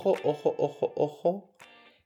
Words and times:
ojo, 0.00 0.16
ojo, 0.24 0.54
ojo, 0.56 0.92
ojo, 0.96 1.54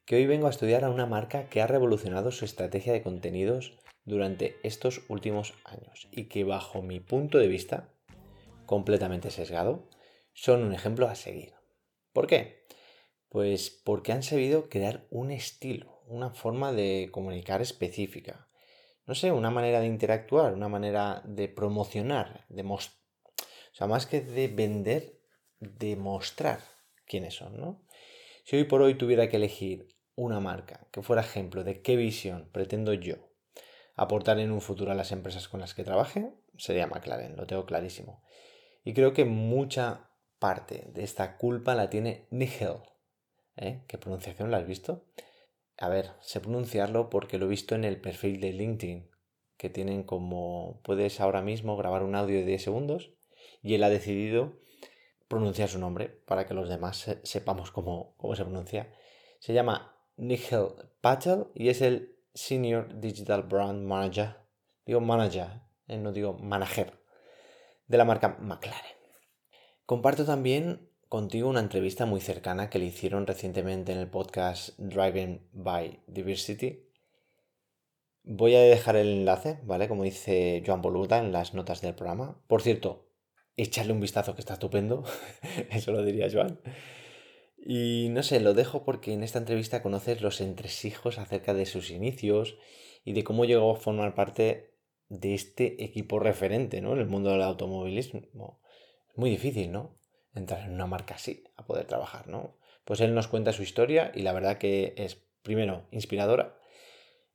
que 0.04 0.16
hoy 0.16 0.26
vengo 0.26 0.48
a 0.48 0.50
estudiar 0.50 0.84
a 0.84 0.90
una 0.90 1.06
marca 1.06 1.48
que 1.48 1.62
ha 1.62 1.68
revolucionado 1.68 2.32
su 2.32 2.44
estrategia 2.44 2.92
de 2.92 3.02
contenidos 3.02 3.78
durante 4.04 4.56
estos 4.64 5.02
últimos 5.08 5.54
años 5.64 6.08
y 6.10 6.24
que 6.24 6.42
bajo 6.42 6.82
mi 6.82 6.98
punto 6.98 7.38
de 7.38 7.46
vista, 7.46 7.94
completamente 8.66 9.30
sesgado, 9.30 9.88
son 10.32 10.64
un 10.64 10.74
ejemplo 10.74 11.06
a 11.06 11.14
seguir. 11.14 11.54
¿Por 12.12 12.26
qué? 12.26 12.66
Pues 13.28 13.70
porque 13.70 14.10
han 14.10 14.24
sabido 14.24 14.68
crear 14.68 15.06
un 15.10 15.30
estilo, 15.30 16.02
una 16.08 16.30
forma 16.30 16.72
de 16.72 17.10
comunicar 17.12 17.62
específica. 17.62 18.48
No 19.06 19.14
sé, 19.14 19.30
una 19.30 19.50
manera 19.50 19.78
de 19.78 19.86
interactuar, 19.86 20.54
una 20.54 20.68
manera 20.68 21.22
de 21.26 21.48
promocionar, 21.48 22.44
de 22.48 22.62
o 22.64 22.78
sea, 23.72 23.86
más 23.86 24.06
que 24.06 24.20
de 24.20 24.48
vender, 24.48 25.20
de 25.60 25.94
mostrar 25.94 26.73
quiénes 27.06 27.34
son, 27.34 27.58
¿no? 27.58 27.84
Si 28.44 28.56
hoy 28.56 28.64
por 28.64 28.82
hoy 28.82 28.94
tuviera 28.96 29.28
que 29.28 29.36
elegir 29.36 29.88
una 30.14 30.40
marca 30.40 30.86
que 30.92 31.02
fuera 31.02 31.22
ejemplo 31.22 31.64
de 31.64 31.82
qué 31.82 31.96
visión 31.96 32.48
pretendo 32.52 32.92
yo 32.92 33.16
aportar 33.96 34.38
en 34.38 34.50
un 34.50 34.60
futuro 34.60 34.92
a 34.92 34.94
las 34.94 35.12
empresas 35.12 35.48
con 35.48 35.60
las 35.60 35.74
que 35.74 35.84
trabaje, 35.84 36.32
sería 36.58 36.86
McLaren, 36.86 37.36
lo 37.36 37.46
tengo 37.46 37.64
clarísimo. 37.64 38.22
Y 38.84 38.92
creo 38.92 39.12
que 39.12 39.24
mucha 39.24 40.10
parte 40.38 40.90
de 40.92 41.04
esta 41.04 41.36
culpa 41.36 41.74
la 41.74 41.90
tiene 41.90 42.26
Nigel. 42.30 42.78
¿Eh? 43.56 43.84
¿Qué 43.86 43.98
pronunciación 43.98 44.50
la 44.50 44.58
has 44.58 44.66
visto? 44.66 45.06
A 45.76 45.88
ver, 45.88 46.10
sé 46.20 46.40
pronunciarlo 46.40 47.08
porque 47.08 47.38
lo 47.38 47.46
he 47.46 47.48
visto 47.48 47.74
en 47.74 47.84
el 47.84 48.00
perfil 48.00 48.40
de 48.40 48.52
LinkedIn, 48.52 49.10
que 49.56 49.70
tienen 49.70 50.02
como 50.02 50.80
puedes 50.82 51.20
ahora 51.20 51.40
mismo 51.40 51.76
grabar 51.76 52.02
un 52.02 52.14
audio 52.14 52.38
de 52.38 52.44
10 52.44 52.62
segundos 52.62 53.12
y 53.62 53.74
él 53.74 53.82
ha 53.84 53.88
decidido 53.88 54.58
pronunciar 55.34 55.68
su 55.68 55.78
nombre 55.78 56.08
para 56.08 56.46
que 56.46 56.54
los 56.54 56.68
demás 56.68 57.18
sepamos 57.22 57.70
cómo, 57.70 58.14
cómo 58.16 58.34
se 58.34 58.44
pronuncia. 58.44 58.92
Se 59.38 59.52
llama 59.52 59.96
Nigel 60.16 60.68
Patel 61.00 61.46
y 61.54 61.68
es 61.68 61.82
el 61.82 62.16
Senior 62.34 63.00
Digital 63.00 63.42
Brand 63.42 63.84
Manager. 63.86 64.36
Digo 64.86 65.00
manager, 65.00 65.62
eh, 65.88 65.96
no 65.96 66.12
digo 66.12 66.34
manager, 66.34 66.98
de 67.86 67.98
la 67.98 68.04
marca 68.04 68.36
McLaren. 68.40 68.96
Comparto 69.86 70.24
también 70.24 70.90
contigo 71.08 71.48
una 71.48 71.60
entrevista 71.60 72.06
muy 72.06 72.20
cercana 72.20 72.70
que 72.70 72.78
le 72.78 72.86
hicieron 72.86 73.26
recientemente 73.26 73.92
en 73.92 73.98
el 73.98 74.08
podcast 74.08 74.78
Driving 74.78 75.48
by 75.52 76.02
Diversity. 76.06 76.88
Voy 78.24 78.54
a 78.54 78.60
dejar 78.60 78.96
el 78.96 79.08
enlace, 79.08 79.60
¿vale? 79.64 79.88
Como 79.88 80.04
dice 80.04 80.62
Joan 80.66 80.82
Boluda 80.82 81.18
en 81.18 81.32
las 81.32 81.54
notas 81.54 81.80
del 81.82 81.94
programa. 81.94 82.40
Por 82.46 82.62
cierto, 82.62 83.10
echarle 83.56 83.92
un 83.92 84.00
vistazo 84.00 84.34
que 84.34 84.40
está 84.40 84.54
estupendo. 84.54 85.04
Eso 85.70 85.92
lo 85.92 86.04
diría 86.04 86.28
Joan. 86.30 86.60
Y 87.56 88.08
no 88.10 88.22
sé, 88.22 88.40
lo 88.40 88.52
dejo 88.52 88.84
porque 88.84 89.12
en 89.12 89.22
esta 89.22 89.38
entrevista 89.38 89.82
conoces 89.82 90.20
los 90.20 90.40
entresijos 90.40 91.18
acerca 91.18 91.54
de 91.54 91.64
sus 91.64 91.90
inicios 91.90 92.58
y 93.04 93.12
de 93.14 93.24
cómo 93.24 93.44
llegó 93.44 93.72
a 93.72 93.76
formar 93.76 94.14
parte 94.14 94.74
de 95.08 95.34
este 95.34 95.82
equipo 95.82 96.18
referente 96.18 96.80
¿no? 96.80 96.92
en 96.92 96.98
el 96.98 97.06
mundo 97.06 97.30
del 97.30 97.42
automovilismo. 97.42 98.60
Es 99.10 99.16
muy 99.16 99.30
difícil, 99.30 99.72
¿no? 99.72 99.98
Entrar 100.34 100.64
en 100.64 100.74
una 100.74 100.86
marca 100.86 101.14
así, 101.14 101.44
a 101.56 101.64
poder 101.64 101.86
trabajar, 101.86 102.26
¿no? 102.26 102.58
Pues 102.84 103.00
él 103.00 103.14
nos 103.14 103.28
cuenta 103.28 103.52
su 103.52 103.62
historia 103.62 104.12
y 104.14 104.22
la 104.22 104.32
verdad 104.32 104.58
que 104.58 104.94
es, 104.98 105.22
primero, 105.42 105.86
inspiradora 105.90 106.58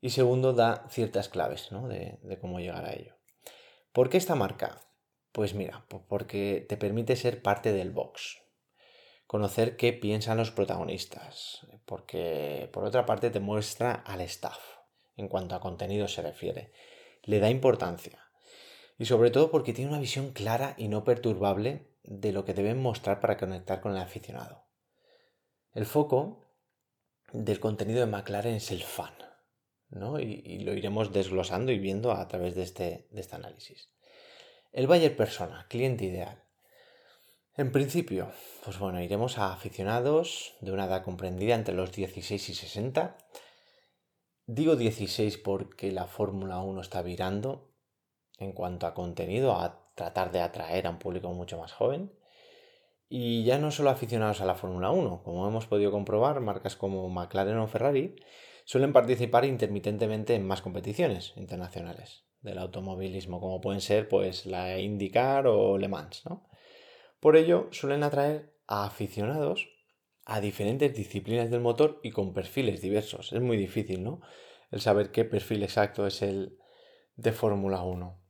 y 0.02 0.12
segundo, 0.12 0.54
da 0.54 0.86
ciertas 0.90 1.28
claves 1.28 1.72
¿no? 1.72 1.88
de, 1.88 2.20
de 2.22 2.40
cómo 2.40 2.60
llegar 2.60 2.86
a 2.86 2.94
ello. 2.94 3.16
¿Por 3.94 4.10
qué 4.10 4.18
esta 4.18 4.36
marca? 4.36 4.89
Pues 5.32 5.54
mira, 5.54 5.86
porque 6.08 6.66
te 6.68 6.78
permite 6.78 7.16
ser 7.16 7.42
parte 7.42 7.72
del 7.72 7.92
box, 7.92 8.42
conocer 9.28 9.78
qué 9.78 9.94
piensan 9.94 10.38
los 10.38 10.52
protagonistas, 10.52 11.68
porque 11.86 12.70
por 12.74 12.84
otra 12.84 13.06
parte 13.06 13.30
te 13.30 13.40
muestra 13.40 13.94
al 13.94 14.22
staff 14.22 14.60
en 15.18 15.28
cuanto 15.28 15.54
a 15.56 15.60
contenido 15.60 16.08
se 16.08 16.22
refiere, 16.22 16.72
le 17.24 17.40
da 17.40 17.50
importancia 17.50 18.30
y 18.98 19.06
sobre 19.06 19.32
todo 19.32 19.52
porque 19.52 19.74
tiene 19.74 19.92
una 19.92 20.00
visión 20.00 20.32
clara 20.32 20.76
y 20.78 20.88
no 20.88 21.04
perturbable 21.04 21.88
de 22.04 22.32
lo 22.32 22.44
que 22.44 22.54
deben 22.54 22.82
mostrar 22.82 23.20
para 23.20 23.38
conectar 23.38 23.82
con 23.82 23.92
el 23.92 24.00
aficionado. 24.00 24.66
El 25.74 25.86
foco 25.86 26.48
del 27.32 27.60
contenido 27.60 28.00
de 28.00 28.08
McLaren 28.08 28.56
es 28.56 28.72
el 28.72 28.84
fan, 28.84 29.14
¿no? 29.90 30.20
y, 30.20 30.60
lo 30.60 30.74
iremos 30.74 31.14
desglosando 31.14 31.72
y 31.72 31.80
viendo 31.80 32.12
a 32.12 32.28
través 32.28 32.56
de 32.56 32.64
este, 32.64 33.08
de 33.12 33.22
este 33.22 33.36
análisis. 33.36 33.90
El 34.72 34.86
Bayer 34.86 35.16
Persona, 35.16 35.66
cliente 35.68 36.06
ideal. 36.06 36.44
En 37.58 37.72
principio, 37.72 38.32
pues 38.64 38.78
bueno, 38.78 39.02
iremos 39.02 39.40
a 39.40 39.52
aficionados 39.52 40.54
de 40.62 40.72
una 40.72 40.86
edad 40.86 41.04
comprendida 41.04 41.56
entre 41.56 41.74
los 41.74 41.92
16 41.92 42.50
y 42.50 42.54
60. 42.54 43.18
Digo 44.46 44.76
16 44.76 45.40
porque 45.40 45.92
la 45.92 46.06
Fórmula 46.06 46.60
1 46.60 46.82
está 46.82 47.02
virando 47.02 47.74
en 48.38 48.52
cuanto 48.52 48.86
a 48.86 48.94
contenido, 48.94 49.54
a 49.54 49.90
tratar 49.96 50.32
de 50.32 50.42
atraer 50.42 50.86
a 50.86 50.92
un 50.92 51.00
público 51.00 51.34
mucho 51.34 51.58
más 51.58 51.74
joven. 51.74 52.14
Y 53.10 53.46
ya 53.46 53.58
no 53.58 53.72
solo 53.72 53.90
aficionados 53.90 54.40
a 54.40 54.46
la 54.46 54.54
Fórmula 54.54 54.92
1, 54.92 55.24
como 55.24 55.48
hemos 55.48 55.66
podido 55.66 55.90
comprobar, 55.90 56.42
marcas 56.42 56.76
como 56.76 57.10
McLaren 57.10 57.58
o 57.58 57.68
Ferrari 57.68 58.16
suelen 58.66 58.94
participar 58.94 59.46
intermitentemente 59.46 60.36
en 60.36 60.46
más 60.46 60.62
competiciones 60.62 61.34
internacionales 61.38 62.29
del 62.42 62.58
automovilismo, 62.58 63.40
como 63.40 63.62
pueden 63.62 63.82
ser 63.82 64.08
pues 64.08 64.46
la 64.46 64.80
IndyCar 64.80 65.48
o 65.48 65.78
Le 65.78 65.88
Mans, 65.88 66.26
¿no? 66.26 66.48
Por 67.20 67.36
ello 67.36 67.68
suelen 67.72 68.04
atraer 68.04 68.54
a 68.68 68.86
aficionados 68.86 69.68
a 70.26 70.40
diferentes 70.42 70.94
disciplinas 70.94 71.50
del 71.50 71.60
motor 71.60 72.00
y 72.04 72.12
con 72.12 72.34
perfiles 72.34 72.82
diversos. 72.82 73.34
Es 73.34 73.42
muy 73.42 73.58
difícil, 73.58 74.04
¿no? 74.04 74.22
El 74.72 74.80
saber 74.80 75.12
qué 75.12 75.26
perfil 75.26 75.64
exacto 75.64 76.06
es 76.06 76.22
el 76.22 76.58
de 77.16 77.32
Fórmula 77.32 77.84
1. 77.84 78.22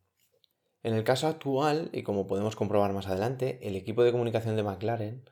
En 0.82 0.94
el 0.94 1.04
caso 1.04 1.28
actual, 1.28 1.90
y 1.92 2.04
como 2.04 2.26
podemos 2.26 2.56
comprobar 2.56 2.94
más 2.94 3.08
adelante, 3.08 3.60
el 3.62 3.76
equipo 3.76 4.04
de 4.04 4.14
comunicación 4.14 4.56
de 4.56 4.64
McLaren 4.64 5.30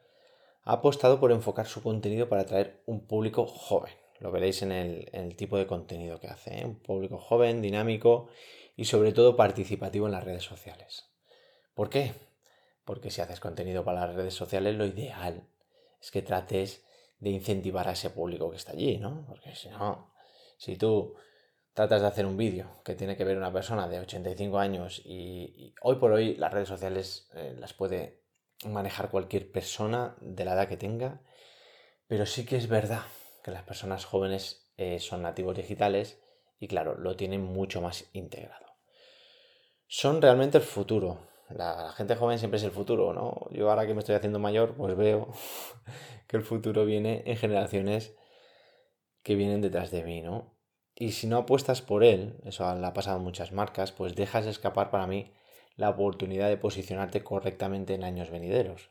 ha 0.63 0.73
apostado 0.73 1.21
por 1.21 1.31
enfocar 1.31 1.65
su 1.67 1.81
contenido 1.81 2.27
para 2.27 2.41
atraer 2.41 2.83
un 2.85 3.07
público 3.07 3.47
joven. 3.47 3.93
Lo 4.19 4.31
veréis 4.31 4.61
en 4.61 4.71
el, 4.73 5.35
tipo 5.37 5.57
de 5.57 5.67
contenido 5.67 6.19
que 6.19 6.27
hace. 6.27 6.59
¿eh? 6.59 6.65
Un 6.65 6.75
público 6.75 7.17
joven, 7.17 7.61
dinámico 7.61 8.27
y 8.77 8.85
sobre 8.85 9.11
todo 9.11 9.35
participativo 9.35 10.05
en 10.05 10.13
las 10.13 10.23
redes 10.23 10.43
sociales. 10.43 11.09
¿Por 11.73 11.89
qué? 11.89 12.13
Porque 12.85 13.09
si 13.09 13.19
haces 13.19 13.39
contenido 13.39 13.83
para 13.83 14.05
las 14.05 14.15
redes 14.15 14.35
sociales, 14.35 14.75
lo 14.75 14.85
ideal 14.85 15.49
es 15.99 16.11
que 16.11 16.21
trates 16.21 16.85
de 17.19 17.31
incentivar 17.31 17.89
a 17.89 17.93
ese 17.93 18.11
público 18.11 18.51
que 18.51 18.57
está 18.57 18.73
allí, 18.73 18.97
¿no? 18.97 19.25
Porque 19.27 19.55
si 19.55 19.69
no, 19.69 20.13
si 20.57 20.77
tú 20.77 21.15
tratas 21.73 22.01
de 22.01 22.07
hacer 22.07 22.27
un 22.27 22.37
vídeo 22.37 22.81
que 22.85 22.93
tiene 22.93 23.17
que 23.17 23.23
ver 23.23 23.37
una 23.37 23.51
persona 23.51 23.87
de 23.87 23.99
85 23.99 24.59
años 24.59 25.01
y, 25.03 25.73
hoy 25.81 25.95
por 25.95 26.11
hoy 26.11 26.35
las 26.35 26.53
redes 26.53 26.69
sociales 26.69 27.29
eh, 27.33 27.55
las 27.57 27.73
puede 27.73 28.21
manejar 28.65 29.09
cualquier 29.09 29.51
persona 29.51 30.15
de 30.21 30.45
la 30.45 30.53
edad 30.53 30.67
que 30.67 30.77
tenga, 30.77 31.21
pero 32.07 32.27
sí 32.27 32.45
que 32.45 32.57
es 32.57 32.67
verdad 32.67 33.03
que 33.43 33.51
las 33.51 33.63
personas 33.63 34.05
jóvenes 34.05 34.71
eh, 34.77 34.99
son 34.99 35.23
nativos 35.23 35.57
digitales 35.57 36.19
y 36.59 36.67
claro, 36.67 36.95
lo 36.95 37.15
tienen 37.15 37.41
mucho 37.41 37.81
más 37.81 38.05
integrado 38.13 38.66
son 39.87 40.21
realmente 40.21 40.57
el 40.57 40.63
futuro. 40.63 41.19
La 41.49 41.91
gente 41.93 42.15
joven 42.15 42.39
siempre 42.39 42.57
es 42.57 42.63
el 42.63 42.71
futuro, 42.71 43.13
¿no? 43.13 43.47
Yo 43.51 43.69
ahora 43.69 43.87
que 43.87 43.93
me 43.93 43.99
estoy 43.99 44.15
haciendo 44.15 44.39
mayor, 44.39 44.75
pues 44.75 44.95
veo 44.97 45.29
que 46.27 46.37
el 46.37 46.43
futuro 46.43 46.85
viene 46.85 47.23
en 47.25 47.37
generaciones 47.37 48.15
que 49.23 49.35
vienen 49.35 49.61
detrás 49.61 49.91
de 49.91 50.03
mí, 50.03 50.21
¿no? 50.21 50.57
Y 50.93 51.11
si 51.11 51.27
no 51.27 51.37
apuestas 51.37 51.81
por 51.81 52.03
él, 52.03 52.39
eso 52.43 52.73
le 52.75 52.85
ha 52.85 52.93
pasado 52.93 53.17
a 53.17 53.21
muchas 53.21 53.51
marcas, 53.51 53.91
pues 53.91 54.15
dejas 54.15 54.45
escapar 54.45 54.89
para 54.89 55.07
mí 55.07 55.31
la 55.75 55.89
oportunidad 55.89 56.49
de 56.49 56.57
posicionarte 56.57 57.23
correctamente 57.23 57.93
en 57.93 58.03
años 58.03 58.31
venideros. 58.31 58.89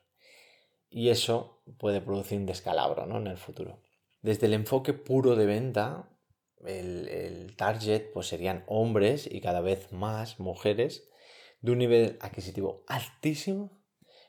Y 0.88 1.08
eso 1.08 1.62
puede 1.78 2.00
producir 2.00 2.38
un 2.38 2.46
descalabro 2.46 3.06
¿no? 3.06 3.19
en 3.19 3.26
el 3.26 3.37
futuro. 3.37 3.81
Desde 4.22 4.46
el 4.46 4.54
enfoque 4.54 4.92
puro 4.92 5.34
de 5.34 5.46
venta, 5.46 6.08
el, 6.64 7.54
target 7.56 8.12
pues 8.12 8.28
serían 8.28 8.64
hombres 8.66 9.28
y 9.30 9.40
cada 9.40 9.60
vez 9.60 9.92
más 9.92 10.40
mujeres 10.40 11.08
de 11.60 11.72
un 11.72 11.78
nivel 11.78 12.18
adquisitivo 12.20 12.84
altísimo 12.86 13.82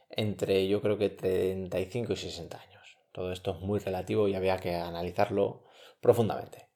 entre 0.10 0.68
yo 0.68 0.82
creo 0.82 0.98
que 0.98 1.10
35 1.10 2.14
y 2.14 2.16
60 2.16 2.60
años. 2.60 2.98
Todo 3.12 3.32
esto 3.32 3.52
es 3.52 3.62
muy 3.62 3.80
relativo 3.80 4.28
y 4.28 4.36
había 4.36 4.58
que 4.58 4.76
analizarlo 4.76 5.66
profundamente. 6.02 6.70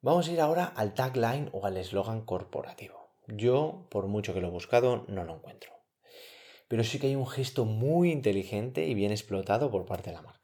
Vamos 0.00 0.28
a 0.28 0.32
ir 0.32 0.40
ahora 0.40 0.64
al 0.64 0.94
tagline 0.94 1.50
o 1.52 1.66
al 1.66 1.76
eslogan 1.76 2.24
corporativo. 2.24 3.10
Yo, 3.28 3.86
por 3.90 4.08
mucho 4.08 4.34
que 4.34 4.40
lo 4.40 4.48
he 4.48 4.50
buscado, 4.50 5.04
no 5.08 5.24
lo 5.24 5.36
encuentro. 5.36 5.72
Pero 6.68 6.82
sí 6.82 6.98
que 6.98 7.06
hay 7.08 7.14
un 7.14 7.28
gesto 7.28 7.64
muy 7.64 8.10
inteligente 8.10 8.86
y 8.86 8.94
bien 8.94 9.12
explotado 9.12 9.70
por 9.70 9.84
parte 9.84 10.10
de 10.10 10.16
la 10.16 10.22
marca. 10.22 10.41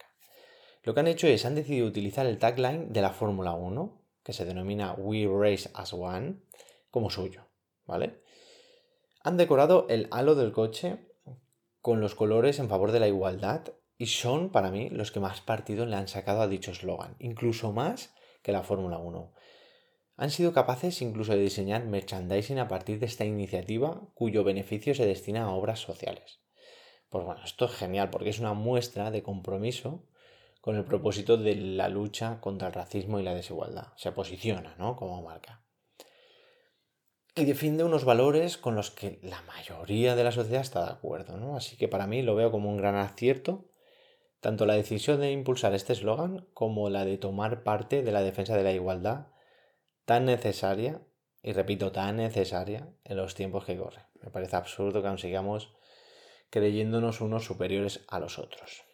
Lo 0.89 0.95
que 0.95 1.01
han 1.01 1.07
hecho 1.07 1.27
es, 1.27 1.45
han 1.45 1.55
decidido 1.55 1.87
utilizar 1.87 2.25
el 2.25 2.39
tagline 2.39 2.87
de 2.89 3.03
la 3.03 3.11
Fórmula 3.11 3.53
1, 3.53 4.01
que 4.23 4.33
se 4.33 4.47
denomina 4.47 4.95
We 4.95 5.29
Race 5.31 5.69
as 5.75 5.93
One, 5.93 6.37
como 6.91 7.11
suyo, 7.11 7.45
¿vale? 7.85 8.23
Han 9.23 9.37
decorado 9.37 9.85
el 9.91 10.09
halo 10.11 10.35
del 10.35 10.51
coche 10.51 11.11
con 11.83 12.01
los 12.01 12.15
colores 12.15 12.59
en 12.59 12.71
favor 12.71 12.91
de 12.91 13.01
la 13.01 13.07
igualdad 13.07 13.65
y 13.99 14.07
son 14.07 14.49
para 14.49 14.71
mí 14.71 14.89
los 14.89 15.13
que 15.13 15.21
más 15.21 15.43
partido 15.43 15.85
le 15.85 15.95
han 15.95 16.09
sacado 16.09 16.41
a 16.41 16.49
dicho 16.49 16.71
eslogan, 16.71 17.17
incluso 17.19 17.71
más 17.71 18.15
que 18.41 18.53
la 18.53 18.63
Fórmula 18.63 18.97
1. 18.97 19.35
Han 20.17 20.31
sido 20.31 20.55
capaces 20.55 21.03
incluso 21.03 21.33
de 21.33 21.41
diseñar 21.41 21.85
merchandising 21.85 22.61
a 22.61 22.69
partir 22.69 22.99
de 22.99 23.05
esta 23.05 23.27
iniciativa 23.27 24.09
cuyo 24.15 24.43
beneficio 24.43 24.95
se 24.95 25.05
destina 25.05 25.43
a 25.43 25.53
obras 25.53 25.81
sociales. 25.81 26.41
Pues 27.11 27.27
bueno, 27.27 27.43
esto 27.45 27.67
es 27.67 27.73
genial 27.73 28.09
porque 28.09 28.31
es 28.31 28.39
una 28.39 28.55
muestra 28.55 29.11
de 29.11 29.23
compromiso 29.23 30.09
con 30.61 30.77
el 30.77 30.85
propósito 30.85 31.37
de 31.37 31.55
la 31.55 31.89
lucha 31.89 32.41
contra 32.41 32.69
el 32.69 32.75
racismo 32.75 33.19
y 33.19 33.23
la 33.23 33.35
desigualdad. 33.35 33.93
Se 33.97 34.13
posiciona, 34.13 34.75
¿no? 34.79 34.97
Como 34.97 35.23
marca. 35.23 35.65
Y 37.35 37.45
defiende 37.45 37.85
unos 37.85 38.05
valores 38.05 38.59
con 38.59 38.75
los 38.75 38.91
que 38.91 39.21
la 39.23 39.41
mayoría 39.43 40.17
de 40.17 40.25
la 40.25 40.33
sociedad 40.33 40.61
está 40.61 40.85
de 40.85 40.91
acuerdo, 40.91 41.37
¿no? 41.37 41.57
Así 41.57 41.77
que 41.77 41.87
para 41.87 42.07
mí 42.07 42.23
lo 42.23 42.35
veo 42.35 42.51
como 42.51 42.69
un 42.69 42.77
gran 42.77 42.97
acierto, 42.97 43.71
tanto 44.41 44.67
la 44.67 44.75
decisión 44.75 45.21
de 45.21 45.31
impulsar 45.31 45.73
este 45.75 45.93
eslogan 45.93 46.49
como 46.53 46.91
la 46.91 47.05
de 47.05 47.17
tomar 47.17 47.63
parte 47.63 48.03
de 48.03 48.13
la 48.13 48.23
defensa 48.23 48.57
de 48.57 48.65
la 48.65 48.73
igualdad 48.73 49.29
tan 50.05 50.25
necesaria, 50.25 51.03
y 51.43 51.53
repito, 51.53 51.93
tan 51.93 52.17
necesaria 52.17 52.89
en 53.05 53.17
los 53.19 53.35
tiempos 53.35 53.65
que 53.65 53.77
corren. 53.77 54.05
Me 54.23 54.31
parece 54.31 54.57
absurdo 54.57 55.03
que 55.03 55.09
aún 55.09 55.19
sigamos 55.19 55.75
creyéndonos 56.51 57.21
unos 57.21 57.45
superiores 57.45 58.05
a 58.09 58.19
los 58.19 58.39
otros. 58.39 58.88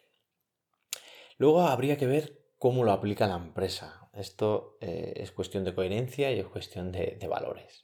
Luego 1.37 1.61
habría 1.61 1.97
que 1.97 2.07
ver 2.07 2.41
cómo 2.57 2.83
lo 2.83 2.91
aplica 2.91 3.27
la 3.27 3.35
empresa. 3.35 4.09
Esto 4.13 4.77
eh, 4.81 5.13
es 5.17 5.31
cuestión 5.31 5.63
de 5.63 5.75
coherencia 5.75 6.31
y 6.31 6.39
es 6.39 6.47
cuestión 6.47 6.91
de, 6.91 7.19
valores. 7.29 7.83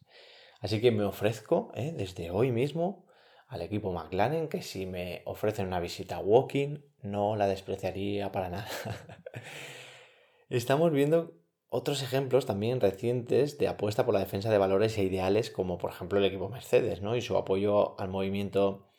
Así 0.62 0.80
que 0.80 0.92
me 0.92 1.03
ofrezco 1.03 1.71
eh, 1.75 1.94
desde 1.95 2.31
hoy 2.31 2.51
mismo 2.51 3.06
al 3.48 3.62
equipo 3.62 3.92
McLaren 3.92 4.48
que 4.48 4.62
si 4.62 4.86
me 4.86 5.24
ofrecen 5.25 5.68
una 5.68 5.81
visita 5.81 6.19
walking 6.19 6.80
no 7.01 7.36
la 7.36 7.48
despreciaría 7.48 8.31
para 8.31 8.50
nada. 8.50 8.68
Estamos 10.50 10.92
viendo 10.92 11.33
otros 11.68 12.01
ejemplos 12.01 12.45
también 12.45 12.80
recientes 12.80 13.57
de 13.57 13.68
apuesta 13.68 14.06
por 14.06 14.13
la 14.13 14.19
defensa 14.19 14.50
de 14.50 14.57
valores 14.57 14.98
e 14.98 15.03
ideales 15.03 15.50
como 15.50 15.77
por 15.77 15.92
ejemplo 15.92 16.19
el 16.19 16.25
equipo 16.25 16.50
Mercedes 16.50 17.01
¿no? 17.01 17.15
y 17.15 17.21
su 17.21 17.38
apoyo 17.38 18.00
al 18.00 18.09
movimiento 18.09 18.89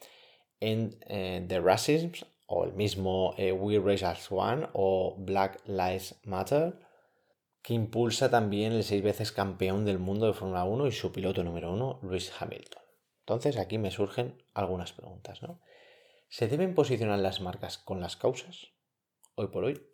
en 0.60 0.98
eh, 1.08 1.44
the 1.48 1.60
Racism 1.60 2.12
o 2.54 2.66
el 2.66 2.74
mismo 2.74 3.34
eh, 3.38 3.50
We 3.50 3.78
Race 3.78 4.04
as 4.04 4.30
One 4.30 4.68
o 4.74 5.16
Black 5.18 5.62
Lives 5.66 6.20
Matter, 6.24 6.78
que 7.62 7.72
impulsa 7.72 8.30
también 8.30 8.72
el 8.72 8.84
seis 8.84 9.02
veces 9.02 9.32
campeón 9.32 9.86
del 9.86 9.98
mundo 9.98 10.26
de 10.26 10.34
Fórmula 10.34 10.64
1 10.64 10.86
y 10.86 10.92
su 10.92 11.12
piloto 11.12 11.42
número 11.44 11.72
uno, 11.72 11.98
Lewis 12.02 12.30
Hamilton. 12.38 12.82
Entonces 13.20 13.56
aquí 13.56 13.78
me 13.78 13.90
surgen 13.90 14.44
algunas 14.52 14.92
preguntas, 14.92 15.42
¿no? 15.42 15.60
¿Se 16.28 16.46
deben 16.46 16.74
posicionar 16.74 17.20
las 17.20 17.40
marcas 17.40 17.78
con 17.78 18.00
las 18.00 18.16
causas? 18.16 18.72
Hoy 19.34 19.46
por 19.46 19.64
hoy. 19.64 19.86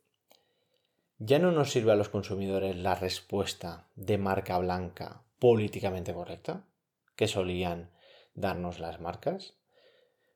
¿Ya 1.18 1.38
no 1.38 1.52
nos 1.52 1.70
sirve 1.70 1.92
a 1.92 1.96
los 1.96 2.08
consumidores 2.08 2.74
la 2.74 2.96
respuesta 2.96 3.88
de 3.94 4.18
marca 4.18 4.58
blanca 4.58 5.22
políticamente 5.38 6.12
correcta 6.12 6.66
que 7.14 7.28
solían 7.28 7.92
darnos 8.34 8.80
las 8.80 9.00
marcas? 9.00 9.54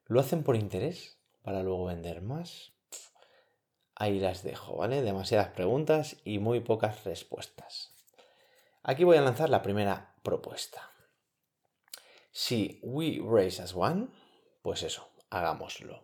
¿Lo 0.06 0.20
hacen 0.20 0.44
por 0.44 0.54
interés? 0.54 1.21
Para 1.42 1.62
luego 1.62 1.86
vender 1.86 2.22
más? 2.22 2.72
Ahí 3.94 4.18
las 4.18 4.42
dejo, 4.42 4.76
¿vale? 4.76 5.02
Demasiadas 5.02 5.48
preguntas 5.48 6.16
y 6.24 6.38
muy 6.38 6.60
pocas 6.60 7.04
respuestas. 7.04 7.94
Aquí 8.82 9.04
voy 9.04 9.16
a 9.16 9.22
lanzar 9.22 9.48
la 9.48 9.62
primera 9.62 10.16
propuesta. 10.22 10.90
Si 12.32 12.80
we 12.82 13.20
race 13.22 13.60
as 13.60 13.74
one, 13.74 14.08
pues 14.62 14.82
eso, 14.82 15.08
hagámoslo. 15.30 16.00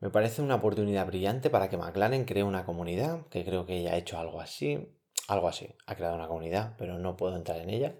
Me 0.00 0.10
parece 0.10 0.42
una 0.42 0.56
oportunidad 0.56 1.06
brillante 1.06 1.50
para 1.50 1.68
que 1.68 1.76
McLaren 1.76 2.24
cree 2.24 2.42
una 2.42 2.64
comunidad, 2.64 3.26
que 3.28 3.44
creo 3.44 3.66
que 3.66 3.78
ella 3.78 3.92
ha 3.92 3.98
hecho 3.98 4.18
algo 4.18 4.40
así, 4.40 4.96
algo 5.28 5.48
así, 5.48 5.74
ha 5.86 5.94
creado 5.94 6.14
una 6.14 6.28
comunidad, 6.28 6.74
pero 6.78 6.98
no 6.98 7.16
puedo 7.16 7.36
entrar 7.36 7.60
en 7.60 7.70
ella, 7.70 7.98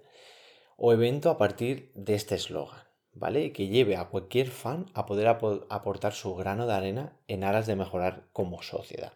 o 0.77 0.93
evento 0.93 1.29
a 1.29 1.37
partir 1.37 1.91
de 1.95 2.15
este 2.15 2.35
eslogan. 2.35 2.86
¿Vale? 3.19 3.51
Que 3.51 3.67
lleve 3.67 3.95
a 3.95 4.09
cualquier 4.09 4.47
fan 4.47 4.85
a 4.93 5.05
poder 5.05 5.27
aportar 5.27 6.13
su 6.13 6.35
grano 6.35 6.67
de 6.67 6.73
arena 6.73 7.17
en 7.27 7.43
aras 7.43 7.67
de 7.67 7.75
mejorar 7.75 8.27
como 8.31 8.61
sociedad. 8.61 9.13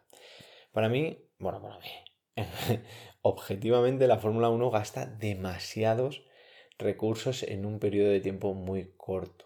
Para 0.71 0.89
mí, 0.89 1.17
bueno, 1.39 1.61
para 1.61 1.77
mí, 1.79 1.89
objetivamente 3.21 4.07
la 4.07 4.17
Fórmula 4.17 4.49
1 4.49 4.71
gasta 4.71 5.05
demasiados 5.05 6.23
recursos 6.77 7.43
en 7.43 7.65
un 7.65 7.79
periodo 7.79 8.09
de 8.09 8.21
tiempo 8.21 8.53
muy 8.53 8.93
corto. 8.97 9.45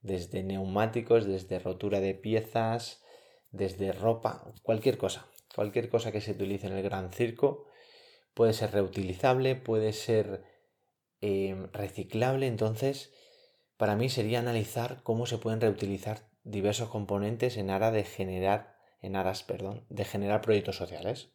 Desde 0.00 0.42
neumáticos, 0.42 1.24
desde 1.24 1.58
rotura 1.58 2.00
de 2.00 2.14
piezas, 2.14 3.02
desde 3.50 3.92
ropa, 3.92 4.52
cualquier 4.62 4.98
cosa. 4.98 5.28
Cualquier 5.54 5.88
cosa 5.88 6.10
que 6.10 6.20
se 6.20 6.32
utilice 6.32 6.66
en 6.66 6.74
el 6.74 6.82
gran 6.82 7.12
circo 7.12 7.66
puede 8.34 8.52
ser 8.52 8.72
reutilizable, 8.72 9.54
puede 9.54 9.92
ser 9.92 10.42
eh, 11.20 11.68
reciclable. 11.72 12.48
Entonces, 12.48 13.14
para 13.76 13.96
mí 13.96 14.08
sería 14.08 14.38
analizar 14.38 15.02
cómo 15.02 15.26
se 15.26 15.38
pueden 15.38 15.60
reutilizar 15.60 16.28
diversos 16.44 16.88
componentes 16.88 17.56
en 17.56 17.70
aras 17.70 17.92
de 17.92 18.04
generar, 18.04 18.76
en 19.00 19.16
aras, 19.16 19.42
perdón, 19.42 19.84
de 19.88 20.04
generar 20.04 20.40
proyectos 20.40 20.76
sociales. 20.76 21.30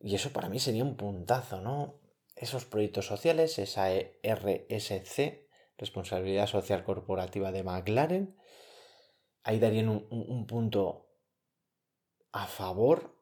Y 0.00 0.14
eso 0.14 0.32
para 0.32 0.48
mí 0.48 0.58
sería 0.58 0.84
un 0.84 0.96
puntazo, 0.96 1.60
¿no? 1.60 2.00
Esos 2.34 2.64
proyectos 2.64 3.06
sociales, 3.06 3.58
esa 3.58 3.90
RSC, 3.92 5.46
Responsabilidad 5.78 6.46
Social 6.46 6.84
Corporativa 6.84 7.52
de 7.52 7.62
McLaren, 7.62 8.36
ahí 9.42 9.58
darían 9.58 9.88
un, 9.88 10.06
un 10.10 10.46
punto 10.46 11.06
a 12.32 12.46
favor 12.46 13.16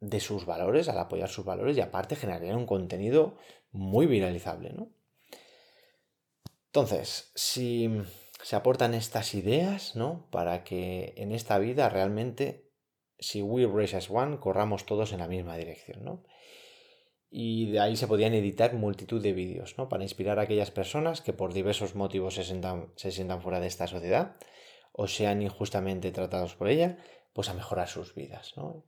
de 0.00 0.20
sus 0.20 0.46
valores, 0.46 0.88
al 0.88 0.98
apoyar 0.98 1.28
sus 1.28 1.44
valores 1.44 1.76
y 1.76 1.80
aparte 1.80 2.16
generarían 2.16 2.56
un 2.56 2.66
contenido 2.66 3.38
muy 3.72 4.06
viralizable, 4.06 4.72
¿no? 4.72 4.95
Entonces, 6.76 7.32
si 7.34 7.90
se 8.42 8.54
aportan 8.54 8.92
estas 8.92 9.32
ideas, 9.32 9.96
¿no? 9.96 10.28
Para 10.30 10.62
que 10.62 11.14
en 11.16 11.32
esta 11.32 11.58
vida 11.58 11.88
realmente, 11.88 12.70
si 13.18 13.40
we 13.40 13.66
race 13.66 13.96
as 13.96 14.10
one, 14.10 14.38
corramos 14.40 14.84
todos 14.84 15.14
en 15.14 15.20
la 15.20 15.26
misma 15.26 15.56
dirección, 15.56 16.04
¿no? 16.04 16.22
Y 17.30 17.70
de 17.70 17.80
ahí 17.80 17.96
se 17.96 18.06
podían 18.06 18.34
editar 18.34 18.74
multitud 18.74 19.22
de 19.22 19.32
vídeos, 19.32 19.78
¿no? 19.78 19.88
Para 19.88 20.02
inspirar 20.02 20.38
a 20.38 20.42
aquellas 20.42 20.70
personas 20.70 21.22
que 21.22 21.32
por 21.32 21.54
diversos 21.54 21.94
motivos 21.94 22.34
se 22.34 22.44
sientan, 22.44 22.92
se 22.96 23.10
sientan 23.10 23.40
fuera 23.40 23.58
de 23.58 23.68
esta 23.68 23.86
sociedad 23.86 24.36
o 24.92 25.08
sean 25.08 25.40
injustamente 25.40 26.12
tratados 26.12 26.56
por 26.56 26.68
ella, 26.68 26.98
pues 27.32 27.48
a 27.48 27.54
mejorar 27.54 27.88
sus 27.88 28.14
vidas, 28.14 28.52
¿no? 28.54 28.84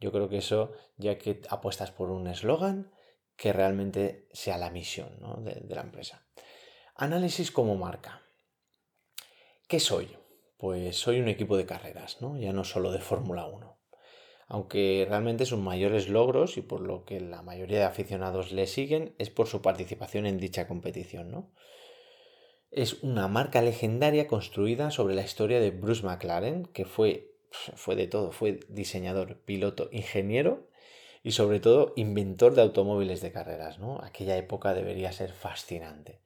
Yo 0.00 0.10
creo 0.10 0.30
que 0.30 0.38
eso, 0.38 0.72
ya 0.96 1.18
que 1.18 1.42
apuestas 1.50 1.90
por 1.90 2.08
un 2.08 2.28
eslogan, 2.28 2.90
que 3.36 3.52
realmente 3.52 4.26
sea 4.32 4.56
la 4.56 4.70
misión 4.70 5.18
¿no? 5.20 5.36
de, 5.42 5.60
de 5.60 5.74
la 5.74 5.82
empresa. 5.82 6.24
Análisis 7.00 7.52
como 7.52 7.76
marca. 7.76 8.22
¿Qué 9.68 9.78
soy? 9.78 10.16
Pues 10.56 10.96
soy 10.96 11.20
un 11.20 11.28
equipo 11.28 11.56
de 11.56 11.64
carreras, 11.64 12.20
¿no? 12.20 12.36
Ya 12.36 12.52
no 12.52 12.64
solo 12.64 12.90
de 12.90 12.98
Fórmula 12.98 13.46
1. 13.46 13.78
Aunque 14.48 15.06
realmente 15.08 15.46
sus 15.46 15.60
mayores 15.60 16.08
logros 16.08 16.56
y 16.56 16.62
por 16.62 16.80
lo 16.80 17.04
que 17.04 17.20
la 17.20 17.40
mayoría 17.40 17.78
de 17.78 17.84
aficionados 17.84 18.50
le 18.50 18.66
siguen 18.66 19.14
es 19.18 19.30
por 19.30 19.46
su 19.46 19.62
participación 19.62 20.26
en 20.26 20.38
dicha 20.38 20.66
competición, 20.66 21.30
¿no? 21.30 21.52
Es 22.72 22.94
una 23.04 23.28
marca 23.28 23.62
legendaria 23.62 24.26
construida 24.26 24.90
sobre 24.90 25.14
la 25.14 25.22
historia 25.22 25.60
de 25.60 25.70
Bruce 25.70 26.02
McLaren, 26.04 26.64
que 26.66 26.84
fue, 26.84 27.30
fue 27.76 27.94
de 27.94 28.08
todo, 28.08 28.32
fue 28.32 28.58
diseñador, 28.68 29.40
piloto, 29.44 29.88
ingeniero 29.92 30.68
y 31.22 31.30
sobre 31.30 31.60
todo 31.60 31.92
inventor 31.94 32.56
de 32.56 32.62
automóviles 32.62 33.20
de 33.20 33.30
carreras, 33.30 33.78
¿no? 33.78 34.00
Aquella 34.02 34.36
época 34.36 34.74
debería 34.74 35.12
ser 35.12 35.32
fascinante. 35.32 36.22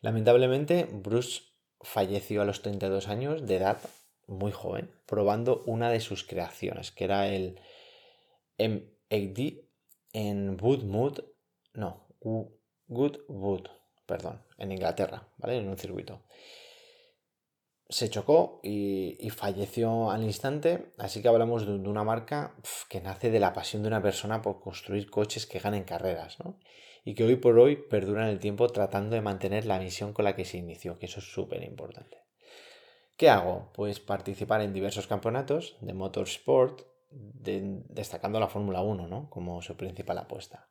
Lamentablemente, 0.00 0.88
Bruce 0.90 1.42
falleció 1.80 2.42
a 2.42 2.44
los 2.44 2.62
32 2.62 3.08
años 3.08 3.46
de 3.46 3.56
edad, 3.56 3.78
muy 4.26 4.52
joven, 4.52 4.90
probando 5.06 5.62
una 5.66 5.90
de 5.90 6.00
sus 6.00 6.24
creaciones, 6.24 6.90
que 6.90 7.04
era 7.04 7.28
el 7.28 7.60
M80 8.58 9.64
en 10.12 10.56
Woodmood, 10.60 11.20
no, 11.74 12.06
Goodwood, 12.88 13.68
perdón, 14.06 14.42
en 14.58 14.72
Inglaterra, 14.72 15.28
¿vale? 15.38 15.58
En 15.58 15.68
un 15.68 15.78
circuito. 15.78 16.22
Se 17.90 18.08
chocó 18.08 18.60
y, 18.62 19.28
falleció 19.30 20.10
al 20.10 20.22
instante, 20.22 20.92
así 20.96 21.20
que 21.20 21.28
hablamos 21.28 21.66
de, 21.66 21.72
una 21.72 22.04
marca 22.04 22.54
que 22.88 23.00
nace 23.00 23.30
de 23.30 23.40
la 23.40 23.52
pasión 23.52 23.82
de 23.82 23.88
una 23.88 24.00
persona 24.00 24.40
por 24.40 24.60
construir 24.60 25.10
coches 25.10 25.44
que 25.44 25.58
ganen 25.58 25.84
carreras, 25.84 26.38
¿no? 26.38 26.58
y 27.04 27.14
que 27.14 27.24
hoy 27.24 27.36
por 27.36 27.58
hoy 27.58 27.76
perduran 27.76 28.28
el 28.28 28.38
tiempo 28.38 28.68
tratando 28.68 29.16
de 29.16 29.22
mantener 29.22 29.66
la 29.66 29.78
misión 29.78 30.12
con 30.12 30.24
la 30.24 30.36
que 30.36 30.44
se 30.44 30.58
inició, 30.58 30.98
que 30.98 31.06
eso 31.06 31.20
es 31.20 31.32
súper 31.32 31.62
importante. 31.62 32.18
¿Qué 33.16 33.28
hago? 33.28 33.70
Pues 33.74 34.00
participar 34.00 34.62
en 34.62 34.72
diversos 34.72 35.06
campeonatos 35.06 35.76
de 35.80 35.92
motorsport, 35.92 36.82
destacando 37.10 38.40
la 38.40 38.48
Fórmula 38.48 38.82
1 38.82 39.08
¿no? 39.08 39.28
como 39.30 39.60
su 39.62 39.76
principal 39.76 40.18
apuesta. 40.18 40.68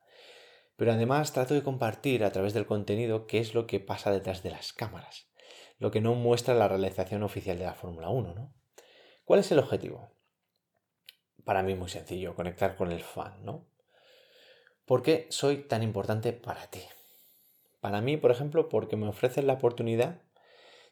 Pero 0.75 0.93
además 0.93 1.33
trato 1.33 1.53
de 1.53 1.63
compartir 1.63 2.23
a 2.23 2.31
través 2.31 2.53
del 2.53 2.65
contenido 2.65 3.27
qué 3.27 3.39
es 3.39 3.53
lo 3.53 3.67
que 3.67 3.79
pasa 3.79 4.11
detrás 4.11 4.41
de 4.41 4.51
las 4.51 4.71
cámaras, 4.71 5.28
lo 5.79 5.91
que 5.91 6.01
no 6.01 6.13
muestra 6.13 6.53
la 6.53 6.67
realización 6.67 7.24
oficial 7.24 7.57
de 7.57 7.65
la 7.65 7.74
Fórmula 7.74 8.09
1. 8.09 8.33
¿no? 8.36 8.53
¿Cuál 9.25 9.39
es 9.39 9.51
el 9.51 9.59
objetivo? 9.59 10.12
Para 11.43 11.63
mí 11.63 11.74
muy 11.74 11.89
sencillo, 11.89 12.36
conectar 12.36 12.75
con 12.75 12.91
el 12.91 13.01
fan, 13.01 13.43
¿no? 13.43 13.65
¿Por 14.86 15.01
qué 15.01 15.27
soy 15.29 15.63
tan 15.63 15.83
importante 15.83 16.33
para 16.33 16.67
ti? 16.67 16.81
Para 17.79 18.01
mí, 18.01 18.17
por 18.17 18.31
ejemplo, 18.31 18.69
porque 18.69 18.98
me 18.98 19.07
ofrecen 19.07 19.48
la 19.48 19.53
oportunidad 19.53 20.21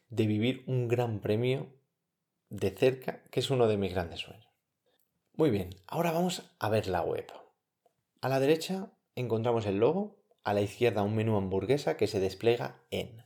de 0.08 0.26
vivir 0.26 0.64
un 0.66 0.88
gran 0.88 1.20
premio 1.20 1.74
de 2.48 2.70
cerca, 2.70 3.22
que 3.30 3.40
es 3.40 3.50
uno 3.50 3.68
de 3.68 3.76
mis 3.76 3.92
grandes 3.92 4.20
sueños. 4.20 4.48
Muy 5.34 5.50
bien, 5.50 5.70
ahora 5.86 6.12
vamos 6.12 6.50
a 6.58 6.68
ver 6.68 6.88
la 6.88 7.02
web. 7.02 7.26
A 8.20 8.28
la 8.28 8.40
derecha 8.40 8.90
encontramos 9.14 9.66
el 9.66 9.78
logo, 9.78 10.16
a 10.44 10.54
la 10.54 10.62
izquierda 10.62 11.02
un 11.02 11.14
menú 11.14 11.36
hamburguesa 11.36 11.96
que 11.96 12.06
se 12.06 12.20
despliega 12.20 12.82
en 12.90 13.22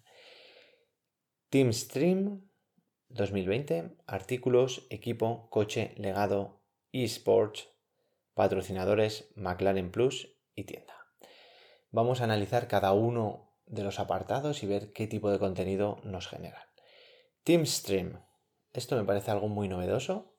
Teamstream 1.52 2.48
2020, 3.10 3.98
artículos, 4.06 4.86
equipo, 4.88 5.50
coche, 5.50 5.92
legado, 5.98 6.62
eSports, 6.92 7.68
patrocinadores, 8.32 9.30
McLaren 9.36 9.90
Plus 9.90 10.34
y 10.54 10.64
tienda. 10.64 10.94
Vamos 11.90 12.22
a 12.22 12.24
analizar 12.24 12.68
cada 12.68 12.94
uno 12.94 13.52
de 13.66 13.84
los 13.84 14.00
apartados 14.00 14.62
y 14.62 14.66
ver 14.66 14.94
qué 14.94 15.06
tipo 15.06 15.30
de 15.30 15.38
contenido 15.38 16.00
nos 16.04 16.26
generan. 16.26 16.64
Teamstream. 17.44 18.24
Esto 18.72 18.96
me 18.96 19.04
parece 19.04 19.30
algo 19.30 19.48
muy 19.48 19.68
novedoso 19.68 20.31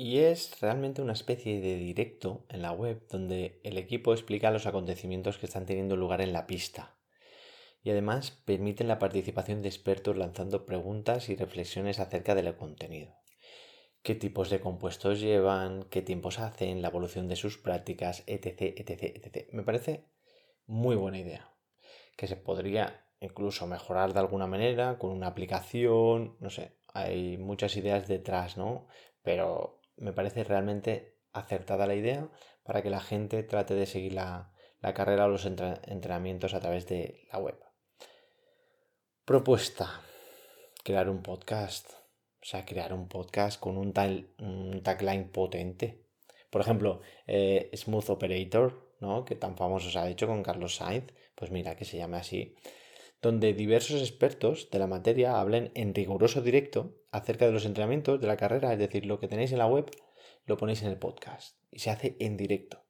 Y 0.00 0.20
es 0.20 0.60
realmente 0.60 1.02
una 1.02 1.14
especie 1.14 1.60
de 1.60 1.74
directo 1.74 2.46
en 2.50 2.62
la 2.62 2.70
web 2.70 3.04
donde 3.10 3.58
el 3.64 3.76
equipo 3.78 4.12
explica 4.12 4.52
los 4.52 4.64
acontecimientos 4.64 5.38
que 5.38 5.46
están 5.46 5.66
teniendo 5.66 5.96
lugar 5.96 6.20
en 6.20 6.32
la 6.32 6.46
pista. 6.46 6.94
Y 7.82 7.90
además 7.90 8.30
permiten 8.30 8.86
la 8.86 9.00
participación 9.00 9.60
de 9.60 9.66
expertos 9.66 10.16
lanzando 10.16 10.66
preguntas 10.66 11.28
y 11.30 11.34
reflexiones 11.34 11.98
acerca 11.98 12.36
del 12.36 12.54
contenido. 12.54 13.16
¿Qué 14.02 14.14
tipos 14.14 14.50
de 14.50 14.60
compuestos 14.60 15.18
llevan? 15.18 15.82
¿Qué 15.90 16.00
tiempos 16.00 16.38
hacen? 16.38 16.80
La 16.80 16.90
evolución 16.90 17.26
de 17.26 17.34
sus 17.34 17.58
prácticas, 17.58 18.22
etc, 18.28 18.78
etc, 18.78 19.02
etc. 19.02 19.48
Me 19.52 19.64
parece 19.64 20.04
muy 20.66 20.94
buena 20.94 21.18
idea. 21.18 21.50
Que 22.16 22.28
se 22.28 22.36
podría 22.36 23.04
incluso 23.18 23.66
mejorar 23.66 24.12
de 24.12 24.20
alguna 24.20 24.46
manera 24.46 24.96
con 24.96 25.10
una 25.10 25.26
aplicación, 25.26 26.36
no 26.38 26.50
sé, 26.50 26.76
hay 26.86 27.36
muchas 27.36 27.76
ideas 27.76 28.06
detrás, 28.06 28.56
¿no? 28.56 28.86
Pero 29.22 29.77
me 29.98 30.12
parece 30.12 30.44
realmente 30.44 31.18
acertada 31.32 31.86
la 31.86 31.94
idea 31.94 32.28
para 32.62 32.82
que 32.82 32.90
la 32.90 33.00
gente 33.00 33.42
trate 33.42 33.74
de 33.74 33.86
seguir 33.86 34.12
la, 34.12 34.52
carrera 34.94 35.26
o 35.26 35.28
los 35.28 35.44
entrenamientos 35.46 36.54
a 36.54 36.60
través 36.60 36.86
de 36.86 37.26
la 37.32 37.38
web. 37.38 37.58
Propuesta. 39.24 40.00
Crear 40.84 41.08
un 41.08 41.22
podcast. 41.22 41.90
O 42.40 42.44
sea, 42.44 42.64
crear 42.64 42.92
un 42.92 43.08
podcast 43.08 43.60
con 43.60 43.76
un, 43.76 43.92
tagline 43.92 45.30
potente. 45.30 46.06
Por 46.50 46.60
ejemplo, 46.60 47.00
eh, 47.26 47.70
Smooth 47.74 48.10
Operator, 48.10 48.94
¿no? 49.00 49.24
que 49.24 49.34
tan 49.34 49.56
famoso 49.56 49.90
se 49.90 49.98
ha 49.98 50.08
hecho 50.08 50.26
con 50.26 50.42
Carlos 50.42 50.76
Sainz, 50.76 51.12
pues 51.34 51.50
mira, 51.50 51.76
que 51.76 51.84
se 51.84 51.98
llame 51.98 52.16
así, 52.16 52.56
donde 53.20 53.52
diversos 53.52 54.00
expertos 54.00 54.70
de 54.70 54.78
la 54.78 54.86
materia 54.86 55.40
hablen 55.40 55.72
en 55.74 55.94
riguroso 55.94 56.40
directo 56.40 56.94
acerca 57.10 57.46
de 57.46 57.52
los 57.52 57.64
entrenamientos 57.64 58.20
de 58.20 58.26
la 58.26 58.36
carrera, 58.36 58.72
es 58.72 58.78
decir, 58.78 59.06
lo 59.06 59.18
que 59.18 59.28
tenéis 59.28 59.52
en 59.52 59.58
la 59.58 59.66
web 59.66 59.90
lo 60.44 60.56
ponéis 60.56 60.82
en 60.82 60.88
el 60.88 60.98
podcast 60.98 61.58
y 61.70 61.80
se 61.80 61.90
hace 61.90 62.16
en 62.20 62.36
directo. 62.36 62.84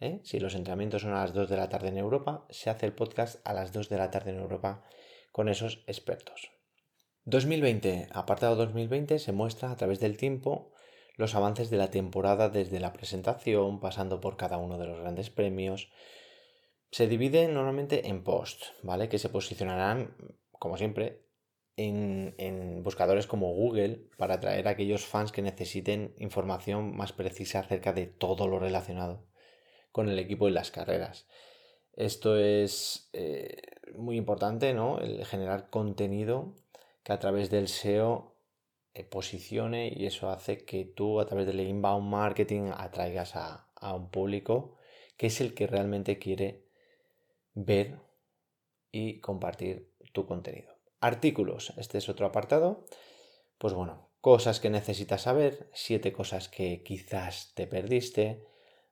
¿eh? 0.00 0.20
Si 0.22 0.38
los 0.38 0.54
entrenamientos 0.54 1.02
son 1.02 1.12
a 1.12 1.20
las 1.20 1.32
2 1.32 1.48
de 1.48 1.56
la 1.56 1.68
tarde 1.68 1.88
en 1.88 1.98
Europa, 1.98 2.46
se 2.50 2.70
hace 2.70 2.86
el 2.86 2.92
podcast 2.92 3.40
a 3.46 3.54
las 3.54 3.72
2 3.72 3.88
de 3.88 3.96
la 3.96 4.10
tarde 4.10 4.30
en 4.30 4.38
Europa 4.38 4.84
con 5.32 5.48
esos 5.48 5.82
expertos. 5.86 6.50
2020, 7.24 8.08
apartado 8.12 8.54
2020, 8.56 9.18
se 9.18 9.32
muestra 9.32 9.70
a 9.70 9.76
través 9.76 9.98
del 9.98 10.18
tiempo 10.18 10.72
los 11.16 11.34
avances 11.34 11.70
de 11.70 11.78
la 11.78 11.90
temporada 11.90 12.50
desde 12.50 12.80
la 12.80 12.92
presentación, 12.92 13.80
pasando 13.80 14.20
por 14.20 14.36
cada 14.36 14.58
uno 14.58 14.78
de 14.78 14.86
los 14.86 15.00
grandes 15.00 15.30
premios. 15.30 15.90
Se 16.94 17.08
divide 17.08 17.48
normalmente 17.48 18.06
en 18.08 18.22
posts, 18.22 18.72
¿vale? 18.84 19.08
Que 19.08 19.18
se 19.18 19.28
posicionarán, 19.28 20.14
como 20.60 20.76
siempre, 20.76 21.24
en, 21.76 22.84
buscadores 22.84 23.26
como 23.26 23.52
Google 23.52 24.06
para 24.16 24.34
atraer 24.34 24.68
a 24.68 24.70
aquellos 24.70 25.04
fans 25.04 25.32
que 25.32 25.42
necesiten 25.42 26.14
información 26.18 26.96
más 26.96 27.12
precisa 27.12 27.58
acerca 27.58 27.92
de 27.92 28.06
todo 28.06 28.46
lo 28.46 28.60
relacionado 28.60 29.26
con 29.90 30.08
el 30.08 30.20
equipo 30.20 30.46
y 30.46 30.52
las 30.52 30.70
carreras. 30.70 31.26
Esto 31.94 32.36
es 32.36 33.10
eh, 33.12 33.60
muy 33.96 34.16
importante, 34.16 34.72
¿no? 34.72 35.00
El 35.00 35.26
generar 35.26 35.70
contenido 35.70 36.54
que 37.02 37.12
a 37.12 37.18
través 37.18 37.50
del 37.50 37.66
SEO 37.66 38.36
eh, 38.94 39.02
posicione 39.02 39.92
y 39.92 40.06
eso 40.06 40.30
hace 40.30 40.64
que 40.64 40.84
tú 40.84 41.18
a 41.18 41.26
través 41.26 41.48
del 41.48 41.58
inbound 41.58 42.08
marketing 42.08 42.70
atraigas 42.72 43.34
a, 43.34 43.66
a 43.74 43.94
un 43.94 44.10
público 44.10 44.76
que 45.16 45.26
es 45.26 45.40
el 45.40 45.54
que 45.54 45.66
realmente 45.66 46.20
quiere 46.20 46.63
ver 47.54 48.00
y 48.92 49.20
compartir 49.20 49.92
tu 50.12 50.26
contenido. 50.26 50.72
Artículos, 51.00 51.72
este 51.76 51.98
es 51.98 52.08
otro 52.08 52.26
apartado. 52.26 52.84
Pues 53.58 53.74
bueno, 53.74 54.10
cosas 54.20 54.60
que 54.60 54.70
necesitas 54.70 55.22
saber, 55.22 55.68
siete 55.72 56.12
cosas 56.12 56.48
que 56.48 56.82
quizás 56.82 57.52
te 57.54 57.66
perdiste, 57.66 58.44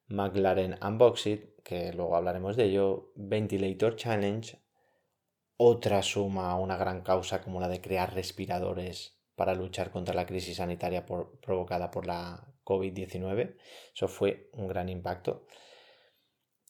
McLaren 0.08 0.78
Unboxed, 0.82 1.54
que 1.64 1.92
luego 1.92 2.16
hablaremos 2.16 2.56
de 2.56 2.64
ello, 2.64 3.12
Ventilator 3.14 3.96
Challenge, 3.96 4.60
otra 5.56 6.02
suma 6.02 6.50
a 6.50 6.56
una 6.56 6.76
gran 6.76 7.02
causa 7.02 7.40
como 7.40 7.60
la 7.60 7.68
de 7.68 7.80
crear 7.80 8.14
respiradores 8.14 9.18
para 9.36 9.54
luchar 9.54 9.90
contra 9.90 10.14
la 10.14 10.26
crisis 10.26 10.56
sanitaria 10.56 11.06
provocada 11.06 11.90
por 11.90 12.06
la 12.06 12.52
COVID-19. 12.64 13.56
Eso 13.94 14.08
fue 14.08 14.50
un 14.52 14.68
gran 14.68 14.88
impacto. 14.88 15.46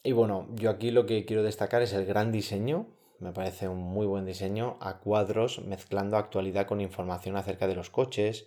Y 0.03 0.13
bueno, 0.13 0.49
yo 0.55 0.71
aquí 0.71 0.91
lo 0.91 1.07
que 1.07 1.25
quiero 1.25 1.43
destacar 1.43 1.83
es 1.83 1.93
el 1.93 2.07
gran 2.07 2.33
diseño 2.33 2.87
me 3.23 3.33
parece 3.33 3.69
un 3.69 3.79
muy 3.79 4.05
buen 4.07 4.27
diseño, 4.27 4.77
a 4.81 4.99
cuadros 4.99 5.61
mezclando 5.65 6.17
actualidad 6.17 6.67
con 6.67 6.81
información 6.81 7.37
acerca 7.37 7.69
de 7.69 7.77
los 7.77 7.89
coches, 7.89 8.47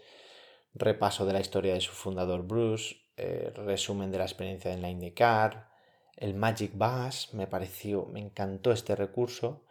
repaso 0.74 1.26
de 1.26 1.32
la 1.32 1.40
historia 1.40 1.74
de 1.74 1.82
su 1.82 1.94
fundador 1.94 2.46
Bruce, 2.46 2.98
eh, 3.16 3.54
resumen 3.56 4.12
de 4.12 4.18
la 4.18 4.26
experiencia 4.26 4.74
en 4.74 4.82
la 4.82 4.90
IndyCar, 4.90 5.70
el 6.18 6.34
Magic 6.34 6.74
Bus, 6.74 7.34
me 7.34 7.48
pareció, 7.48 8.06
me 8.08 8.20
encantó 8.20 8.74
este 8.74 8.98
recurso, 8.98 9.64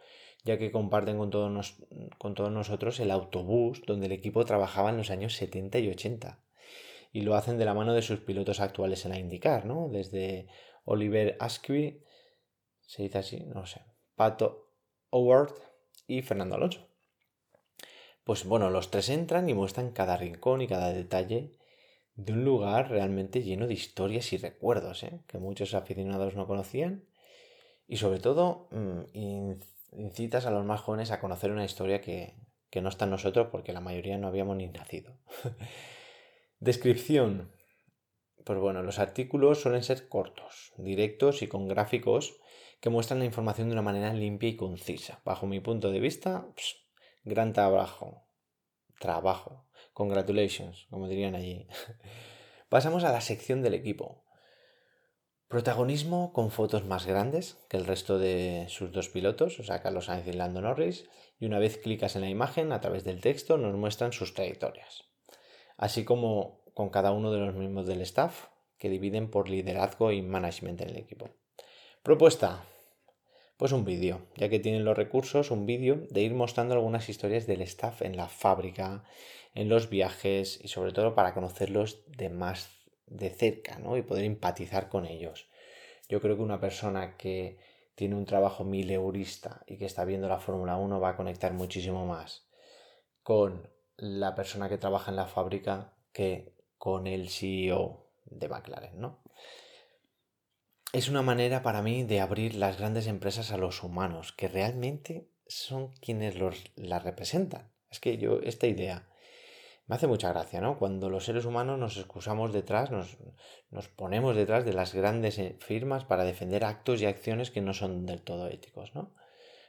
ya 0.43 0.57
que 0.57 0.71
comparten 0.71 1.19
con 1.19 1.29
todos, 1.29 1.75
con 2.17 2.33
todos 2.33 2.51
nosotros 2.51 2.99
el 2.99 3.11
autobús 3.11 3.83
donde 3.85 4.07
el 4.07 4.11
equipo 4.11 4.43
trabajaba 4.43 4.89
en 4.89 4.97
los 4.97 5.11
años 5.11 5.35
70 5.35 5.79
y 5.79 5.89
80. 5.89 6.39
Y 7.13 7.21
lo 7.21 7.35
hacen 7.35 7.57
de 7.57 7.65
la 7.65 7.73
mano 7.73 7.93
de 7.93 8.01
sus 8.01 8.19
pilotos 8.19 8.59
actuales 8.59 9.05
en 9.05 9.11
la 9.11 9.19
IndyCar, 9.19 9.65
¿no? 9.65 9.87
Desde 9.89 10.47
Oliver 10.85 11.35
Askew, 11.39 12.01
se 12.81 13.03
dice 13.03 13.17
así, 13.17 13.39
no 13.45 13.65
sé, 13.65 13.81
Pato 14.15 14.71
Howard 15.09 15.53
y 16.07 16.21
Fernando 16.21 16.55
Alonso. 16.55 16.87
Pues 18.23 18.45
bueno, 18.45 18.69
los 18.69 18.89
tres 18.89 19.09
entran 19.09 19.49
y 19.49 19.53
muestran 19.53 19.91
cada 19.91 20.17
rincón 20.17 20.61
y 20.61 20.67
cada 20.67 20.91
detalle 20.93 21.51
de 22.15 22.33
un 22.33 22.45
lugar 22.45 22.89
realmente 22.89 23.43
lleno 23.43 23.67
de 23.67 23.73
historias 23.73 24.31
y 24.33 24.37
recuerdos, 24.37 25.03
¿eh? 25.03 25.21
que 25.27 25.37
muchos 25.37 25.73
aficionados 25.73 26.35
no 26.35 26.47
conocían. 26.47 27.05
Y 27.87 27.97
sobre 27.97 28.19
todo, 28.19 28.67
mm, 28.71 29.51
incitas 29.91 30.45
a 30.45 30.51
los 30.51 30.65
más 30.65 30.81
jóvenes 30.81 31.11
a 31.11 31.19
conocer 31.19 31.51
una 31.51 31.65
historia 31.65 32.01
que, 32.01 32.35
que 32.69 32.81
no 32.81 32.89
está 32.89 33.05
en 33.05 33.11
nosotros 33.11 33.49
porque 33.51 33.73
la 33.73 33.81
mayoría 33.81 34.17
no 34.17 34.27
habíamos 34.27 34.57
ni 34.57 34.67
nacido. 34.67 35.17
Descripción. 36.59 37.54
Pues 38.45 38.59
bueno, 38.59 38.83
los 38.83 38.99
artículos 38.99 39.59
suelen 39.59 39.81
ser 39.81 40.07
cortos, 40.07 40.71
directos 40.77 41.41
y 41.41 41.47
con 41.47 41.67
gráficos 41.67 42.37
que 42.79 42.91
muestran 42.91 43.17
la 43.17 43.25
información 43.25 43.69
de 43.69 43.73
una 43.73 43.81
manera 43.81 44.13
limpia 44.13 44.49
y 44.49 44.55
concisa. 44.55 45.19
Bajo 45.25 45.47
mi 45.47 45.59
punto 45.61 45.91
de 45.91 45.99
vista, 45.99 46.45
gran 47.23 47.53
trabajo. 47.53 48.27
Trabajo. 48.99 49.65
Congratulations, 49.93 50.85
como 50.91 51.07
dirían 51.07 51.33
allí. 51.33 51.67
Pasamos 52.69 53.03
a 53.03 53.11
la 53.11 53.21
sección 53.21 53.63
del 53.63 53.73
equipo. 53.73 54.25
Protagonismo 55.47 56.31
con 56.31 56.51
fotos 56.51 56.85
más 56.85 57.07
grandes 57.07 57.57
que 57.67 57.77
el 57.77 57.85
resto 57.85 58.19
de 58.19 58.67
sus 58.69 58.91
dos 58.91 59.09
pilotos, 59.09 59.59
o 59.59 59.63
sea, 59.63 59.81
Carlos 59.81 60.05
Sainz 60.05 60.27
y 60.27 60.33
Lando 60.33 60.61
Norris, 60.61 61.09
y 61.39 61.47
una 61.47 61.57
vez 61.57 61.79
clicas 61.79 62.15
en 62.15 62.21
la 62.21 62.29
imagen, 62.29 62.71
a 62.73 62.81
través 62.81 63.03
del 63.03 63.21
texto 63.21 63.57
nos 63.57 63.75
muestran 63.75 64.13
sus 64.13 64.35
trayectorias, 64.35 65.03
así 65.77 66.05
como 66.05 66.64
con 66.75 66.89
cada 66.89 67.11
uno 67.11 67.31
de 67.31 67.39
los 67.39 67.55
miembros 67.55 67.87
del 67.87 68.01
staff, 68.01 68.49
que 68.77 68.89
dividen 68.89 69.31
por 69.31 69.49
liderazgo 69.49 70.11
y 70.11 70.21
management 70.21 70.81
en 70.81 70.89
el 70.89 70.97
equipo. 70.97 71.29
Propuesta. 72.03 72.63
Pues 73.57 73.71
un 73.71 73.85
vídeo, 73.85 74.21
ya 74.35 74.49
que 74.49 74.59
tienen 74.59 74.83
los 74.83 74.97
recursos, 74.97 75.49
un 75.49 75.65
vídeo 75.65 76.05
de 76.09 76.21
ir 76.21 76.33
mostrando 76.33 76.75
algunas 76.75 77.07
historias 77.07 77.47
del 77.47 77.61
staff 77.61 78.01
en 78.01 78.17
la 78.17 78.27
fábrica, 78.27 79.05
en 79.53 79.69
los 79.69 79.89
viajes 79.89 80.59
y 80.61 80.67
sobre 80.67 80.91
todo 80.91 81.15
para 81.15 81.33
conocerlos 81.33 82.03
de 82.17 82.29
más 82.29 82.69
de 83.07 83.29
cerca, 83.29 83.79
¿no? 83.79 83.95
Y 83.95 84.01
poder 84.01 84.25
empatizar 84.25 84.89
con 84.89 85.05
ellos. 85.05 85.47
Yo 86.09 86.19
creo 86.19 86.35
que 86.35 86.43
una 86.43 86.59
persona 86.59 87.15
que 87.15 87.57
tiene 87.95 88.15
un 88.15 88.25
trabajo 88.25 88.65
mileurista 88.65 89.63
y 89.65 89.77
que 89.77 89.85
está 89.85 90.03
viendo 90.03 90.27
la 90.27 90.39
Fórmula 90.39 90.75
1 90.75 90.99
va 90.99 91.11
a 91.11 91.15
conectar 91.15 91.53
muchísimo 91.53 92.05
más 92.05 92.49
con 93.23 93.69
la 93.95 94.35
persona 94.35 94.67
que 94.67 94.77
trabaja 94.77 95.11
en 95.11 95.15
la 95.15 95.27
fábrica 95.27 95.93
que 96.11 96.54
con 96.77 97.07
el 97.07 97.29
CEO 97.29 98.07
de 98.25 98.49
McLaren, 98.49 98.99
¿no? 98.99 99.21
Es 100.93 101.09
una 101.09 101.21
manera 101.21 101.61
para 101.61 101.81
mí 101.81 102.03
de 102.03 102.21
abrir 102.21 102.55
las 102.55 102.77
grandes 102.77 103.07
empresas 103.07 103.51
a 103.51 103.57
los 103.57 103.83
humanos, 103.83 104.31
que 104.31 104.47
realmente 104.47 105.27
son 105.47 105.91
quienes 105.95 106.35
los, 106.35 106.71
las 106.75 107.03
representan. 107.03 107.69
Es 107.89 107.99
que 107.99 108.17
yo, 108.17 108.39
esta 108.41 108.67
idea 108.67 109.09
me 109.87 109.95
hace 109.95 110.07
mucha 110.07 110.29
gracia, 110.29 110.61
¿no? 110.61 110.79
Cuando 110.79 111.09
los 111.09 111.25
seres 111.25 111.45
humanos 111.45 111.77
nos 111.77 111.97
excusamos 111.97 112.53
detrás, 112.53 112.91
nos, 112.91 113.17
nos 113.69 113.87
ponemos 113.89 114.35
detrás 114.35 114.65
de 114.65 114.73
las 114.73 114.93
grandes 114.93 115.37
eh, 115.37 115.57
firmas 115.59 116.05
para 116.05 116.23
defender 116.23 116.63
actos 116.63 117.01
y 117.01 117.05
acciones 117.05 117.51
que 117.51 117.61
no 117.61 117.73
son 117.73 118.05
del 118.05 118.21
todo 118.21 118.47
éticos, 118.47 118.95
¿no? 118.95 119.13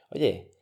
Oye, 0.09 0.56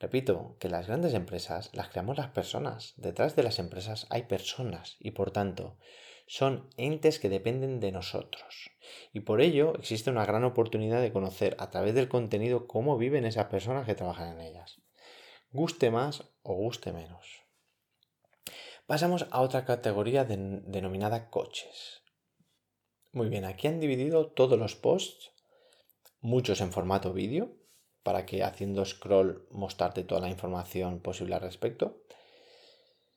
repito, 0.00 0.56
que 0.58 0.68
las 0.68 0.86
grandes 0.86 1.14
empresas 1.14 1.70
las 1.72 1.88
creamos 1.88 2.16
las 2.16 2.30
personas. 2.30 2.94
Detrás 2.96 3.36
de 3.36 3.42
las 3.42 3.58
empresas 3.58 4.06
hay 4.10 4.22
personas 4.22 4.96
y 5.00 5.12
por 5.12 5.30
tanto 5.30 5.78
son 6.26 6.68
entes 6.76 7.18
que 7.18 7.30
dependen 7.30 7.80
de 7.80 7.90
nosotros. 7.90 8.70
Y 9.12 9.20
por 9.20 9.40
ello 9.40 9.74
existe 9.78 10.10
una 10.10 10.26
gran 10.26 10.44
oportunidad 10.44 11.00
de 11.00 11.12
conocer 11.12 11.56
a 11.58 11.70
través 11.70 11.94
del 11.94 12.08
contenido 12.08 12.66
cómo 12.66 12.98
viven 12.98 13.24
esas 13.24 13.46
personas 13.46 13.86
que 13.86 13.94
trabajan 13.94 14.38
en 14.38 14.40
ellas. 14.40 14.80
Guste 15.50 15.90
más 15.90 16.24
o 16.42 16.54
guste 16.54 16.92
menos. 16.92 17.42
Pasamos 18.86 19.26
a 19.30 19.40
otra 19.40 19.64
categoría 19.64 20.24
denominada 20.24 21.30
coches. 21.30 22.02
Muy 23.12 23.28
bien, 23.28 23.46
aquí 23.46 23.66
han 23.66 23.80
dividido 23.80 24.30
todos 24.30 24.58
los 24.58 24.76
posts, 24.76 25.32
muchos 26.20 26.60
en 26.60 26.72
formato 26.72 27.12
vídeo, 27.12 27.57
para 28.08 28.24
que 28.24 28.42
haciendo 28.42 28.86
scroll 28.86 29.46
mostrarte 29.50 30.02
toda 30.02 30.22
la 30.22 30.30
información 30.30 31.00
posible 31.00 31.34
al 31.34 31.42
respecto. 31.42 32.00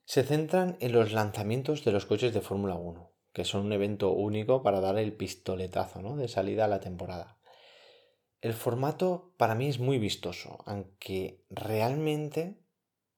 Se 0.04 0.22
centran 0.22 0.76
en 0.82 0.92
los 0.92 1.14
lanzamientos 1.14 1.86
de 1.86 1.94
los 1.94 2.06
coches 2.06 2.34
de 2.34 2.42
Fórmula 2.42 2.76
1, 2.76 3.10
que 3.32 3.46
son 3.46 3.68
un 3.68 3.72
evento 3.72 4.12
único 4.12 4.64
para 4.64 4.82
dar 4.82 4.98
el 4.98 5.14
pistoletazo 5.14 6.18
de 6.18 6.28
salida 6.28 6.66
a 6.66 6.68
la 6.68 6.82
temporada. 6.82 7.40
El 8.42 8.54
formato 8.54 9.34
para 9.38 9.56
mí 9.56 9.70
es 9.70 9.80
muy 9.80 9.98
vistoso, 9.98 10.58
aunque 10.66 11.46
realmente, 11.50 12.60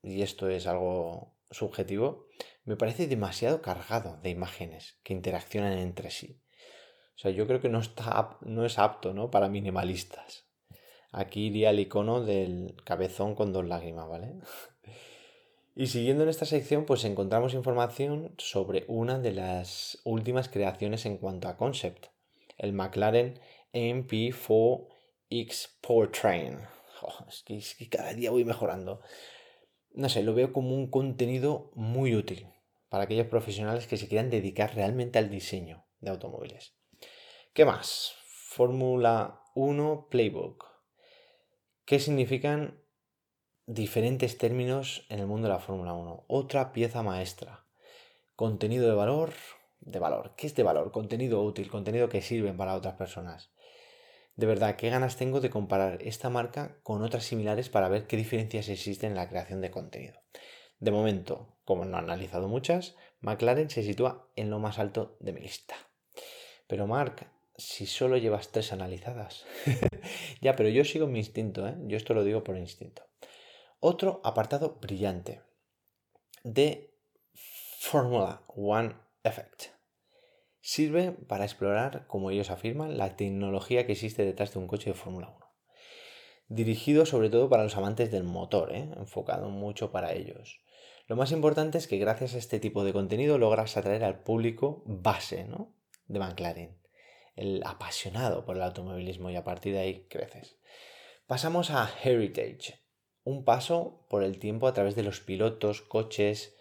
y 0.03 0.21
esto 0.21 0.49
es 0.49 0.67
algo 0.67 1.33
subjetivo, 1.49 2.27
me 2.65 2.75
parece 2.75 3.07
demasiado 3.07 3.63
cargado 3.63 4.19
de 4.21 4.29
imágenes 4.29 4.99
que 5.01 5.13
interaccionan 5.13 5.79
entre 5.79 6.11
sí. 6.11 6.39
O 7.15 7.17
sea, 7.17 7.31
yo 7.31 7.47
creo 7.47 7.59
que 7.59 7.69
no, 7.69 7.79
está, 7.79 8.37
no 8.41 8.63
es 8.63 8.77
apto 8.77 9.15
¿no? 9.15 9.31
para 9.31 9.49
minimalistas. 9.49 10.52
Aquí 11.13 11.45
iría 11.45 11.69
el 11.69 11.79
icono 11.79 12.21
del 12.21 12.75
cabezón 12.83 13.35
con 13.35 13.53
dos 13.53 13.65
lágrimas, 13.65 14.09
¿vale? 14.09 14.33
Y 15.75 15.87
siguiendo 15.87 16.21
en 16.21 16.29
esta 16.29 16.45
sección, 16.45 16.85
pues 16.85 17.03
encontramos 17.03 17.55
información 17.55 18.35
sobre 18.37 18.85
una 18.87 19.17
de 19.17 19.31
las 19.31 19.99
últimas 20.03 20.47
creaciones 20.47 21.07
en 21.07 21.17
cuanto 21.17 21.47
a 21.47 21.57
concept, 21.57 22.09
el 22.59 22.73
McLaren 22.73 23.39
MP4X 23.73 25.69
Powertrain. 25.81 26.59
es, 27.27 27.41
que, 27.41 27.57
es 27.57 27.73
que 27.73 27.89
cada 27.89 28.13
día 28.13 28.29
voy 28.29 28.45
mejorando 28.45 29.01
no 29.93 30.09
sé, 30.09 30.23
lo 30.23 30.33
veo 30.33 30.51
como 30.51 30.75
un 30.75 30.89
contenido 30.89 31.71
muy 31.75 32.15
útil 32.15 32.47
para 32.89 33.03
aquellos 33.03 33.27
profesionales 33.27 33.87
que 33.87 33.97
se 33.97 34.07
quieran 34.07 34.29
dedicar 34.29 34.75
realmente 34.75 35.19
al 35.19 35.29
diseño 35.29 35.85
de 35.99 36.11
automóviles. 36.11 36.75
¿Qué 37.53 37.65
más? 37.65 38.15
Fórmula 38.25 39.41
1 39.55 40.07
Playbook. 40.09 40.72
¿Qué 41.85 41.99
significan 41.99 42.79
diferentes 43.65 44.37
términos 44.37 45.05
en 45.09 45.19
el 45.19 45.27
mundo 45.27 45.49
de 45.49 45.53
la 45.53 45.59
Fórmula 45.59 45.91
1? 45.91 46.23
Otra 46.29 46.71
pieza 46.71 47.03
maestra. 47.03 47.65
Contenido 48.37 48.87
de 48.87 48.95
valor, 48.95 49.33
de 49.81 49.99
valor. 49.99 50.33
¿Qué 50.37 50.47
es 50.47 50.55
de 50.55 50.63
valor? 50.63 50.93
Contenido 50.93 51.43
útil, 51.43 51.69
contenido 51.69 52.07
que 52.07 52.21
sirve 52.21 52.53
para 52.53 52.75
otras 52.75 52.93
personas. 52.93 53.51
De 54.37 54.45
verdad, 54.45 54.77
qué 54.77 54.89
ganas 54.89 55.17
tengo 55.17 55.41
de 55.41 55.49
comparar 55.49 56.01
esta 56.01 56.29
marca 56.29 56.77
con 56.83 57.03
otras 57.03 57.25
similares 57.25 57.67
para 57.67 57.89
ver 57.89 58.07
qué 58.07 58.15
diferencias 58.15 58.69
existen 58.69 59.11
en 59.11 59.17
la 59.17 59.27
creación 59.27 59.59
de 59.59 59.69
contenido. 59.69 60.21
De 60.79 60.91
momento, 60.91 61.57
como 61.65 61.83
no 61.83 61.97
he 61.97 61.99
analizado 61.99 62.47
muchas, 62.47 62.95
McLaren 63.19 63.69
se 63.69 63.83
sitúa 63.83 64.29
en 64.37 64.49
lo 64.49 64.59
más 64.59 64.79
alto 64.79 65.17
de 65.19 65.33
mi 65.33 65.41
lista. 65.41 65.75
Pero 66.65 66.87
Mark, 66.87 67.27
si 67.63 67.85
solo 67.85 68.17
llevas 68.17 68.49
tres 68.49 68.73
analizadas. 68.73 69.45
ya, 70.41 70.55
pero 70.55 70.69
yo 70.69 70.83
sigo 70.83 71.07
mi 71.07 71.19
instinto, 71.19 71.67
¿eh? 71.67 71.75
Yo 71.85 71.97
esto 71.97 72.13
lo 72.13 72.23
digo 72.23 72.43
por 72.43 72.57
instinto. 72.57 73.03
Otro 73.79 74.21
apartado 74.23 74.77
brillante 74.81 75.41
de 76.43 76.93
Formula 77.33 78.43
One 78.47 78.95
Effect. 79.23 79.73
Sirve 80.59 81.11
para 81.11 81.45
explorar, 81.45 82.05
como 82.07 82.31
ellos 82.31 82.49
afirman, 82.49 82.97
la 82.97 83.15
tecnología 83.15 83.85
que 83.85 83.93
existe 83.93 84.23
detrás 84.25 84.53
de 84.53 84.59
un 84.59 84.67
coche 84.67 84.91
de 84.91 84.95
Fórmula 84.95 85.29
1. 85.35 85.45
Dirigido 86.47 87.05
sobre 87.05 87.29
todo 87.29 87.49
para 87.49 87.63
los 87.63 87.75
amantes 87.75 88.11
del 88.11 88.23
motor, 88.23 88.73
¿eh? 88.73 88.89
enfocado 88.97 89.49
mucho 89.49 89.91
para 89.91 90.13
ellos. 90.13 90.61
Lo 91.07 91.15
más 91.15 91.31
importante 91.31 91.77
es 91.77 91.87
que 91.87 91.97
gracias 91.97 92.35
a 92.35 92.37
este 92.37 92.59
tipo 92.59 92.83
de 92.83 92.93
contenido 92.93 93.37
logras 93.37 93.75
atraer 93.75 94.03
al 94.03 94.23
público 94.23 94.83
base 94.85 95.43
¿no? 95.45 95.75
de 96.07 96.19
McLaren, 96.19 96.82
el 97.35 97.61
apasionado 97.65 98.45
por 98.45 98.55
el 98.55 98.63
automovilismo 98.63 99.29
y 99.29 99.35
a 99.35 99.43
partir 99.43 99.73
de 99.73 99.79
ahí 99.79 100.07
creces. 100.09 100.57
Pasamos 101.27 101.71
a 101.71 101.89
Heritage, 102.03 102.79
un 103.23 103.45
paso 103.45 104.05
por 104.09 104.23
el 104.23 104.39
tiempo 104.39 104.67
a 104.67 104.73
través 104.73 104.95
de 104.95 105.03
los 105.03 105.21
pilotos, 105.21 105.81
coches, 105.81 106.55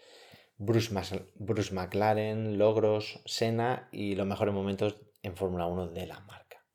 Bruce, 0.57 1.73
McLaren, 1.73 2.57
logros, 2.57 3.21
Senna 3.25 3.89
y 3.91 4.15
los 4.15 4.25
mejores 4.25 4.53
momentos 4.53 4.97
en 5.21 5.35
Fórmula 5.35 5.65
1 5.65 5.89
de 5.89 6.07
la 6.07 6.19
marca. 6.21 6.65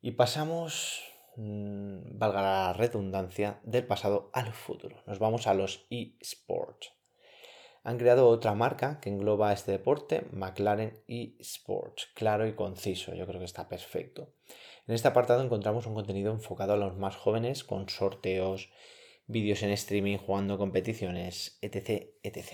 Y 0.00 0.12
pasamos, 0.12 1.02
mm, 1.36 2.18
valga 2.18 2.42
la 2.42 2.72
redundancia, 2.72 3.60
del 3.62 3.86
pasado 3.86 4.30
al 4.32 4.52
futuro. 4.52 5.02
Nos 5.06 5.18
vamos 5.18 5.46
a 5.46 5.54
los 5.54 5.86
eSports. 5.90 6.97
Han 7.88 7.96
creado 7.96 8.28
otra 8.28 8.52
marca 8.52 9.00
que 9.00 9.08
engloba 9.08 9.50
este 9.50 9.72
deporte, 9.72 10.26
McLaren 10.32 11.02
eSports. 11.06 12.10
Claro 12.14 12.46
y 12.46 12.52
conciso, 12.52 13.14
yo 13.14 13.26
creo 13.26 13.38
que 13.38 13.46
está 13.46 13.66
perfecto. 13.66 14.34
En 14.86 14.94
este 14.94 15.08
apartado 15.08 15.42
encontramos 15.42 15.86
un 15.86 15.94
contenido 15.94 16.30
enfocado 16.30 16.74
a 16.74 16.76
los 16.76 16.98
más 16.98 17.16
jóvenes 17.16 17.64
con 17.64 17.88
sorteos, 17.88 18.68
vídeos 19.26 19.62
en 19.62 19.70
streaming, 19.70 20.18
jugando 20.18 20.58
competiciones, 20.58 21.56
etc. 21.62 22.10
etc. 22.22 22.52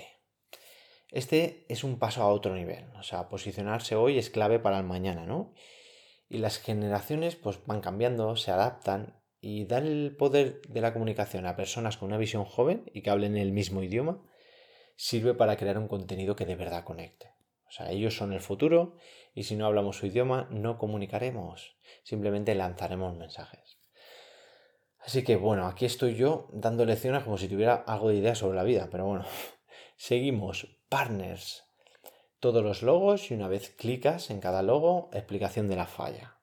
Este 1.11 1.67
es 1.69 1.83
un 1.83 1.99
paso 1.99 2.23
a 2.23 2.29
otro 2.29 2.55
nivel, 2.55 2.85
o 2.97 3.03
sea, 3.03 3.29
posicionarse 3.29 3.97
hoy 3.97 4.19
es 4.19 4.31
clave 4.31 4.61
para 4.61 4.79
el 4.79 4.85
mañana, 4.85 5.27
¿no? 5.27 5.53
Y 6.29 6.39
las 6.39 6.59
generaciones 6.59 7.35
pues 7.35 7.59
van 7.67 7.81
cambiando, 7.81 8.37
se 8.37 8.53
adaptan 8.53 9.21
y 9.41 9.65
dar 9.65 9.83
el 9.83 10.15
poder 10.17 10.63
de 10.69 10.81
la 10.81 10.93
comunicación 10.93 11.45
a 11.47 11.57
personas 11.57 11.97
con 11.97 12.11
una 12.11 12.19
visión 12.19 12.45
joven 12.45 12.89
y 12.95 13.03
que 13.03 13.11
hablen 13.11 13.37
el 13.37 13.51
mismo 13.51 13.83
idioma 13.83 14.25
sirve 14.97 15.35
para 15.35 15.57
crear 15.57 15.79
un 15.79 15.89
contenido 15.89 16.37
que 16.37 16.47
de 16.47 16.57
verdad 16.57 16.85
conecte. 16.85 17.35
O 17.67 17.71
sea, 17.71 17.91
ellos 17.91 18.17
son 18.17 18.33
el 18.33 18.41
futuro 18.41 18.97
y 19.35 19.45
si 19.45 19.57
no 19.57 19.67
hablamos 19.67 19.97
su 19.97 20.07
idioma 20.07 20.47
no 20.51 20.79
comunicaremos, 20.79 21.77
simplemente 22.05 22.55
lanzaremos 22.55 23.17
mensajes. 23.17 23.79
Así 25.01 25.23
que 25.25 25.37
bueno, 25.37 25.67
aquí 25.67 25.85
estoy 25.85 26.15
yo 26.15 26.49
dando 26.53 26.85
lecciones 26.85 27.25
como 27.25 27.37
si 27.37 27.49
tuviera 27.49 27.75
algo 27.75 28.09
de 28.09 28.17
idea 28.17 28.35
sobre 28.35 28.57
la 28.57 28.63
vida, 28.63 28.89
pero 28.91 29.07
bueno, 29.07 29.27
seguimos 29.97 30.79
partners. 30.89 31.65
Todos 32.41 32.63
los 32.63 32.83
logos 32.83 33.31
y 33.31 33.35
una 33.35 33.49
vez 33.49 33.71
clicas 33.71 34.31
en 34.31 34.41
cada 34.41 34.63
logo, 34.63 35.11
explicación 35.13 35.69
de 35.69 35.77
la 35.77 35.87
falla. 35.87 36.39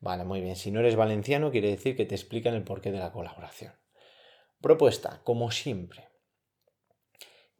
Vale, 0.00 0.24
muy 0.24 0.40
bien. 0.40 0.56
Si 0.56 0.72
no 0.72 0.80
eres 0.80 0.96
valenciano, 0.96 1.52
quiere 1.52 1.68
decir 1.68 1.96
que 1.96 2.06
te 2.06 2.16
explican 2.16 2.54
el 2.54 2.64
porqué 2.64 2.90
de 2.90 2.98
la 2.98 3.12
colaboración. 3.12 3.72
Propuesta, 4.60 5.20
como 5.22 5.50
siempre. 5.52 6.11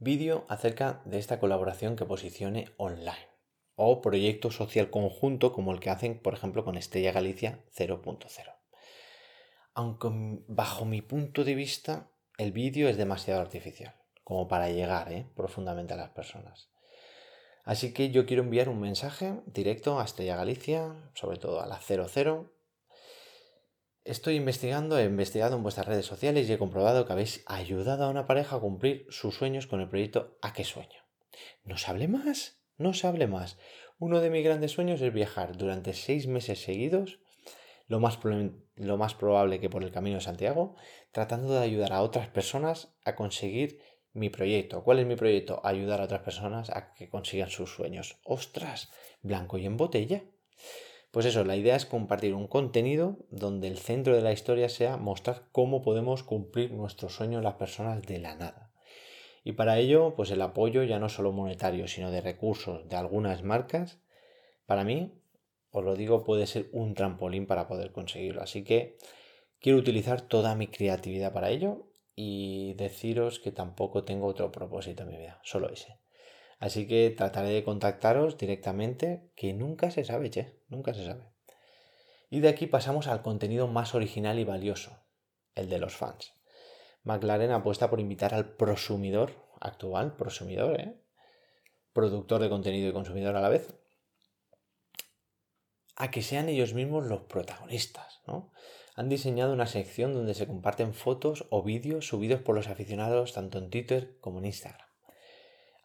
Vídeo 0.05 0.47
acerca 0.49 1.01
de 1.05 1.21
esta 1.21 1.39
colaboración 1.39 1.95
que 1.95 2.05
posicione 2.05 2.73
online. 2.77 3.29
O 3.77 4.01
proyecto 4.01 4.51
social 4.51 4.91
conjunto 4.91 5.53
como 5.53 5.73
el 5.73 5.79
que 5.79 5.91
hacen, 5.91 6.19
por 6.19 6.35
ejemplo, 6.35 6.65
con 6.65 6.77
Estrella 6.77 7.13
Galicia 7.13 7.61
0.0. 7.73 8.53
Aunque 9.75 10.09
bajo 10.49 10.85
mi 10.87 11.03
punto 11.03 11.45
de 11.45 11.55
vista, 11.55 12.11
el 12.37 12.51
vídeo 12.51 12.89
es 12.89 12.97
demasiado 12.97 13.41
artificial 13.41 13.95
como 14.25 14.49
para 14.49 14.71
llegar 14.71 15.13
¿eh? 15.13 15.31
profundamente 15.37 15.95
a 15.95 15.99
las 15.99 16.11
personas. 16.11 16.69
Así 17.63 17.93
que 17.93 18.11
yo 18.11 18.27
quiero 18.27 18.43
enviar 18.43 18.69
un 18.69 18.81
mensaje 18.81 19.41
directo 19.47 20.01
a 20.01 20.05
Estrella 20.05 20.35
Galicia, 20.35 20.97
sobre 21.15 21.39
todo 21.39 21.61
a 21.61 21.67
la 21.67 21.81
00. 21.81 22.52
Estoy 24.05 24.35
investigando, 24.35 24.99
he 24.99 25.05
investigado 25.05 25.55
en 25.55 25.63
vuestras 25.63 25.87
redes 25.87 26.07
sociales 26.07 26.49
y 26.49 26.53
he 26.53 26.59
comprobado 26.59 27.07
que 27.07 27.13
habéis 27.13 27.45
ayudado 27.47 28.05
a 28.05 28.09
una 28.09 28.27
pareja 28.27 28.57
a 28.57 28.61
cumplir 28.61 29.07
sus 29.11 29.37
sueños 29.37 29.69
con 29.69 29.81
el 29.81 29.89
proyecto 29.89 30.37
¿A 30.43 30.53
qué 30.53 30.65
sueño? 30.65 31.07
No 31.65 31.79
se 31.79 31.89
hable 31.89 32.09
más, 32.09 32.59
no 32.79 32.95
se 32.95 33.07
hable 33.07 33.29
más. 33.29 33.59
Uno 34.01 34.21
de 34.21 34.31
mis 34.31 34.45
grandes 34.45 34.73
sueños 34.73 35.01
es 35.01 35.13
viajar 35.13 35.57
durante 35.57 35.95
seis 35.95 36.27
meses 36.27 36.61
seguidos 36.61 37.21
lo 37.87 38.01
más, 38.01 38.19
lo 38.75 38.97
más 38.97 39.15
probable 39.15 39.61
que 39.61 39.71
por 39.71 39.85
el 39.85 39.93
camino 39.93 40.17
de 40.17 40.23
Santiago, 40.23 40.75
tratando 41.13 41.53
de 41.53 41.61
ayudar 41.61 41.93
a 41.93 42.03
otras 42.03 42.27
personas 42.27 42.97
a 43.05 43.15
conseguir 43.15 43.81
mi 44.15 44.31
proyecto. 44.31 44.83
¿Cuál 44.83 44.99
es 44.99 45.07
mi 45.07 45.15
proyecto? 45.15 45.61
Ayudar 45.63 46.01
a 46.01 46.05
otras 46.05 46.23
personas 46.23 46.71
a 46.71 46.93
que 46.95 47.09
consigan 47.09 47.51
sus 47.51 47.73
sueños. 47.73 48.19
¡Ostras! 48.25 48.91
Blanco 49.23 49.59
y 49.59 49.67
en 49.67 49.77
botella. 49.77 50.25
Pues 51.13 51.27
eso, 51.27 51.45
la 51.45 51.57
idea 51.57 51.77
es 51.77 51.85
compartir 51.85 52.33
un 52.33 52.47
contenido 52.47 53.19
donde 53.31 53.69
el 53.69 53.77
centro 53.77 54.17
de 54.17 54.23
la 54.23 54.33
historia 54.33 54.71
sea 54.71 54.97
mostrar 54.97 55.43
cómo 55.53 55.83
podemos 55.83 56.23
cumplir 56.23 56.73
nuestros 56.73 57.15
sueños 57.15 57.45
las 57.45 57.57
personas 57.57 58.01
de 58.01 58.19
la 58.19 58.35
nada. 58.35 58.73
Y 59.45 59.53
para 59.53 59.79
ello, 59.79 60.15
pues 60.17 60.31
el 60.31 60.41
apoyo 60.41 60.83
ya 60.85 60.99
no 60.99 61.11
solo 61.11 61.31
monetario, 61.31 61.87
sino 61.87 62.11
de 62.11 62.23
recursos 62.23 62.89
de 62.89 62.97
algunas 62.97 63.43
marcas, 63.43 64.01
para 64.65 64.85
mí, 64.85 65.13
os 65.71 65.85
lo 65.85 65.97
digo, 65.97 66.25
puede 66.25 66.47
ser 66.47 66.71
un 66.73 66.95
trampolín 66.95 67.47
para 67.47 67.69
poder 67.69 67.93
conseguirlo. 67.93 68.41
Así 68.41 68.65
que 68.65 68.97
quiero 69.61 69.77
utilizar 69.77 70.23
toda 70.23 70.55
mi 70.55 70.69
creatividad 70.69 71.35
para 71.35 71.51
ello 71.51 71.91
y 72.17 72.73
deciros 72.79 73.39
que 73.39 73.53
tampoco 73.53 74.05
tengo 74.05 74.29
otro 74.29 74.51
propósito 74.51 75.03
en 75.03 75.11
mi 75.11 75.19
vida, 75.19 75.41
solo 75.45 75.69
ese. 75.69 76.02
Así 76.63 76.87
que 76.87 77.11
trataré 77.11 77.49
de 77.49 77.65
contactaros 77.65 78.39
directamente, 78.39 79.29
que 79.35 79.53
nunca 79.53 79.91
se 79.91 80.05
sabe, 80.05 80.31
che, 80.31 80.61
nunca 80.69 80.95
se 80.95 81.05
sabe. 81.05 81.25
Y 82.31 82.39
de 82.39 82.49
aquí 82.49 82.69
pasamos 82.69 83.09
al 83.09 83.21
contenido 83.21 83.67
más 83.67 83.97
original 83.97 84.39
y 84.39 84.45
valioso, 84.45 85.03
el 85.57 85.69
de 85.69 85.81
los 85.81 85.97
fans. 85.97 86.35
McLaren 87.03 87.51
apuesta 87.51 87.91
por 87.91 87.99
invitar 87.99 88.33
al 88.33 88.55
prosumidor 88.55 89.33
actual, 89.59 90.15
prosumidor, 90.15 90.81
¿eh? 90.81 91.03
productor 91.93 92.41
de 92.41 92.49
contenido 92.49 92.89
y 92.89 92.93
consumidor 92.93 93.35
a 93.35 93.41
la 93.41 93.49
vez, 93.49 93.75
a 95.97 96.13
que 96.13 96.23
sean 96.23 96.49
ellos 96.49 96.75
mismos 96.75 97.07
los 97.07 97.23
protagonistas, 97.23 98.21
¿no? 98.29 98.53
Han 98.95 99.09
diseñado 99.09 99.53
una 99.53 99.67
sección 99.67 100.15
donde 100.15 100.35
se 100.35 100.47
comparten 100.47 100.95
fotos 100.95 101.45
o 101.51 101.65
vídeos 101.65 102.07
subidos 102.07 102.41
por 102.41 102.55
los 102.55 102.69
aficionados 102.69 103.33
tanto 103.33 103.59
en 103.59 103.69
Twitter 103.69 104.17
como 104.21 104.39
en 104.39 104.45
Instagram. 104.45 104.92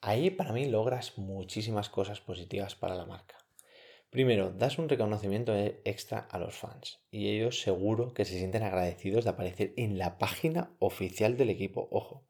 Ahí 0.01 0.29
para 0.29 0.53
mí 0.53 0.65
logras 0.65 1.17
muchísimas 1.17 1.89
cosas 1.89 2.21
positivas 2.21 2.75
para 2.75 2.95
la 2.95 3.05
marca. 3.05 3.37
Primero, 4.09 4.51
das 4.51 4.77
un 4.77 4.87
reconocimiento 4.89 5.55
e-, 5.55 5.81
extra 5.83 6.19
a 6.19 6.37
los 6.37 6.55
fans 6.55 6.99
y 7.11 7.29
ellos 7.29 7.61
seguro 7.61 8.13
que 8.13 8.23
se 8.23 8.37
sienten 8.37 8.63
agradecidos 8.63 9.25
de 9.25 9.31
aparecer 9.31 9.73
en 9.75 9.97
la 9.97 10.17
página 10.17 10.71
oficial 10.79 11.35
del 11.35 11.49
equipo, 11.49 11.87
ojo. 11.91 12.25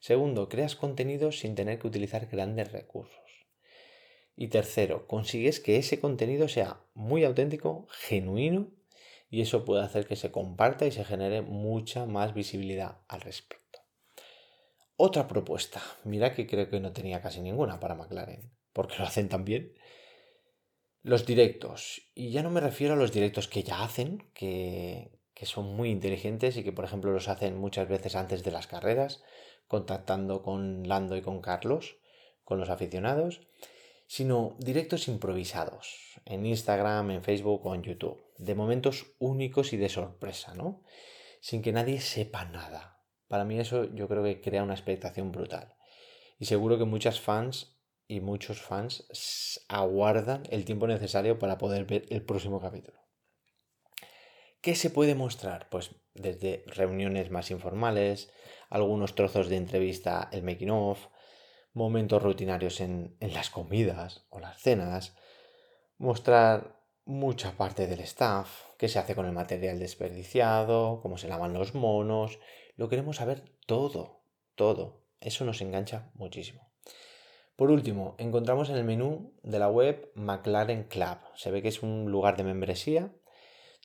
Segundo, 0.00 0.48
creas 0.48 0.76
contenido 0.76 1.30
sin 1.30 1.54
tener 1.54 1.78
que 1.78 1.86
utilizar 1.86 2.26
grandes 2.26 2.72
recursos. 2.72 3.46
Y 4.36 4.48
tercero, 4.48 5.06
consigues 5.06 5.60
que 5.60 5.76
ese 5.76 6.00
contenido 6.00 6.48
sea 6.48 6.80
muy 6.94 7.22
auténtico, 7.24 7.86
genuino 7.90 8.72
y 9.30 9.42
eso 9.42 9.64
puede 9.64 9.82
hacer 9.82 10.06
que 10.06 10.16
se 10.16 10.32
comparta 10.32 10.86
y 10.86 10.90
se 10.90 11.04
genere 11.04 11.42
mucha 11.42 12.06
más 12.06 12.34
visibilidad 12.34 12.98
al 13.08 13.20
respecto. 13.20 13.63
Otra 14.96 15.26
propuesta. 15.26 15.82
Mira 16.04 16.34
que 16.34 16.46
creo 16.46 16.70
que 16.70 16.78
no 16.78 16.92
tenía 16.92 17.20
casi 17.20 17.40
ninguna 17.40 17.80
para 17.80 17.96
McLaren, 17.96 18.52
porque 18.72 18.96
lo 18.98 19.04
hacen 19.04 19.28
tan 19.28 19.44
bien. 19.44 19.74
Los 21.02 21.26
directos. 21.26 22.02
Y 22.14 22.30
ya 22.30 22.44
no 22.44 22.50
me 22.50 22.60
refiero 22.60 22.94
a 22.94 22.96
los 22.96 23.12
directos 23.12 23.48
que 23.48 23.64
ya 23.64 23.82
hacen, 23.82 24.30
que, 24.34 25.10
que 25.34 25.46
son 25.46 25.74
muy 25.74 25.90
inteligentes 25.90 26.56
y 26.56 26.62
que, 26.62 26.72
por 26.72 26.84
ejemplo, 26.84 27.10
los 27.10 27.28
hacen 27.28 27.58
muchas 27.58 27.88
veces 27.88 28.14
antes 28.14 28.44
de 28.44 28.52
las 28.52 28.68
carreras, 28.68 29.24
contactando 29.66 30.42
con 30.42 30.86
Lando 30.86 31.16
y 31.16 31.22
con 31.22 31.40
Carlos, 31.40 31.96
con 32.44 32.60
los 32.60 32.70
aficionados, 32.70 33.40
sino 34.06 34.56
directos 34.60 35.08
improvisados, 35.08 36.20
en 36.24 36.46
Instagram, 36.46 37.10
en 37.10 37.24
Facebook 37.24 37.66
o 37.66 37.74
en 37.74 37.82
YouTube, 37.82 38.22
de 38.38 38.54
momentos 38.54 39.06
únicos 39.18 39.72
y 39.72 39.76
de 39.76 39.88
sorpresa, 39.88 40.54
¿no? 40.54 40.84
Sin 41.40 41.62
que 41.62 41.72
nadie 41.72 42.00
sepa 42.00 42.44
nada 42.44 42.93
para 43.28 43.44
mí 43.44 43.58
eso 43.58 43.84
yo 43.94 44.08
creo 44.08 44.22
que 44.22 44.40
crea 44.40 44.62
una 44.62 44.74
expectación 44.74 45.32
brutal. 45.32 45.74
Y 46.38 46.46
seguro 46.46 46.78
que 46.78 46.84
muchas 46.84 47.20
fans 47.20 47.78
y 48.06 48.20
muchos 48.20 48.60
fans 48.60 49.06
aguardan 49.68 50.42
el 50.50 50.64
tiempo 50.64 50.86
necesario 50.86 51.38
para 51.38 51.58
poder 51.58 51.84
ver 51.84 52.06
el 52.10 52.24
próximo 52.24 52.60
capítulo. 52.60 52.98
¿Qué 54.60 54.74
se 54.74 54.90
puede 54.90 55.14
mostrar? 55.14 55.68
Pues 55.68 55.94
desde 56.14 56.64
reuniones 56.66 57.30
más 57.30 57.50
informales, 57.50 58.30
algunos 58.70 59.14
trozos 59.14 59.48
de 59.48 59.56
entrevista, 59.56 60.28
el 60.32 60.42
making 60.42 60.70
of, 60.70 61.08
momentos 61.72 62.22
rutinarios 62.22 62.80
en, 62.80 63.16
en 63.20 63.34
las 63.34 63.50
comidas 63.50 64.26
o 64.30 64.40
las 64.40 64.58
cenas, 64.60 65.16
mostrar 65.98 66.80
mucha 67.04 67.52
parte 67.56 67.86
del 67.86 68.00
staff, 68.00 68.62
qué 68.78 68.88
se 68.88 68.98
hace 68.98 69.14
con 69.14 69.26
el 69.26 69.32
material 69.32 69.78
desperdiciado, 69.78 71.00
cómo 71.02 71.18
se 71.18 71.28
lavan 71.28 71.52
los 71.52 71.74
monos, 71.74 72.38
lo 72.76 72.88
queremos 72.88 73.16
saber 73.16 73.42
todo, 73.66 74.22
todo. 74.54 75.02
Eso 75.20 75.44
nos 75.44 75.60
engancha 75.60 76.10
muchísimo. 76.14 76.70
Por 77.56 77.70
último, 77.70 78.16
encontramos 78.18 78.68
en 78.68 78.76
el 78.76 78.84
menú 78.84 79.32
de 79.42 79.58
la 79.58 79.68
web 79.68 80.10
McLaren 80.14 80.84
Club. 80.84 81.18
Se 81.36 81.50
ve 81.52 81.62
que 81.62 81.68
es 81.68 81.82
un 81.82 82.10
lugar 82.10 82.36
de 82.36 82.44
membresía 82.44 83.12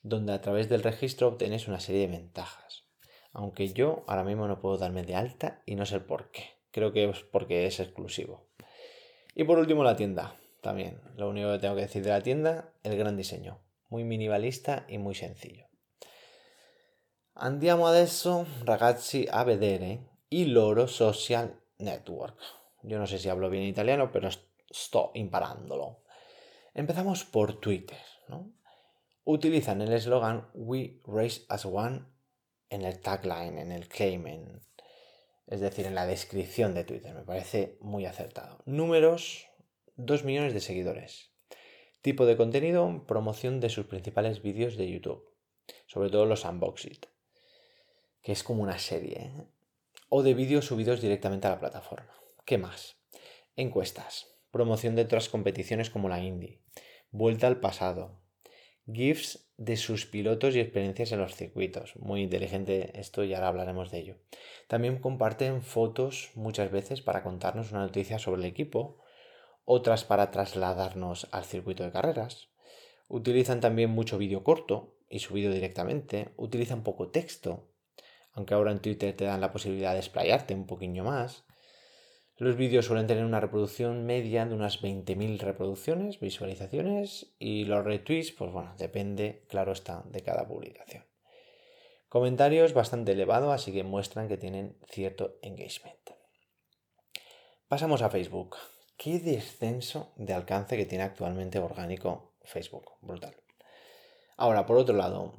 donde 0.01 0.33
a 0.33 0.41
través 0.41 0.69
del 0.69 0.81
registro 0.81 1.27
obtienes 1.27 1.67
una 1.67 1.79
serie 1.79 2.01
de 2.01 2.17
ventajas. 2.17 2.85
Aunque 3.31 3.71
yo 3.71 4.03
ahora 4.07 4.23
mismo 4.23 4.47
no 4.47 4.59
puedo 4.59 4.77
darme 4.77 5.03
de 5.03 5.15
alta 5.15 5.61
y 5.65 5.75
no 5.75 5.85
sé 5.85 5.99
por 5.99 6.31
qué. 6.31 6.45
Creo 6.71 6.91
que 6.91 7.07
es 7.07 7.19
porque 7.19 7.67
es 7.67 7.79
exclusivo. 7.79 8.47
Y 9.35 9.43
por 9.43 9.59
último 9.59 9.83
la 9.83 9.95
tienda. 9.95 10.35
También, 10.61 10.99
lo 11.15 11.29
único 11.29 11.51
que 11.51 11.59
tengo 11.59 11.75
que 11.75 11.81
decir 11.81 12.03
de 12.03 12.09
la 12.09 12.21
tienda, 12.21 12.73
el 12.83 12.97
gran 12.97 13.15
diseño. 13.15 13.59
Muy 13.87 14.03
minimalista 14.03 14.85
y 14.89 14.97
muy 14.97 15.15
sencillo. 15.15 15.68
Andiamo 17.41 17.87
adesso, 17.87 18.45
ragazzi, 18.65 19.25
a 19.25 19.45
vedere 19.45 20.17
i 20.27 20.47
loro 20.47 20.87
social 20.87 21.57
network. 21.77 22.35
Yo 22.81 22.97
no 22.97 23.07
sé 23.07 23.17
si 23.17 23.29
hablo 23.29 23.49
bien 23.49 23.63
italiano, 23.63 24.11
pero 24.11 24.27
sto 24.69 25.11
imparándolo. 25.13 26.01
Empezamos 26.73 27.23
por 27.23 27.57
Twitter. 27.61 27.97
Utilizan 29.23 29.81
el 29.81 29.93
eslogan 29.93 30.49
We 30.53 30.99
Race 31.05 31.45
as 31.47 31.63
One 31.63 32.03
en 32.69 32.83
el 32.83 32.99
tagline, 32.99 33.57
en 33.57 33.71
el 33.71 33.87
claim, 33.87 34.27
es 35.47 35.61
decir, 35.61 35.85
en 35.85 35.95
la 35.95 36.05
descripción 36.05 36.73
de 36.73 36.83
Twitter. 36.83 37.13
Me 37.13 37.23
parece 37.23 37.77
muy 37.79 38.05
acertado. 38.05 38.57
Números, 38.65 39.47
2 39.95 40.25
millones 40.25 40.53
de 40.53 40.59
seguidores. 40.59 41.29
Tipo 42.01 42.25
de 42.25 42.35
contenido, 42.35 43.05
promoción 43.07 43.61
de 43.61 43.69
sus 43.69 43.85
principales 43.85 44.41
vídeos 44.41 44.75
de 44.75 44.91
YouTube, 44.91 45.23
sobre 45.87 46.09
todo 46.09 46.25
los 46.25 46.43
unboxing 46.43 46.99
que 48.21 48.31
es 48.31 48.43
como 48.43 48.63
una 48.63 48.79
serie, 48.79 49.17
¿eh? 49.17 49.45
o 50.09 50.23
de 50.23 50.33
vídeos 50.33 50.65
subidos 50.65 51.01
directamente 51.01 51.47
a 51.47 51.51
la 51.51 51.59
plataforma. 51.59 52.13
¿Qué 52.45 52.57
más? 52.57 52.97
Encuestas, 53.55 54.27
promoción 54.51 54.95
de 54.95 55.03
otras 55.03 55.29
competiciones 55.29 55.89
como 55.89 56.09
la 56.09 56.19
Indy, 56.19 56.61
vuelta 57.11 57.47
al 57.47 57.59
pasado, 57.59 58.19
GIFs 58.91 59.51
de 59.57 59.77
sus 59.77 60.05
pilotos 60.05 60.55
y 60.55 60.59
experiencias 60.59 61.11
en 61.11 61.19
los 61.19 61.35
circuitos. 61.35 61.95
Muy 61.97 62.21
inteligente 62.21 62.99
esto 62.99 63.23
y 63.23 63.33
ahora 63.33 63.49
hablaremos 63.49 63.91
de 63.91 63.99
ello. 63.99 64.15
También 64.67 64.99
comparten 64.99 65.61
fotos 65.61 66.31
muchas 66.35 66.71
veces 66.71 67.01
para 67.01 67.23
contarnos 67.23 67.71
una 67.71 67.81
noticia 67.81 68.19
sobre 68.19 68.41
el 68.41 68.47
equipo, 68.47 68.97
otras 69.65 70.05
para 70.05 70.31
trasladarnos 70.31 71.27
al 71.31 71.43
circuito 71.43 71.83
de 71.83 71.91
carreras. 71.91 72.49
Utilizan 73.07 73.59
también 73.59 73.89
mucho 73.89 74.17
vídeo 74.17 74.43
corto 74.43 74.95
y 75.09 75.19
subido 75.19 75.51
directamente. 75.51 76.29
Utilizan 76.37 76.83
poco 76.83 77.09
texto 77.09 77.68
aunque 78.33 78.53
ahora 78.53 78.71
en 78.71 78.79
Twitter 78.79 79.15
te 79.15 79.25
dan 79.25 79.41
la 79.41 79.51
posibilidad 79.51 79.93
de 79.93 79.99
explayarte 79.99 80.53
un 80.53 80.65
poquillo 80.65 81.03
más. 81.03 81.45
Los 82.37 82.55
vídeos 82.55 82.85
suelen 82.85 83.07
tener 83.07 83.25
una 83.25 83.41
reproducción 83.41 84.05
media 84.05 84.45
de 84.45 84.55
unas 84.55 84.81
20.000 84.81 85.39
reproducciones, 85.39 86.19
visualizaciones 86.19 87.33
y 87.37 87.65
los 87.65 87.83
retweets, 87.83 88.31
pues 88.31 88.51
bueno, 88.51 88.73
depende, 88.77 89.43
claro 89.49 89.73
está, 89.73 90.03
de 90.05 90.21
cada 90.21 90.47
publicación. 90.47 91.03
Comentarios 92.07 92.73
bastante 92.73 93.11
elevados, 93.11 93.53
así 93.53 93.73
que 93.73 93.83
muestran 93.83 94.27
que 94.27 94.37
tienen 94.37 94.77
cierto 94.87 95.37
engagement. 95.41 95.99
Pasamos 97.67 98.01
a 98.01 98.09
Facebook. 98.09 98.55
Qué 98.97 99.19
descenso 99.19 100.11
de 100.15 100.33
alcance 100.33 100.75
que 100.75 100.85
tiene 100.85 101.03
actualmente 101.03 101.59
orgánico 101.59 102.33
Facebook. 102.41 102.93
Brutal. 103.01 103.35
Ahora, 104.37 104.65
por 104.65 104.77
otro 104.77 104.95
lado, 104.95 105.35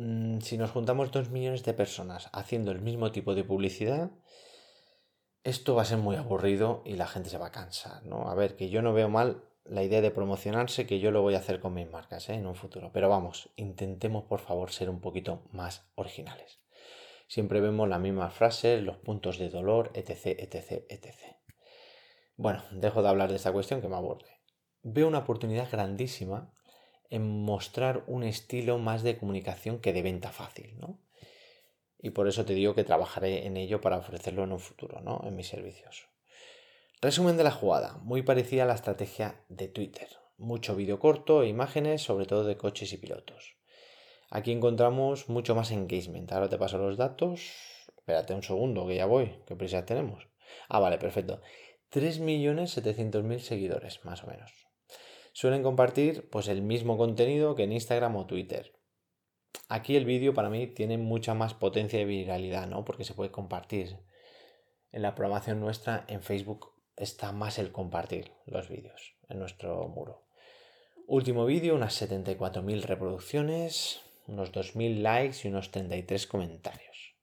Mm, 0.00 0.40
si 0.40 0.56
nos 0.56 0.70
juntamos 0.70 1.12
dos 1.12 1.28
millones 1.28 1.62
de 1.62 1.74
personas 1.74 2.30
haciendo 2.32 2.70
el 2.70 2.80
mismo 2.80 3.12
tipo 3.12 3.34
de 3.34 3.44
publicidad, 3.44 4.10
esto 5.44 5.74
va 5.74 5.82
a 5.82 5.84
ser 5.84 5.98
muy 5.98 6.16
aburrido 6.16 6.82
y 6.86 6.94
la 6.94 7.06
gente 7.06 7.28
se 7.28 7.36
va 7.36 7.48
a 7.48 7.52
cansar, 7.52 8.02
¿no? 8.06 8.30
A 8.30 8.34
ver, 8.34 8.56
que 8.56 8.70
yo 8.70 8.80
no 8.80 8.94
veo 8.94 9.10
mal 9.10 9.44
la 9.64 9.82
idea 9.82 10.00
de 10.00 10.10
promocionarse, 10.10 10.86
que 10.86 11.00
yo 11.00 11.10
lo 11.10 11.20
voy 11.20 11.34
a 11.34 11.38
hacer 11.38 11.60
con 11.60 11.74
mis 11.74 11.90
marcas 11.90 12.30
¿eh? 12.30 12.34
en 12.34 12.46
un 12.46 12.54
futuro. 12.54 12.90
Pero 12.94 13.10
vamos, 13.10 13.50
intentemos 13.56 14.24
por 14.24 14.40
favor 14.40 14.70
ser 14.70 14.88
un 14.88 15.02
poquito 15.02 15.42
más 15.52 15.84
originales. 15.96 16.60
Siempre 17.28 17.60
vemos 17.60 17.86
las 17.86 18.00
mismas 18.00 18.32
frases, 18.32 18.82
los 18.82 18.96
puntos 18.96 19.36
de 19.36 19.50
dolor, 19.50 19.90
etc, 19.92 20.38
etc, 20.38 20.86
etc. 20.88 21.14
Bueno, 22.36 22.62
dejo 22.70 23.02
de 23.02 23.08
hablar 23.10 23.28
de 23.28 23.36
esta 23.36 23.52
cuestión 23.52 23.82
que 23.82 23.88
me 23.88 23.96
aburre. 23.96 24.40
Veo 24.82 25.08
una 25.08 25.18
oportunidad 25.18 25.70
grandísima 25.70 26.54
en 27.10 27.44
mostrar 27.44 28.04
un 28.06 28.22
estilo 28.22 28.78
más 28.78 29.02
de 29.02 29.18
comunicación 29.18 29.80
que 29.80 29.92
de 29.92 30.02
venta 30.02 30.30
fácil, 30.30 30.78
¿no? 30.78 30.98
Y 31.98 32.10
por 32.10 32.28
eso 32.28 32.44
te 32.44 32.54
digo 32.54 32.74
que 32.74 32.84
trabajaré 32.84 33.46
en 33.46 33.56
ello 33.56 33.80
para 33.80 33.98
ofrecerlo 33.98 34.44
en 34.44 34.52
un 34.52 34.60
futuro, 34.60 35.00
¿no? 35.02 35.20
En 35.26 35.36
mis 35.36 35.48
servicios. 35.48 36.08
Resumen 37.02 37.36
de 37.36 37.44
la 37.44 37.50
jugada, 37.50 37.98
muy 38.02 38.22
parecida 38.22 38.62
a 38.62 38.66
la 38.66 38.74
estrategia 38.74 39.42
de 39.48 39.68
Twitter. 39.68 40.08
Mucho 40.38 40.74
vídeo 40.74 40.98
corto 40.98 41.42
e 41.42 41.48
imágenes, 41.48 42.02
sobre 42.02 42.26
todo 42.26 42.44
de 42.44 42.56
coches 42.56 42.92
y 42.92 42.96
pilotos. 42.96 43.56
Aquí 44.30 44.52
encontramos 44.52 45.28
mucho 45.28 45.54
más 45.54 45.70
engagement. 45.72 46.30
Ahora 46.32 46.48
te 46.48 46.56
paso 46.56 46.78
los 46.78 46.96
datos. 46.96 47.40
Espérate 47.96 48.32
un 48.32 48.42
segundo, 48.42 48.86
que 48.86 48.96
ya 48.96 49.06
voy. 49.06 49.34
¿Qué 49.46 49.56
prisa 49.56 49.84
tenemos? 49.84 50.28
Ah, 50.68 50.78
vale, 50.78 50.98
perfecto. 50.98 51.40
3.700.000 51.90 53.38
seguidores, 53.40 54.04
más 54.04 54.22
o 54.22 54.28
menos. 54.28 54.59
Suelen 55.40 55.62
compartir 55.62 56.28
pues 56.28 56.48
el 56.48 56.60
mismo 56.60 56.98
contenido 56.98 57.54
que 57.54 57.62
en 57.62 57.72
Instagram 57.72 58.14
o 58.14 58.26
Twitter. 58.26 58.78
Aquí 59.70 59.96
el 59.96 60.04
vídeo 60.04 60.34
para 60.34 60.50
mí 60.50 60.66
tiene 60.66 60.98
mucha 60.98 61.32
más 61.32 61.54
potencia 61.54 61.98
de 61.98 62.04
viralidad, 62.04 62.66
¿no? 62.66 62.84
Porque 62.84 63.04
se 63.04 63.14
puede 63.14 63.30
compartir. 63.30 63.96
En 64.92 65.00
la 65.00 65.14
programación 65.14 65.58
nuestra 65.58 66.04
en 66.08 66.20
Facebook 66.20 66.74
está 66.94 67.32
más 67.32 67.58
el 67.58 67.72
compartir 67.72 68.32
los 68.44 68.68
vídeos 68.68 69.14
en 69.30 69.38
nuestro 69.38 69.88
muro. 69.88 70.26
Último 71.06 71.46
vídeo, 71.46 71.74
unas 71.74 72.02
74.000 72.02 72.82
reproducciones, 72.82 74.02
unos 74.26 74.52
2.000 74.52 75.00
likes 75.00 75.38
y 75.44 75.48
unos 75.48 75.70
33 75.70 76.26
comentarios. 76.26 77.14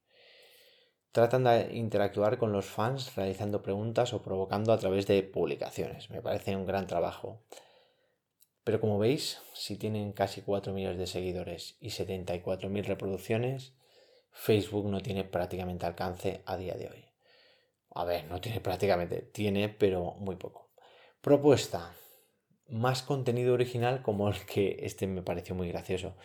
Tratan 1.11 1.43
de 1.43 1.75
interactuar 1.75 2.39
con 2.39 2.51
los 2.51 2.65
fans 2.65 3.15
realizando 3.15 3.61
preguntas 3.61 4.11
o 4.13 4.23
provocando 4.23 4.73
a 4.73 4.79
través 4.79 5.05
de 5.05 5.21
publicaciones. 5.21 6.09
Me 6.09 6.23
parece 6.23 6.55
un 6.55 6.65
gran 6.65 6.87
trabajo. 6.87 7.43
Pero 8.67 8.81
como 8.81 8.99
veis, 8.99 9.39
si 9.53 9.77
tienen 9.77 10.11
casi 10.11 10.41
4 10.41 10.73
millones 10.73 10.99
de 10.99 11.07
seguidores 11.07 11.77
y 11.79 11.87
74.000 11.91 12.83
reproducciones, 12.83 13.73
Facebook 14.33 14.89
no 14.89 14.99
tiene 14.99 15.23
prácticamente 15.23 15.85
alcance 15.85 16.41
a 16.45 16.57
día 16.57 16.75
de 16.75 16.89
hoy. 16.89 17.05
A 17.91 18.03
ver, 18.03 18.25
no 18.25 18.41
tiene 18.41 18.59
prácticamente, 18.59 19.21
tiene, 19.21 19.69
pero 19.69 20.15
muy 20.19 20.35
poco. 20.35 20.69
Propuesta. 21.21 21.93
Más 22.67 23.03
contenido 23.03 23.53
original 23.53 24.01
como 24.01 24.27
el 24.27 24.45
que 24.45 24.79
este 24.81 25.07
me 25.07 25.21
pareció 25.21 25.55
muy 25.55 25.69
gracioso, 25.69 26.17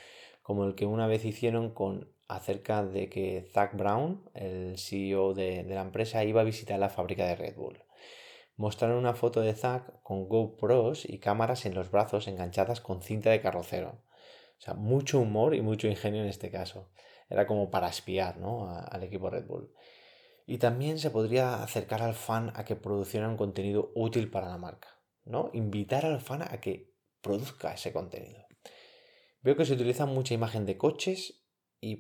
como 0.43 0.65
el 0.65 0.75
que 0.75 0.85
una 0.85 1.07
vez 1.07 1.25
hicieron 1.25 1.71
con 1.71 2.13
acerca 2.27 2.85
de 2.85 3.09
que 3.09 3.49
Zach 3.53 3.77
Brown, 3.77 4.29
el 4.35 4.79
CEO 4.79 5.33
de, 5.33 5.63
de 5.63 5.75
la 5.77 5.83
empresa, 5.83 6.25
iba 6.25 6.41
a 6.41 6.45
visitar 6.45 6.81
la 6.81 6.89
fábrica 6.89 7.25
de 7.25 7.37
Red 7.37 7.55
Bull 7.55 7.79
mostraron 8.57 8.99
una 8.99 9.15
foto 9.15 9.41
de 9.41 9.55
Zack 9.55 10.03
con 10.03 10.29
GoPros 10.29 11.09
y 11.09 11.19
cámaras 11.19 11.67
en 11.67 11.75
los 11.75 11.91
brazos 11.91 12.29
enganchadas 12.29 12.81
con 12.81 13.03
cinta 13.03 13.31
de 13.31 13.41
carrocero. 13.41 14.03
O 14.59 14.65
sea, 14.65 14.75
mucho 14.75 15.21
humor 15.21 15.55
y 15.55 15.63
mucho 15.63 15.89
ingenio 15.89 16.23
en 16.23 16.29
este 16.29 16.51
caso. 16.51 16.91
Era 17.29 17.47
como 17.47 17.71
para 17.71 17.89
espiar 17.89 18.39
¿no? 18.39 18.69
al 18.69 19.03
equipo 19.03 19.31
Red 19.31 19.47
Bull. 19.47 19.73
Y 20.47 20.59
también 20.59 20.99
se 20.99 21.11
podría 21.11 21.63
acercar 21.63 22.03
al 22.03 22.15
fan 22.15 22.53
a 22.55 22.65
que 22.65 22.77
produciera 22.77 23.29
un 23.29 23.37
contenido 23.37 23.91
útil 23.95 24.31
para 24.31 24.49
la 24.49 24.59
marca. 24.59 24.89
¿no? 25.25 25.51
Invitar 25.53 26.05
al 26.05 26.21
fan 26.21 26.43
a 26.43 26.61
que 26.61 26.95
produzca 27.21 27.73
ese 27.73 27.93
contenido. 27.93 28.47
Veo 29.41 29.57
que 29.57 29.65
se 29.65 29.73
utiliza 29.73 30.07
mucha 30.07 30.35
imagen 30.35 30.67
de 30.67 30.77
coches 30.77 31.45
y 31.81 31.97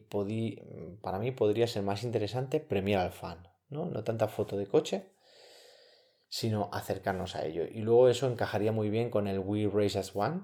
para 1.00 1.18
mí 1.18 1.32
podría 1.32 1.66
ser 1.66 1.82
más 1.82 2.04
interesante 2.04 2.60
premiar 2.60 3.00
al 3.00 3.12
fan. 3.12 3.48
¿no? 3.68 3.86
no 3.86 4.04
tanta 4.04 4.28
foto 4.28 4.56
de 4.56 4.66
coche, 4.66 5.11
sino 6.32 6.70
acercarnos 6.72 7.36
a 7.36 7.44
ello. 7.44 7.64
Y 7.70 7.82
luego 7.82 8.08
eso 8.08 8.26
encajaría 8.26 8.72
muy 8.72 8.88
bien 8.88 9.10
con 9.10 9.28
el 9.28 9.38
We 9.38 9.70
Race 9.70 9.98
as 9.98 10.16
One. 10.16 10.40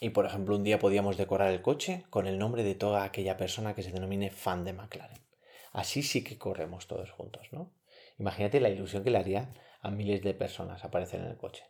Y 0.00 0.10
por 0.10 0.26
ejemplo, 0.26 0.54
un 0.54 0.62
día 0.62 0.78
podíamos 0.78 1.16
decorar 1.16 1.50
el 1.50 1.60
coche 1.60 2.06
con 2.08 2.28
el 2.28 2.38
nombre 2.38 2.62
de 2.62 2.76
toda 2.76 3.02
aquella 3.02 3.36
persona 3.36 3.74
que 3.74 3.82
se 3.82 3.90
denomine 3.90 4.30
fan 4.30 4.64
de 4.64 4.72
McLaren. 4.72 5.26
Así 5.72 6.04
sí 6.04 6.22
que 6.22 6.38
corremos 6.38 6.86
todos 6.86 7.10
juntos, 7.10 7.48
¿no? 7.50 7.72
Imagínate 8.16 8.60
la 8.60 8.68
ilusión 8.68 9.02
que 9.02 9.10
le 9.10 9.18
haría 9.18 9.52
a 9.80 9.90
miles 9.90 10.22
de 10.22 10.34
personas 10.34 10.84
aparecer 10.84 11.18
en 11.18 11.26
el 11.26 11.36
coche. 11.36 11.64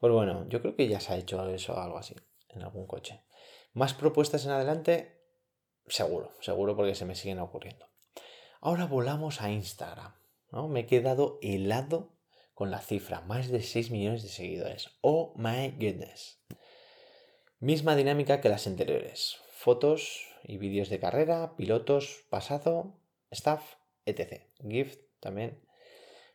Pues 0.00 0.12
bueno, 0.12 0.48
yo 0.48 0.60
creo 0.62 0.74
que 0.74 0.88
ya 0.88 0.98
se 0.98 1.12
ha 1.12 1.16
hecho 1.16 1.48
eso 1.48 1.78
algo 1.78 1.98
así 1.98 2.16
en 2.48 2.62
algún 2.62 2.88
coche. 2.88 3.22
Más 3.72 3.94
propuestas 3.94 4.44
en 4.46 4.50
adelante, 4.50 5.22
seguro, 5.86 6.32
seguro 6.40 6.74
porque 6.74 6.96
se 6.96 7.04
me 7.04 7.14
siguen 7.14 7.38
ocurriendo. 7.38 7.86
Ahora 8.60 8.86
volamos 8.86 9.40
a 9.40 9.52
Instagram. 9.52 10.19
Me 10.52 10.80
he 10.80 10.86
quedado 10.86 11.38
helado 11.42 12.12
con 12.54 12.70
la 12.70 12.80
cifra, 12.80 13.20
más 13.22 13.48
de 13.48 13.62
6 13.62 13.90
millones 13.90 14.22
de 14.22 14.28
seguidores. 14.28 14.90
Oh 15.00 15.32
my 15.36 15.70
goodness. 15.78 16.42
Misma 17.58 17.96
dinámica 17.96 18.40
que 18.40 18.48
las 18.48 18.66
anteriores. 18.66 19.36
Fotos 19.52 20.26
y 20.44 20.58
vídeos 20.58 20.88
de 20.88 20.98
carrera, 20.98 21.56
pilotos, 21.56 22.24
pasado, 22.30 22.98
staff, 23.30 23.74
etc. 24.06 24.42
Gift 24.68 25.00
también. 25.20 25.62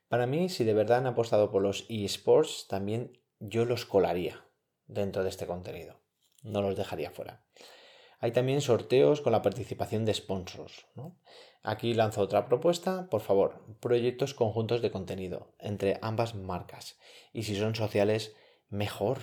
Para 0.08 0.28
mí, 0.28 0.50
si 0.50 0.64
de 0.64 0.74
verdad 0.74 1.00
han 1.00 1.08
apostado 1.08 1.52
por 1.52 1.62
los 1.62 1.86
eSports, 1.90 2.68
también 2.68 3.20
yo 3.40 3.66
los 3.66 3.86
colaría 3.86 4.46
dentro 4.88 5.24
de 5.24 5.30
este 5.30 5.48
contenido. 5.48 6.00
No 6.44 6.62
los 6.62 6.76
dejaría 6.76 7.12
fuera. 7.12 7.46
Hay 8.20 8.32
también 8.32 8.62
sorteos 8.62 9.22
con 9.22 9.32
la 9.32 9.42
participación 9.42 10.06
de 10.06 10.14
sponsors. 10.14 10.86
Aquí 11.64 11.94
lanzo 11.94 12.22
otra 12.22 12.46
propuesta. 12.46 13.10
Por 13.10 13.22
favor, 13.22 13.66
proyectos 13.80 14.34
conjuntos 14.34 14.82
de 14.82 14.92
contenido 14.92 15.54
entre 15.60 16.00
ambas 16.02 16.36
marcas. 16.36 16.98
Y 17.34 17.44
si 17.44 17.56
son 17.56 17.76
sociales, 17.76 18.36
mejor. 18.70 19.20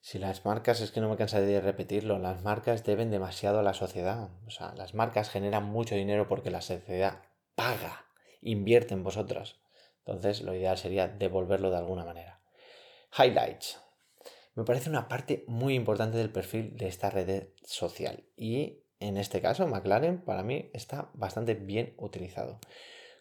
Si 0.00 0.18
las 0.18 0.44
marcas, 0.44 0.80
es 0.80 0.90
que 0.90 1.00
no 1.00 1.08
me 1.08 1.16
cansaré 1.16 1.46
de 1.46 1.60
repetirlo, 1.60 2.18
las 2.18 2.42
marcas 2.42 2.84
deben 2.84 3.10
demasiado 3.10 3.60
a 3.60 3.62
la 3.62 3.74
sociedad. 3.74 4.28
O 4.46 4.50
sea, 4.50 4.74
las 4.74 4.94
marcas 4.94 5.30
generan 5.30 5.64
mucho 5.64 5.94
dinero 5.94 6.28
porque 6.28 6.50
la 6.50 6.60
sociedad 6.60 7.22
paga, 7.54 8.06
invierte 8.42 8.94
en 8.94 9.02
vosotras. 9.02 9.56
Entonces, 10.04 10.42
lo 10.42 10.54
ideal 10.54 10.76
sería 10.76 11.08
devolverlo 11.08 11.70
de 11.70 11.78
alguna 11.78 12.04
manera. 12.04 12.40
Highlights 13.16 13.83
me 14.54 14.64
parece 14.64 14.88
una 14.88 15.08
parte 15.08 15.44
muy 15.48 15.74
importante 15.74 16.16
del 16.16 16.30
perfil 16.30 16.76
de 16.76 16.86
esta 16.86 17.10
red 17.10 17.48
social. 17.64 18.24
Y 18.36 18.84
en 19.00 19.16
este 19.16 19.40
caso, 19.40 19.66
McLaren 19.66 20.22
para 20.22 20.42
mí 20.42 20.70
está 20.72 21.10
bastante 21.14 21.54
bien 21.54 21.94
utilizado. 21.98 22.60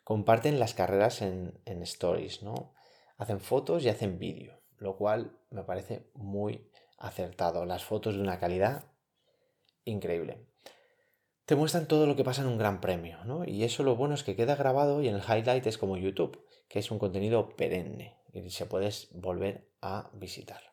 Comparten 0.03 0.59
las 0.59 0.73
carreras 0.73 1.21
en, 1.21 1.61
stories, 1.65 2.43
¿no? 2.43 2.73
Hacen 3.17 3.39
fotos 3.39 3.83
y 3.83 3.89
hacen 3.89 4.19
vídeo, 4.19 4.61
lo 4.77 4.95
cual 4.95 5.37
me 5.49 5.63
parece 5.63 6.09
muy 6.13 6.69
acertado. 6.97 7.65
Las 7.65 7.83
fotos 7.83 8.15
de 8.15 8.21
una 8.21 8.39
calidad 8.39 8.85
increíble. 9.85 10.45
Te 11.45 11.55
muestran 11.55 11.87
todo 11.87 12.05
lo 12.05 12.15
que 12.15 12.23
pasa 12.23 12.41
en 12.41 12.47
un 12.47 12.57
gran 12.57 12.79
premio, 12.79 13.23
¿no? 13.25 13.43
Y 13.43 13.63
eso 13.63 13.83
lo 13.83 13.95
bueno 13.95 14.13
es 14.13 14.23
que 14.23 14.35
queda 14.35 14.55
grabado 14.55 15.01
y 15.01 15.07
en 15.07 15.15
el 15.15 15.21
highlight 15.21 15.65
es 15.67 15.77
como 15.77 15.97
YouTube, 15.97 16.45
que 16.69 16.79
es 16.79 16.91
un 16.91 16.99
contenido 16.99 17.55
perenne 17.55 18.17
y 18.31 18.49
se 18.49 18.65
puedes 18.65 19.09
volver 19.13 19.69
a 19.81 20.09
visitar. 20.13 20.72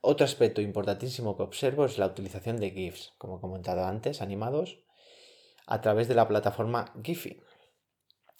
Otro 0.00 0.24
aspecto 0.24 0.60
importantísimo 0.60 1.36
que 1.36 1.42
observo 1.42 1.84
es 1.84 1.98
la 1.98 2.06
utilización 2.06 2.58
de 2.58 2.70
GIFs, 2.70 3.14
como 3.18 3.38
he 3.38 3.40
comentado 3.40 3.84
antes, 3.84 4.22
animados, 4.22 4.78
a 5.66 5.80
través 5.80 6.08
de 6.08 6.14
la 6.14 6.28
plataforma 6.28 6.94
Giphy. 7.02 7.42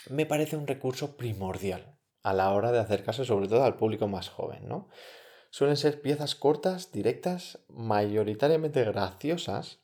Me 0.08 0.24
parece 0.24 0.56
un 0.56 0.66
recurso 0.66 1.16
primordial 1.16 1.98
a 2.22 2.32
la 2.32 2.52
hora 2.52 2.72
de 2.72 2.78
hacer 2.78 3.04
caso 3.04 3.24
sobre 3.24 3.48
todo 3.48 3.64
al 3.64 3.76
público 3.76 4.06
más 4.06 4.28
joven, 4.28 4.68
¿no? 4.68 4.88
Suelen 5.50 5.76
ser 5.76 6.00
piezas 6.00 6.34
cortas, 6.34 6.92
directas, 6.92 7.58
mayoritariamente 7.68 8.84
graciosas, 8.84 9.80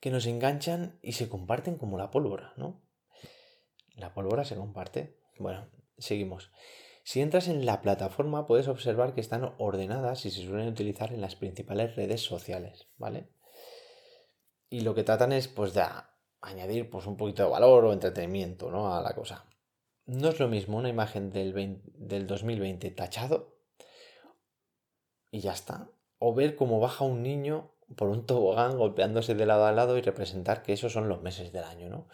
que 0.00 0.10
nos 0.10 0.26
enganchan 0.26 0.98
y 1.02 1.12
se 1.12 1.28
comparten 1.28 1.76
como 1.76 1.98
la 1.98 2.10
pólvora, 2.10 2.52
¿no? 2.56 2.82
La 3.96 4.12
pólvora 4.12 4.44
se 4.44 4.56
comparte. 4.56 5.18
Bueno, 5.38 5.66
seguimos. 5.98 6.50
Si 7.04 7.20
entras 7.20 7.48
en 7.48 7.66
la 7.66 7.82
plataforma 7.82 8.46
puedes 8.46 8.66
observar 8.66 9.12
que 9.14 9.20
están 9.20 9.54
ordenadas 9.58 10.24
y 10.24 10.30
se 10.30 10.42
suelen 10.42 10.68
utilizar 10.68 11.12
en 11.12 11.20
las 11.20 11.36
principales 11.36 11.94
redes 11.96 12.22
sociales, 12.22 12.88
¿vale? 12.96 13.28
Y 14.70 14.80
lo 14.80 14.94
que 14.94 15.04
tratan 15.04 15.32
es 15.32 15.46
pues 15.46 15.74
de 15.74 15.84
añadir 16.40 16.88
pues 16.88 17.06
un 17.06 17.18
poquito 17.18 17.44
de 17.44 17.50
valor 17.50 17.84
o 17.84 17.92
entretenimiento, 17.92 18.70
¿no? 18.70 18.96
A 18.96 19.02
la 19.02 19.14
cosa. 19.14 19.44
No 20.06 20.30
es 20.30 20.40
lo 20.40 20.48
mismo 20.48 20.78
una 20.78 20.88
imagen 20.88 21.30
del, 21.30 21.82
del 21.94 22.26
2020 22.26 22.90
tachado 22.92 23.58
y 25.30 25.40
ya 25.40 25.52
está. 25.52 25.90
O 26.18 26.34
ver 26.34 26.56
cómo 26.56 26.80
baja 26.80 27.04
un 27.04 27.22
niño 27.22 27.70
por 27.96 28.08
un 28.08 28.24
tobogán 28.24 28.78
golpeándose 28.78 29.34
de 29.34 29.44
lado 29.44 29.66
a 29.66 29.72
lado 29.72 29.98
y 29.98 30.00
representar 30.00 30.62
que 30.62 30.72
esos 30.72 30.94
son 30.94 31.10
los 31.10 31.20
meses 31.20 31.52
del 31.52 31.64
año, 31.64 31.90
¿no? 31.90 32.08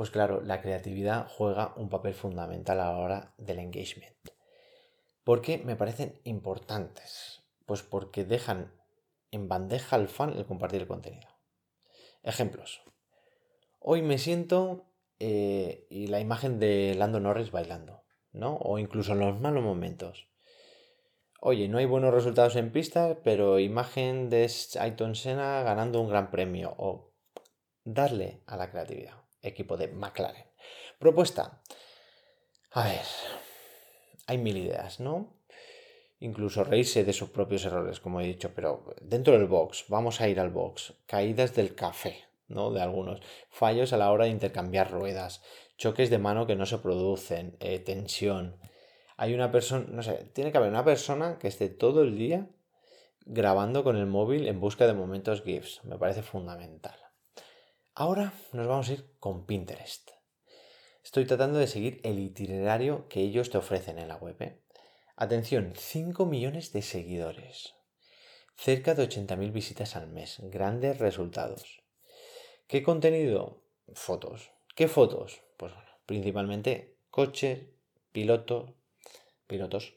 Pues 0.00 0.08
claro, 0.08 0.40
la 0.40 0.62
creatividad 0.62 1.28
juega 1.28 1.74
un 1.76 1.90
papel 1.90 2.14
fundamental 2.14 2.80
a 2.80 2.86
la 2.86 2.96
hora 2.96 3.34
del 3.36 3.58
engagement. 3.58 4.16
¿Por 5.24 5.42
qué 5.42 5.58
me 5.58 5.76
parecen 5.76 6.18
importantes? 6.24 7.42
Pues 7.66 7.82
porque 7.82 8.24
dejan 8.24 8.72
en 9.30 9.46
bandeja 9.46 9.96
al 9.96 10.08
fan 10.08 10.32
el 10.38 10.46
compartir 10.46 10.80
el 10.80 10.86
contenido. 10.86 11.28
Ejemplos. 12.22 12.80
Hoy 13.78 14.00
me 14.00 14.16
siento 14.16 14.86
eh, 15.18 15.86
y 15.90 16.06
la 16.06 16.18
imagen 16.18 16.58
de 16.58 16.94
Lando 16.96 17.20
Norris 17.20 17.50
bailando, 17.50 18.02
¿no? 18.32 18.56
O 18.56 18.78
incluso 18.78 19.12
en 19.12 19.18
los 19.18 19.38
malos 19.38 19.62
momentos. 19.62 20.30
Oye, 21.42 21.68
no 21.68 21.76
hay 21.76 21.84
buenos 21.84 22.14
resultados 22.14 22.56
en 22.56 22.72
pista, 22.72 23.18
pero 23.22 23.58
imagen 23.58 24.30
de 24.30 24.50
Ayton 24.80 25.14
Senna 25.14 25.62
ganando 25.62 26.00
un 26.00 26.08
gran 26.08 26.30
premio. 26.30 26.74
O 26.78 27.12
darle 27.84 28.40
a 28.46 28.56
la 28.56 28.70
creatividad. 28.70 29.19
Equipo 29.42 29.76
de 29.76 29.88
McLaren. 29.88 30.44
Propuesta. 30.98 31.60
A 32.72 32.84
ver, 32.84 33.00
hay 34.26 34.38
mil 34.38 34.56
ideas, 34.56 35.00
¿no? 35.00 35.34
Incluso 36.20 36.64
reírse 36.64 37.04
de 37.04 37.12
sus 37.12 37.30
propios 37.30 37.64
errores, 37.64 38.00
como 38.00 38.20
he 38.20 38.26
dicho, 38.26 38.52
pero 38.54 38.94
dentro 39.00 39.32
del 39.32 39.46
box, 39.46 39.86
vamos 39.88 40.20
a 40.20 40.28
ir 40.28 40.38
al 40.38 40.50
box. 40.50 40.94
Caídas 41.06 41.54
del 41.54 41.74
café, 41.74 42.24
¿no? 42.48 42.70
De 42.70 42.82
algunos. 42.82 43.20
Fallos 43.48 43.92
a 43.92 43.96
la 43.96 44.10
hora 44.12 44.26
de 44.26 44.30
intercambiar 44.30 44.90
ruedas. 44.90 45.42
Choques 45.78 46.10
de 46.10 46.18
mano 46.18 46.46
que 46.46 46.56
no 46.56 46.66
se 46.66 46.78
producen. 46.78 47.56
Eh, 47.60 47.78
tensión 47.78 48.60
hay 49.20 49.34
una 49.34 49.52
persona, 49.52 49.84
no 49.90 50.02
sé, 50.02 50.30
tiene 50.32 50.50
que 50.50 50.56
haber 50.56 50.70
una 50.70 50.82
persona 50.82 51.36
que 51.38 51.48
esté 51.48 51.68
todo 51.68 52.00
el 52.00 52.16
día 52.16 52.48
grabando 53.26 53.84
con 53.84 53.98
el 53.98 54.06
móvil 54.06 54.48
en 54.48 54.60
busca 54.60 54.86
de 54.86 54.94
momentos 54.94 55.42
GIFs. 55.42 55.84
Me 55.84 55.98
parece 55.98 56.22
fundamental. 56.22 56.98
Ahora 58.00 58.32
nos 58.54 58.66
vamos 58.66 58.88
a 58.88 58.94
ir 58.94 59.04
con 59.20 59.44
Pinterest. 59.44 60.12
Estoy 61.04 61.26
tratando 61.26 61.58
de 61.58 61.66
seguir 61.66 62.00
el 62.02 62.18
itinerario 62.18 63.06
que 63.08 63.20
ellos 63.20 63.50
te 63.50 63.58
ofrecen 63.58 63.98
en 63.98 64.08
la 64.08 64.16
web. 64.16 64.36
¿eh? 64.40 64.58
Atención, 65.16 65.74
5 65.76 66.24
millones 66.24 66.72
de 66.72 66.80
seguidores. 66.80 67.74
Cerca 68.56 68.94
de 68.94 69.06
80.000 69.06 69.52
visitas 69.52 69.96
al 69.96 70.06
mes. 70.06 70.38
Grandes 70.44 70.98
resultados. 70.98 71.82
¿Qué 72.66 72.82
contenido? 72.82 73.64
Fotos. 73.92 74.50
¿Qué 74.74 74.88
fotos? 74.88 75.42
Pues 75.58 75.74
bueno, 75.74 75.90
principalmente 76.06 76.96
coches, 77.10 77.66
pilotos, 78.12 78.70
pilotos, 79.46 79.92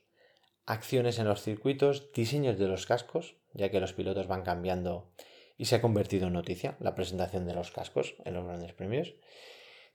acciones 0.66 1.20
en 1.20 1.30
los 1.30 1.42
circuitos, 1.42 2.12
diseños 2.12 2.60
de 2.60 2.68
los 2.68 2.86
cascos, 2.86 3.38
ya 3.54 3.72
que 3.72 3.80
los 3.80 3.94
pilotos 3.94 4.28
van 4.28 4.44
cambiando 4.44 5.14
y 5.58 5.66
se 5.66 5.76
ha 5.76 5.82
convertido 5.82 6.28
en 6.28 6.34
noticia 6.34 6.78
la 6.80 6.96
presentación 6.96 7.46
de 7.46 7.54
los 7.54 7.72
cascos 7.72 8.16
en 8.26 8.34
los 8.34 8.46
grandes 8.46 8.74
premios. 8.74 9.16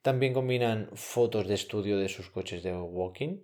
También 0.03 0.33
combinan 0.33 0.91
fotos 0.95 1.49
de 1.49 1.55
estudio 1.55 1.99
de 1.99 2.09
sus 2.09 2.31
coches 2.31 2.63
de 2.63 2.75
walking, 2.77 3.43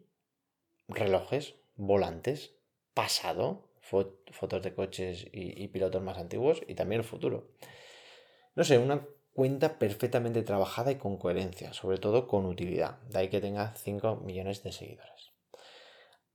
relojes, 0.89 1.57
volantes, 1.77 2.55
pasado, 2.95 3.69
fotos 3.81 4.63
de 4.63 4.75
coches 4.75 5.27
y, 5.33 5.69
pilotos 5.69 6.03
más 6.03 6.19
antiguos 6.19 6.63
y 6.67 6.75
también 6.75 7.01
el 7.01 7.07
futuro. 7.07 7.51
No 8.55 8.65
sé, 8.65 8.79
una 8.79 9.07
cuenta 9.33 9.79
perfectamente 9.79 10.43
trabajada 10.43 10.93
y 10.93 10.97
con 10.97 11.19
coherencia, 11.19 11.73
sobre 11.73 11.99
todo 11.99 12.29
con 12.29 12.47
utilidad. 12.47 13.01
De 13.03 13.19
ahí 13.19 13.29
que 13.29 13.41
tenga 13.41 13.75
5 13.75 14.17
millones 14.17 14.63
de 14.63 14.73
seguidores. 14.73 15.33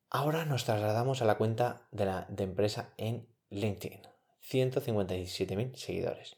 Ahora 0.09 0.45
nos 0.45 0.65
trasladamos 0.65 1.21
a 1.21 1.25
la 1.25 1.37
cuenta 1.37 1.87
de 1.91 2.05
la 2.05 2.25
de 2.29 2.43
empresa 2.43 2.93
en 2.97 3.27
LinkedIn. 3.49 4.08
157.000 4.41 5.75
seguidores. 5.75 6.37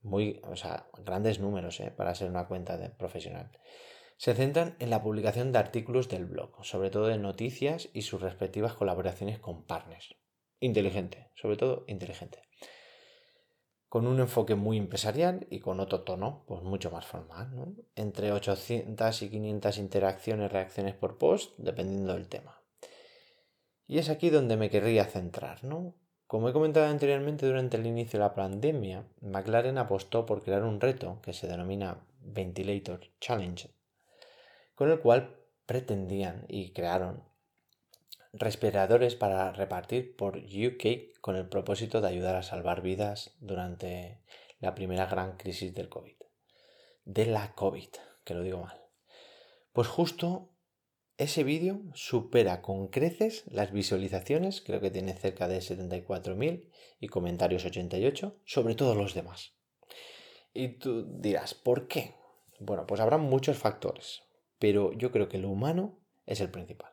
Muy, 0.00 0.40
o 0.44 0.56
sea, 0.56 0.88
grandes 1.04 1.38
números 1.38 1.78
¿eh? 1.80 1.90
para 1.90 2.14
ser 2.14 2.28
una 2.28 2.48
cuenta 2.48 2.76
de 2.76 2.90
profesional. 2.90 3.50
Se 4.16 4.34
centran 4.34 4.76
en 4.78 4.90
la 4.90 5.02
publicación 5.02 5.52
de 5.52 5.58
artículos 5.58 6.08
del 6.08 6.26
blog, 6.26 6.64
sobre 6.64 6.90
todo 6.90 7.06
de 7.06 7.18
noticias 7.18 7.88
y 7.92 8.02
sus 8.02 8.20
respectivas 8.20 8.74
colaboraciones 8.74 9.38
con 9.38 9.64
partners. 9.64 10.14
Inteligente, 10.60 11.30
sobre 11.34 11.56
todo 11.56 11.84
inteligente. 11.88 12.42
Con 13.88 14.06
un 14.06 14.20
enfoque 14.20 14.54
muy 14.54 14.78
empresarial 14.78 15.46
y 15.50 15.60
con 15.60 15.80
otro 15.80 16.02
tono, 16.02 16.44
pues 16.46 16.62
mucho 16.62 16.90
más 16.90 17.04
formal. 17.04 17.74
Entre 17.94 18.32
800 18.32 19.22
y 19.22 19.28
500 19.28 19.78
interacciones, 19.78 20.50
reacciones 20.52 20.94
por 20.94 21.18
post, 21.18 21.58
dependiendo 21.58 22.14
del 22.14 22.28
tema. 22.28 22.62
Y 23.86 23.98
es 23.98 24.08
aquí 24.08 24.30
donde 24.30 24.56
me 24.56 24.70
querría 24.70 25.04
centrar, 25.04 25.62
¿no? 25.64 25.94
Como 26.32 26.48
he 26.48 26.54
comentado 26.54 26.86
anteriormente 26.86 27.44
durante 27.44 27.76
el 27.76 27.86
inicio 27.86 28.18
de 28.18 28.24
la 28.24 28.34
pandemia, 28.34 29.04
McLaren 29.20 29.76
apostó 29.76 30.24
por 30.24 30.42
crear 30.42 30.62
un 30.62 30.80
reto 30.80 31.20
que 31.20 31.34
se 31.34 31.46
denomina 31.46 32.06
Ventilator 32.22 33.02
Challenge, 33.20 33.68
con 34.74 34.90
el 34.90 34.98
cual 35.00 35.36
pretendían 35.66 36.46
y 36.48 36.72
crearon 36.72 37.22
respiradores 38.32 39.14
para 39.14 39.52
repartir 39.52 40.16
por 40.16 40.38
UK 40.38 41.20
con 41.20 41.36
el 41.36 41.50
propósito 41.50 42.00
de 42.00 42.08
ayudar 42.08 42.36
a 42.36 42.42
salvar 42.42 42.80
vidas 42.80 43.36
durante 43.40 44.22
la 44.58 44.74
primera 44.74 45.04
gran 45.04 45.36
crisis 45.36 45.74
del 45.74 45.90
COVID. 45.90 46.16
De 47.04 47.26
la 47.26 47.54
COVID, 47.54 47.90
que 48.24 48.32
lo 48.32 48.40
digo 48.42 48.62
mal. 48.62 48.80
Pues 49.74 49.86
justo 49.86 50.51
ese 51.18 51.44
vídeo 51.44 51.82
supera 51.94 52.62
con 52.62 52.88
creces 52.88 53.44
las 53.46 53.72
visualizaciones, 53.72 54.60
creo 54.60 54.80
que 54.80 54.90
tiene 54.90 55.14
cerca 55.14 55.48
de 55.48 55.58
74.000 55.58 56.70
y 57.00 57.08
comentarios 57.08 57.64
88, 57.64 58.40
sobre 58.44 58.74
todos 58.74 58.96
los 58.96 59.14
demás. 59.14 59.54
Y 60.54 60.78
tú 60.78 61.06
dirás, 61.20 61.54
¿por 61.54 61.86
qué? 61.88 62.14
Bueno, 62.60 62.86
pues 62.86 63.00
habrá 63.00 63.18
muchos 63.18 63.58
factores, 63.58 64.22
pero 64.58 64.92
yo 64.92 65.10
creo 65.12 65.28
que 65.28 65.38
lo 65.38 65.50
humano 65.50 65.98
es 66.26 66.40
el 66.40 66.50
principal. 66.50 66.92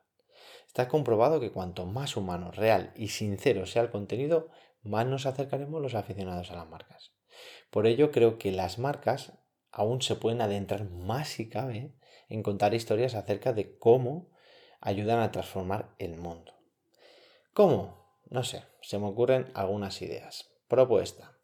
Está 0.68 0.88
comprobado 0.88 1.40
que 1.40 1.52
cuanto 1.52 1.86
más 1.86 2.16
humano, 2.16 2.52
real 2.52 2.94
y 2.96 3.10
sincero 3.10 3.66
sea 3.66 3.82
el 3.82 3.90
contenido, 3.90 4.50
más 4.82 5.06
nos 5.06 5.26
acercaremos 5.26 5.82
los 5.82 5.96
aficionados 5.96 6.52
a 6.52 6.56
las 6.56 6.70
marcas. 6.70 7.12
Por 7.70 7.88
ello 7.88 8.12
creo 8.12 8.38
que 8.38 8.52
las 8.52 8.80
marcas 8.80 9.34
aún 9.72 10.02
se 10.02 10.16
pueden 10.16 10.42
adentrar 10.42 10.90
más 10.90 11.30
si 11.30 11.50
cabe 11.50 11.94
en 12.30 12.44
contar 12.44 12.74
historias 12.74 13.16
acerca 13.16 13.54
de 13.54 13.78
cómo 13.78 14.30
ayudan 14.80 15.20
a 15.20 15.32
transformar 15.32 15.94
el 15.98 16.16
mundo. 16.16 16.54
¿Cómo? 17.54 18.00
No 18.30 18.44
sé, 18.44 18.64
se 18.82 19.00
me 19.00 19.08
ocurren 19.08 19.52
algunas 19.56 20.02
ideas. 20.02 20.52
Propuesta. 20.68 21.38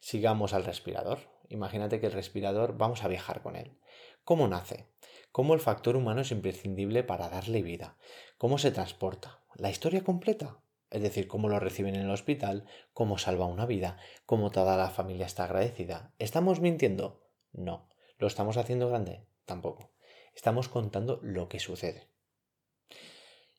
Sigamos 0.00 0.52
al 0.52 0.64
respirador. 0.64 1.20
Imagínate 1.48 2.00
que 2.00 2.06
el 2.06 2.12
respirador 2.12 2.76
vamos 2.76 3.04
a 3.04 3.08
viajar 3.08 3.42
con 3.42 3.56
él. 3.56 3.78
¿Cómo 4.24 4.48
nace? 4.48 4.88
¿Cómo 5.30 5.54
el 5.54 5.60
factor 5.60 5.96
humano 5.96 6.20
es 6.20 6.32
imprescindible 6.32 7.04
para 7.04 7.28
darle 7.28 7.62
vida? 7.62 7.96
¿Cómo 8.38 8.58
se 8.58 8.72
transporta? 8.72 9.40
¿La 9.54 9.70
historia 9.70 10.02
completa? 10.02 10.58
Es 10.90 11.00
decir, 11.00 11.26
cómo 11.26 11.48
lo 11.48 11.58
reciben 11.58 11.94
en 11.94 12.02
el 12.02 12.10
hospital, 12.10 12.66
cómo 12.92 13.16
salva 13.16 13.46
una 13.46 13.64
vida, 13.64 13.96
cómo 14.26 14.50
toda 14.50 14.76
la 14.76 14.90
familia 14.90 15.26
está 15.26 15.44
agradecida. 15.44 16.12
¿Estamos 16.18 16.60
mintiendo? 16.60 17.22
No. 17.52 17.88
¿Lo 18.18 18.26
estamos 18.26 18.56
haciendo 18.56 18.88
grande? 18.88 19.24
Tampoco 19.46 19.91
estamos 20.34 20.68
contando 20.68 21.20
lo 21.22 21.48
que 21.48 21.60
sucede. 21.60 22.08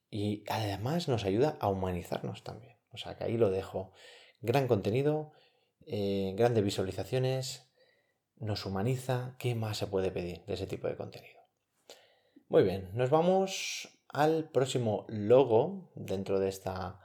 Y 0.09 0.43
además 0.47 1.07
nos 1.07 1.25
ayuda 1.25 1.57
a 1.59 1.69
humanizarnos 1.69 2.43
también. 2.43 2.77
O 2.91 2.97
sea 2.97 3.17
que 3.17 3.23
ahí 3.23 3.38
lo 3.38 3.49
dejo. 3.49 3.93
Gran 4.41 4.67
contenido, 4.67 5.31
eh, 5.86 6.33
grandes 6.36 6.63
visualizaciones, 6.63 7.71
nos 8.38 8.65
humaniza. 8.65 9.36
¿Qué 9.39 9.55
más 9.55 9.77
se 9.77 9.88
puede 9.88 10.12
pedir 10.12 10.45
de 10.45 10.53
ese 10.53 10.67
tipo 10.67 10.88
de 10.88 10.95
contenido? 10.95 11.39
Muy 12.47 12.63
bien, 12.63 12.91
nos 12.93 13.09
vamos 13.09 13.89
al 14.09 14.49
próximo 14.51 15.05
logo 15.09 15.91
dentro 15.95 16.39
de 16.39 16.49
esta, 16.49 16.99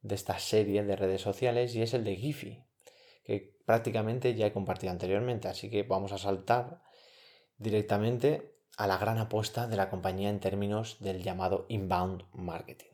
de 0.00 0.14
esta 0.14 0.38
serie 0.38 0.82
de 0.82 0.96
redes 0.96 1.20
sociales 1.20 1.74
y 1.74 1.82
es 1.82 1.92
el 1.92 2.04
de 2.04 2.16
Giphy, 2.16 2.64
que 3.22 3.58
prácticamente 3.66 4.34
ya 4.34 4.46
he 4.46 4.52
compartido 4.52 4.92
anteriormente, 4.92 5.48
así 5.48 5.68
que 5.68 5.82
vamos 5.82 6.12
a 6.12 6.18
saltar 6.18 6.80
directamente 7.58 8.53
a 8.76 8.86
la 8.86 8.98
gran 8.98 9.18
apuesta 9.18 9.66
de 9.66 9.76
la 9.76 9.90
compañía 9.90 10.30
en 10.30 10.40
términos 10.40 10.96
del 11.00 11.22
llamado 11.22 11.66
inbound 11.68 12.24
marketing. 12.32 12.90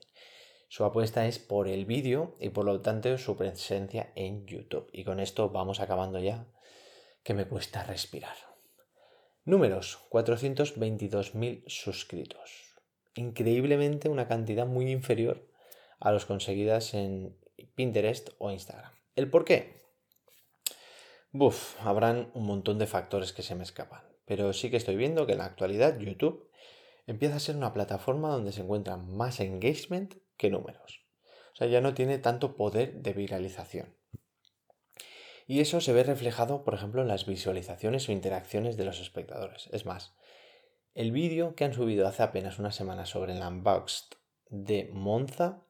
Su 0.69 0.85
apuesta 0.85 1.27
es 1.27 1.39
por 1.39 1.67
el 1.67 1.85
vídeo 1.85 2.37
y 2.39 2.51
por 2.51 2.65
lo 2.65 2.81
tanto 2.81 3.19
su 3.19 3.37
presencia 3.37 4.13
en 4.15 4.47
YouTube. 4.47 4.89
Y 4.93 5.05
con 5.05 5.19
esto 5.19 5.51
vamos 5.51 5.81
acabando 5.81 6.21
ya, 6.21 6.47
que 7.25 7.35
me 7.35 7.47
cuesta 7.47 7.83
respirar. 7.83 8.37
Números, 9.45 9.99
422.000 10.11 11.65
suscritos. 11.67 12.77
Increíblemente 13.17 14.09
una 14.09 14.29
cantidad 14.29 14.67
muy 14.67 14.91
inferior 14.91 15.49
a 15.99 16.13
los 16.13 16.25
conseguidas 16.25 16.95
en 16.95 17.37
Pinterest 17.75 18.31
o 18.39 18.51
Instagram. 18.51 18.93
¿El 19.17 19.29
por 19.29 19.45
qué? 19.45 19.83
Buf, 21.33 21.77
habrán 21.85 22.31
un 22.35 22.47
montón 22.47 22.79
de 22.79 22.87
factores 22.87 23.33
que 23.33 23.43
se 23.43 23.55
me 23.55 23.65
escapan. 23.65 24.10
Pero 24.31 24.53
sí 24.53 24.71
que 24.71 24.77
estoy 24.77 24.95
viendo 24.95 25.27
que 25.27 25.33
en 25.33 25.39
la 25.39 25.47
actualidad 25.47 25.99
YouTube 25.99 26.49
empieza 27.09 27.35
a 27.35 27.41
ser 27.41 27.57
una 27.57 27.73
plataforma 27.73 28.29
donde 28.29 28.53
se 28.53 28.61
encuentra 28.61 28.97
más 28.97 29.41
engagement 29.41 30.15
que 30.37 30.51
números. 30.51 31.05
O 31.53 31.57
sea, 31.57 31.67
ya 31.67 31.81
no 31.81 31.95
tiene 31.95 32.19
tanto 32.19 32.55
poder 32.55 33.03
de 33.03 33.13
viralización. 33.13 33.97
Y 35.49 35.59
eso 35.59 35.81
se 35.81 35.93
ve 35.93 36.05
reflejado, 36.05 36.63
por 36.63 36.75
ejemplo, 36.75 37.03
en 37.03 37.09
las 37.09 37.27
visualizaciones 37.27 38.09
o 38.09 38.13
interacciones 38.13 38.77
de 38.77 38.85
los 38.85 39.01
espectadores. 39.01 39.69
Es 39.73 39.85
más, 39.85 40.15
el 40.95 41.11
vídeo 41.11 41.57
que 41.57 41.65
han 41.65 41.75
subido 41.75 42.07
hace 42.07 42.23
apenas 42.23 42.61
una 42.61 42.71
semana 42.71 43.07
sobre 43.07 43.33
el 43.33 43.43
unboxed 43.43 44.11
de 44.49 44.91
Monza 44.93 45.65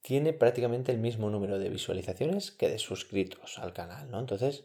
tiene 0.00 0.32
prácticamente 0.32 0.90
el 0.90 0.98
mismo 0.98 1.30
número 1.30 1.60
de 1.60 1.70
visualizaciones 1.70 2.50
que 2.50 2.68
de 2.68 2.80
suscritos 2.80 3.60
al 3.60 3.72
canal, 3.72 4.10
¿no? 4.10 4.18
Entonces, 4.18 4.64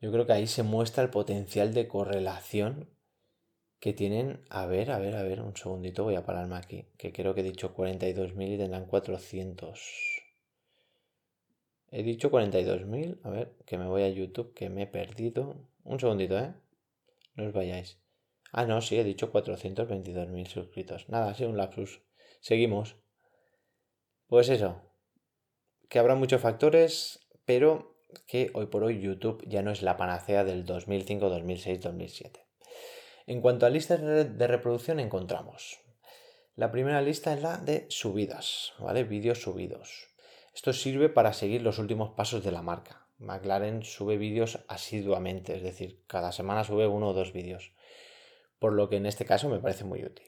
yo 0.00 0.12
creo 0.12 0.26
que 0.26 0.32
ahí 0.32 0.46
se 0.46 0.62
muestra 0.62 1.02
el 1.02 1.10
potencial 1.10 1.72
de 1.74 1.88
correlación 1.88 2.90
que 3.80 3.92
tienen, 3.92 4.44
a 4.48 4.66
ver, 4.66 4.90
a 4.90 4.98
ver, 4.98 5.16
a 5.16 5.22
ver, 5.22 5.40
un 5.40 5.56
segundito, 5.56 6.04
voy 6.04 6.16
a 6.16 6.24
pararme 6.24 6.56
aquí, 6.56 6.88
que 6.98 7.12
creo 7.12 7.34
que 7.34 7.40
he 7.40 7.44
dicho 7.44 7.74
42.000 7.74 8.54
y 8.54 8.58
tendrán 8.58 8.86
400. 8.86 10.22
He 11.90 12.02
dicho 12.02 12.30
42.000, 12.30 13.20
a 13.22 13.30
ver, 13.30 13.56
que 13.64 13.78
me 13.78 13.86
voy 13.86 14.02
a 14.02 14.08
YouTube, 14.08 14.54
que 14.54 14.68
me 14.68 14.82
he 14.82 14.86
perdido. 14.86 15.54
Un 15.84 16.00
segundito, 16.00 16.38
¿eh? 16.38 16.52
No 17.34 17.46
os 17.46 17.52
vayáis. 17.52 17.98
Ah, 18.52 18.64
no, 18.64 18.80
sí, 18.80 18.98
he 18.98 19.04
dicho 19.04 19.32
422.000 19.32 20.46
suscritos. 20.46 21.08
Nada, 21.08 21.30
ha 21.30 21.34
sido 21.34 21.50
un 21.50 21.56
lapsus. 21.56 22.02
Seguimos. 22.40 22.96
Pues 24.26 24.48
eso, 24.48 24.82
que 25.88 25.98
habrá 25.98 26.14
muchos 26.14 26.40
factores, 26.40 27.20
pero 27.44 27.95
que 28.26 28.50
hoy 28.54 28.66
por 28.66 28.84
hoy 28.84 29.00
YouTube 29.00 29.44
ya 29.46 29.62
no 29.62 29.70
es 29.70 29.82
la 29.82 29.96
panacea 29.96 30.44
del 30.44 30.64
2005, 30.64 31.28
2006, 31.28 31.80
2007. 31.80 32.46
En 33.26 33.40
cuanto 33.40 33.66
a 33.66 33.70
listas 33.70 34.00
de 34.00 34.46
reproducción 34.46 35.00
encontramos. 35.00 35.80
La 36.54 36.70
primera 36.70 37.02
lista 37.02 37.34
es 37.34 37.42
la 37.42 37.58
de 37.58 37.86
subidas, 37.90 38.72
¿vale? 38.78 39.04
Vídeos 39.04 39.42
subidos. 39.42 40.06
Esto 40.54 40.72
sirve 40.72 41.08
para 41.08 41.34
seguir 41.34 41.60
los 41.60 41.78
últimos 41.78 42.10
pasos 42.10 42.42
de 42.42 42.52
la 42.52 42.62
marca. 42.62 43.06
McLaren 43.18 43.82
sube 43.82 44.16
vídeos 44.16 44.60
asiduamente, 44.68 45.56
es 45.56 45.62
decir, 45.62 46.02
cada 46.06 46.32
semana 46.32 46.64
sube 46.64 46.86
uno 46.86 47.08
o 47.08 47.12
dos 47.12 47.32
vídeos, 47.32 47.72
por 48.58 48.72
lo 48.72 48.88
que 48.88 48.96
en 48.96 49.06
este 49.06 49.24
caso 49.24 49.48
me 49.48 49.58
parece 49.58 49.84
muy 49.84 50.04
útil. 50.04 50.26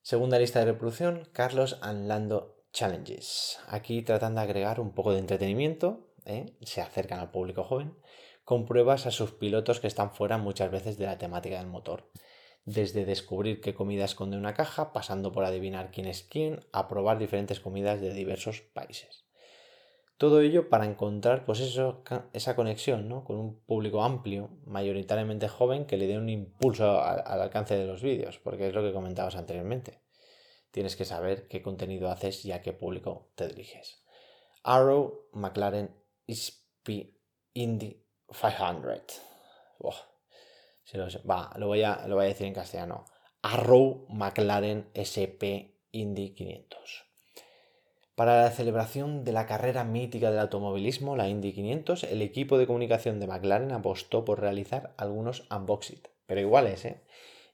Segunda 0.00 0.38
lista 0.38 0.60
de 0.60 0.66
reproducción, 0.66 1.28
Carlos 1.32 1.78
and 1.80 2.06
Lando 2.06 2.64
Challenges. 2.72 3.58
Aquí 3.68 4.02
tratan 4.02 4.34
de 4.34 4.42
agregar 4.42 4.80
un 4.80 4.94
poco 4.94 5.12
de 5.12 5.18
entretenimiento, 5.18 6.11
¿eh? 6.26 6.56
se 6.62 6.80
acercan 6.80 7.20
al 7.20 7.30
público 7.30 7.64
joven, 7.64 7.96
con 8.44 8.66
pruebas 8.66 9.06
a 9.06 9.10
sus 9.10 9.32
pilotos 9.32 9.80
que 9.80 9.86
están 9.86 10.12
fuera 10.12 10.38
muchas 10.38 10.70
veces 10.70 10.98
de 10.98 11.06
la 11.06 11.18
temática 11.18 11.58
del 11.58 11.68
motor. 11.68 12.10
Desde 12.64 13.04
descubrir 13.04 13.60
qué 13.60 13.74
comida 13.74 14.04
esconde 14.04 14.36
una 14.36 14.54
caja, 14.54 14.92
pasando 14.92 15.32
por 15.32 15.44
adivinar 15.44 15.90
quién 15.90 16.06
es 16.06 16.22
quién, 16.22 16.60
a 16.72 16.88
probar 16.88 17.18
diferentes 17.18 17.60
comidas 17.60 18.00
de 18.00 18.14
diversos 18.14 18.60
países. 18.60 19.26
Todo 20.16 20.40
ello 20.40 20.68
para 20.68 20.86
encontrar 20.86 21.44
pues 21.44 21.58
eso, 21.58 22.04
esa 22.32 22.54
conexión 22.54 23.08
¿no? 23.08 23.24
con 23.24 23.38
un 23.38 23.60
público 23.60 24.04
amplio, 24.04 24.50
mayoritariamente 24.66 25.48
joven, 25.48 25.84
que 25.84 25.96
le 25.96 26.06
dé 26.06 26.16
un 26.16 26.28
impulso 26.28 27.02
al, 27.02 27.24
al 27.26 27.42
alcance 27.42 27.76
de 27.76 27.86
los 27.86 28.02
vídeos, 28.02 28.38
porque 28.38 28.68
es 28.68 28.74
lo 28.74 28.82
que 28.82 28.92
comentabas 28.92 29.34
anteriormente. 29.34 30.00
Tienes 30.70 30.94
que 30.94 31.04
saber 31.04 31.48
qué 31.48 31.60
contenido 31.60 32.08
haces 32.08 32.44
y 32.44 32.52
a 32.52 32.62
qué 32.62 32.72
público 32.72 33.30
te 33.34 33.48
diriges. 33.48 34.04
Arrow, 34.62 35.28
McLaren, 35.32 35.90
SP, 36.26 37.14
Indy 37.54 38.04
500. 38.28 39.22
va, 41.28 41.52
lo 41.56 41.66
voy, 41.68 41.82
a, 41.82 42.06
lo 42.06 42.16
voy 42.16 42.24
a 42.26 42.28
decir 42.28 42.46
en 42.46 42.54
castellano. 42.54 43.04
Arrow, 43.42 44.06
McLaren, 44.08 44.90
SP, 44.94 45.74
Indy 45.90 46.34
500. 46.34 47.12
Para 48.14 48.42
la 48.42 48.50
celebración 48.50 49.24
de 49.24 49.32
la 49.32 49.46
carrera 49.46 49.84
mítica 49.84 50.30
del 50.30 50.40
automovilismo, 50.40 51.16
la 51.16 51.28
Indy 51.28 51.52
500, 51.52 52.04
el 52.04 52.22
equipo 52.22 52.58
de 52.58 52.66
comunicación 52.66 53.18
de 53.18 53.26
McLaren 53.26 53.72
apostó 53.72 54.24
por 54.24 54.40
realizar 54.40 54.94
algunos 54.98 55.48
unboxing, 55.50 56.00
pero 56.26 56.40
iguales, 56.40 56.84
¿eh? 56.84 57.02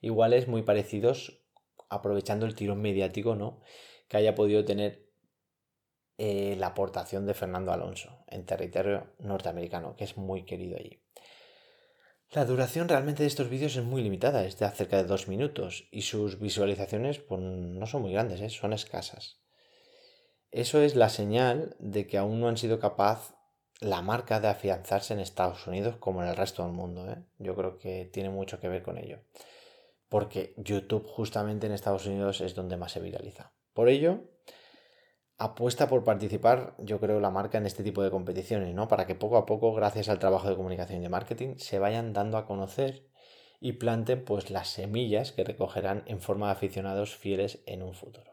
Iguales 0.00 0.48
muy 0.48 0.62
parecidos, 0.62 1.40
aprovechando 1.88 2.44
el 2.44 2.54
tirón 2.54 2.82
mediático, 2.82 3.34
¿no? 3.34 3.60
Que 4.08 4.16
haya 4.16 4.34
podido 4.34 4.64
tener 4.64 5.07
eh, 6.18 6.56
la 6.58 6.68
aportación 6.68 7.26
de 7.26 7.34
Fernando 7.34 7.72
Alonso 7.72 8.24
en 8.26 8.44
territorio 8.44 9.06
norteamericano, 9.20 9.94
que 9.96 10.04
es 10.04 10.16
muy 10.16 10.44
querido 10.44 10.76
allí. 10.76 11.00
La 12.32 12.44
duración 12.44 12.88
realmente 12.88 13.22
de 13.22 13.28
estos 13.28 13.48
vídeos 13.48 13.76
es 13.76 13.84
muy 13.84 14.02
limitada, 14.02 14.44
es 14.44 14.58
de 14.58 14.68
cerca 14.70 14.98
de 14.98 15.04
dos 15.04 15.28
minutos, 15.28 15.88
y 15.90 16.02
sus 16.02 16.38
visualizaciones 16.38 17.20
pues, 17.20 17.40
no 17.40 17.86
son 17.86 18.02
muy 18.02 18.12
grandes, 18.12 18.40
¿eh? 18.40 18.50
son 18.50 18.72
escasas. 18.72 19.40
Eso 20.50 20.82
es 20.82 20.96
la 20.96 21.08
señal 21.08 21.76
de 21.78 22.06
que 22.06 22.18
aún 22.18 22.40
no 22.40 22.48
han 22.48 22.56
sido 22.56 22.80
capaz 22.80 23.34
la 23.80 24.02
marca 24.02 24.40
de 24.40 24.48
afianzarse 24.48 25.14
en 25.14 25.20
Estados 25.20 25.66
Unidos 25.66 25.96
como 26.00 26.22
en 26.22 26.28
el 26.28 26.36
resto 26.36 26.64
del 26.64 26.72
mundo. 26.72 27.08
¿eh? 27.10 27.22
Yo 27.38 27.54
creo 27.54 27.78
que 27.78 28.06
tiene 28.12 28.30
mucho 28.30 28.58
que 28.58 28.68
ver 28.68 28.82
con 28.82 28.98
ello. 28.98 29.20
Porque 30.08 30.54
YouTube 30.56 31.06
justamente 31.06 31.66
en 31.66 31.72
Estados 31.72 32.06
Unidos 32.06 32.40
es 32.40 32.54
donde 32.54 32.76
más 32.76 32.92
se 32.92 33.00
viraliza. 33.00 33.52
Por 33.72 33.88
ello, 33.88 34.24
apuesta 35.38 35.88
por 35.88 36.04
participar, 36.04 36.74
yo 36.78 37.00
creo, 37.00 37.20
la 37.20 37.30
marca 37.30 37.58
en 37.58 37.66
este 37.66 37.84
tipo 37.84 38.02
de 38.02 38.10
competiciones, 38.10 38.74
¿no? 38.74 38.88
Para 38.88 39.06
que 39.06 39.14
poco 39.14 39.36
a 39.36 39.46
poco, 39.46 39.72
gracias 39.72 40.08
al 40.08 40.18
trabajo 40.18 40.48
de 40.48 40.56
comunicación 40.56 40.98
y 40.98 41.02
de 41.02 41.08
marketing, 41.08 41.56
se 41.58 41.78
vayan 41.78 42.12
dando 42.12 42.36
a 42.36 42.46
conocer 42.46 43.08
y 43.60 43.72
planten 43.72 44.24
pues 44.24 44.50
las 44.50 44.68
semillas 44.68 45.32
que 45.32 45.44
recogerán 45.44 46.02
en 46.06 46.20
forma 46.20 46.46
de 46.46 46.52
aficionados 46.52 47.16
fieles 47.16 47.62
en 47.66 47.82
un 47.82 47.94
futuro. 47.94 48.32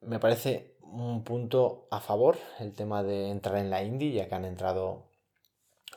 Me 0.00 0.18
parece 0.18 0.76
un 0.80 1.24
punto 1.24 1.88
a 1.90 2.00
favor 2.00 2.36
el 2.58 2.74
tema 2.74 3.02
de 3.02 3.30
entrar 3.30 3.56
en 3.56 3.70
la 3.70 3.82
Indy, 3.82 4.12
ya 4.12 4.28
que 4.28 4.34
han 4.34 4.44
entrado 4.44 5.10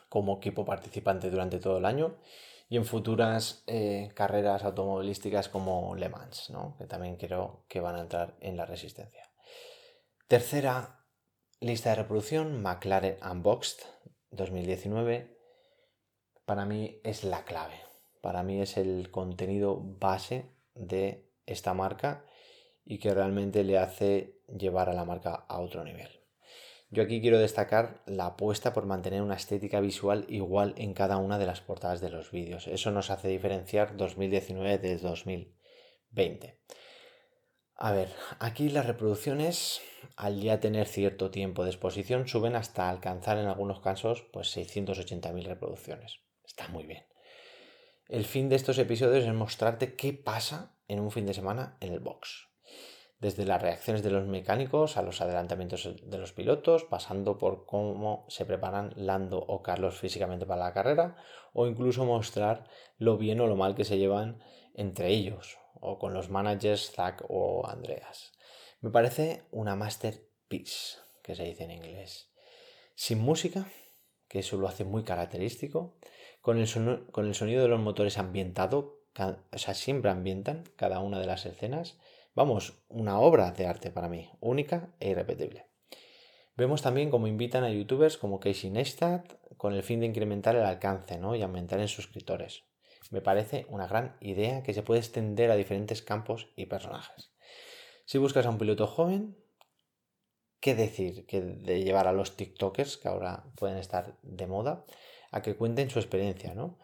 como 0.08 0.36
equipo 0.36 0.64
participante 0.64 1.30
durante 1.30 1.58
todo 1.58 1.78
el 1.78 1.84
año 1.84 2.16
y 2.68 2.76
en 2.76 2.84
futuras 2.84 3.62
eh, 3.66 4.10
carreras 4.14 4.64
automovilísticas 4.64 5.48
como 5.48 5.94
Le 5.94 6.08
Mans, 6.08 6.50
¿no? 6.50 6.76
que 6.78 6.86
también 6.86 7.16
creo 7.16 7.64
que 7.68 7.80
van 7.80 7.96
a 7.96 8.00
entrar 8.00 8.36
en 8.40 8.56
la 8.56 8.66
resistencia. 8.66 9.25
Tercera 10.28 11.04
lista 11.60 11.90
de 11.90 11.96
reproducción, 12.02 12.60
McLaren 12.60 13.16
Unboxed 13.22 13.86
2019. 14.32 15.38
Para 16.44 16.64
mí 16.64 17.00
es 17.04 17.22
la 17.22 17.44
clave. 17.44 17.76
Para 18.22 18.42
mí 18.42 18.60
es 18.60 18.76
el 18.76 19.12
contenido 19.12 19.78
base 19.80 20.50
de 20.74 21.30
esta 21.46 21.74
marca 21.74 22.24
y 22.84 22.98
que 22.98 23.14
realmente 23.14 23.62
le 23.62 23.78
hace 23.78 24.42
llevar 24.48 24.88
a 24.88 24.94
la 24.94 25.04
marca 25.04 25.32
a 25.32 25.60
otro 25.60 25.84
nivel. 25.84 26.08
Yo 26.90 27.04
aquí 27.04 27.20
quiero 27.20 27.38
destacar 27.38 28.02
la 28.06 28.26
apuesta 28.26 28.72
por 28.72 28.84
mantener 28.84 29.22
una 29.22 29.36
estética 29.36 29.78
visual 29.78 30.26
igual 30.28 30.74
en 30.76 30.92
cada 30.92 31.18
una 31.18 31.38
de 31.38 31.46
las 31.46 31.60
portadas 31.60 32.00
de 32.00 32.10
los 32.10 32.32
vídeos. 32.32 32.66
Eso 32.66 32.90
nos 32.90 33.10
hace 33.10 33.28
diferenciar 33.28 33.96
2019 33.96 34.78
de 34.78 34.98
2020. 34.98 36.58
A 37.76 37.92
ver, 37.92 38.10
aquí 38.38 38.70
las 38.70 38.86
reproducciones, 38.86 39.82
al 40.16 40.40
ya 40.40 40.60
tener 40.60 40.86
cierto 40.86 41.30
tiempo 41.30 41.64
de 41.64 41.70
exposición, 41.70 42.26
suben 42.26 42.56
hasta 42.56 42.88
alcanzar 42.88 43.38
en 43.38 43.46
algunos 43.46 43.80
casos 43.80 44.24
pues 44.32 44.56
680.000 44.56 45.44
reproducciones. 45.44 46.20
Está 46.44 46.68
muy 46.68 46.86
bien. 46.86 47.04
El 48.08 48.24
fin 48.24 48.48
de 48.48 48.56
estos 48.56 48.78
episodios 48.78 49.24
es 49.24 49.34
mostrarte 49.34 49.94
qué 49.94 50.12
pasa 50.14 50.78
en 50.88 51.00
un 51.00 51.10
fin 51.10 51.26
de 51.26 51.34
semana 51.34 51.76
en 51.80 51.92
el 51.92 52.00
box 52.00 52.46
desde 53.18 53.46
las 53.46 53.62
reacciones 53.62 54.02
de 54.02 54.10
los 54.10 54.26
mecánicos 54.26 54.96
a 54.96 55.02
los 55.02 55.20
adelantamientos 55.20 55.88
de 56.02 56.18
los 56.18 56.32
pilotos, 56.32 56.84
pasando 56.84 57.38
por 57.38 57.64
cómo 57.64 58.26
se 58.28 58.44
preparan 58.44 58.92
Lando 58.96 59.38
o 59.38 59.62
Carlos 59.62 59.98
físicamente 59.98 60.46
para 60.46 60.64
la 60.64 60.72
carrera, 60.72 61.16
o 61.52 61.66
incluso 61.66 62.04
mostrar 62.04 62.64
lo 62.98 63.16
bien 63.16 63.40
o 63.40 63.46
lo 63.46 63.56
mal 63.56 63.74
que 63.74 63.84
se 63.84 63.98
llevan 63.98 64.42
entre 64.74 65.08
ellos, 65.08 65.58
o 65.86 65.98
con 65.98 66.12
los 66.12 66.28
managers 66.28 66.90
Zach 66.92 67.22
o 67.28 67.66
Andreas. 67.66 68.32
Me 68.80 68.90
parece 68.90 69.44
una 69.50 69.76
masterpiece, 69.76 70.98
que 71.22 71.34
se 71.34 71.44
dice 71.44 71.64
en 71.64 71.70
inglés. 71.70 72.30
Sin 72.94 73.20
música, 73.20 73.66
que 74.28 74.40
eso 74.40 74.56
lo 74.56 74.68
hace 74.68 74.84
muy 74.84 75.04
característico, 75.04 75.96
con 76.40 76.58
el, 76.58 76.68
con 77.10 77.26
el 77.26 77.34
sonido 77.34 77.62
de 77.62 77.68
los 77.68 77.80
motores 77.80 78.18
ambientado, 78.18 79.00
o 79.52 79.58
sea, 79.58 79.74
siempre 79.74 80.10
ambientan 80.10 80.64
cada 80.76 81.00
una 81.00 81.18
de 81.18 81.26
las 81.26 81.46
escenas, 81.46 81.96
Vamos, 82.36 82.74
una 82.90 83.18
obra 83.18 83.50
de 83.52 83.66
arte 83.66 83.90
para 83.90 84.10
mí, 84.10 84.28
única 84.40 84.90
e 85.00 85.08
irrepetible. 85.08 85.70
Vemos 86.54 86.82
también 86.82 87.08
cómo 87.08 87.28
invitan 87.28 87.64
a 87.64 87.70
youtubers 87.70 88.18
como 88.18 88.40
Casey 88.40 88.68
Neistat 88.68 89.32
con 89.56 89.72
el 89.72 89.82
fin 89.82 90.00
de 90.00 90.06
incrementar 90.06 90.54
el 90.54 90.66
alcance 90.66 91.16
¿no? 91.18 91.34
y 91.34 91.40
aumentar 91.40 91.80
en 91.80 91.88
suscriptores. 91.88 92.64
Me 93.10 93.20
parece 93.20 93.66
una 93.68 93.86
gran 93.86 94.16
idea 94.20 94.62
que 94.62 94.74
se 94.74 94.82
puede 94.82 95.00
extender 95.00 95.50
a 95.50 95.56
diferentes 95.56 96.02
campos 96.02 96.48
y 96.56 96.66
personajes. 96.66 97.30
Si 98.04 98.18
buscas 98.18 98.46
a 98.46 98.50
un 98.50 98.58
piloto 98.58 98.86
joven, 98.86 99.36
¿qué 100.60 100.74
decir 100.74 101.26
que 101.26 101.40
de 101.40 101.82
llevar 101.82 102.06
a 102.06 102.12
los 102.12 102.36
TikTokers, 102.36 102.96
que 102.96 103.08
ahora 103.08 103.44
pueden 103.56 103.78
estar 103.78 104.18
de 104.22 104.46
moda, 104.46 104.84
a 105.30 105.42
que 105.42 105.56
cuenten 105.56 105.90
su 105.90 105.98
experiencia, 105.98 106.54
¿no? 106.54 106.78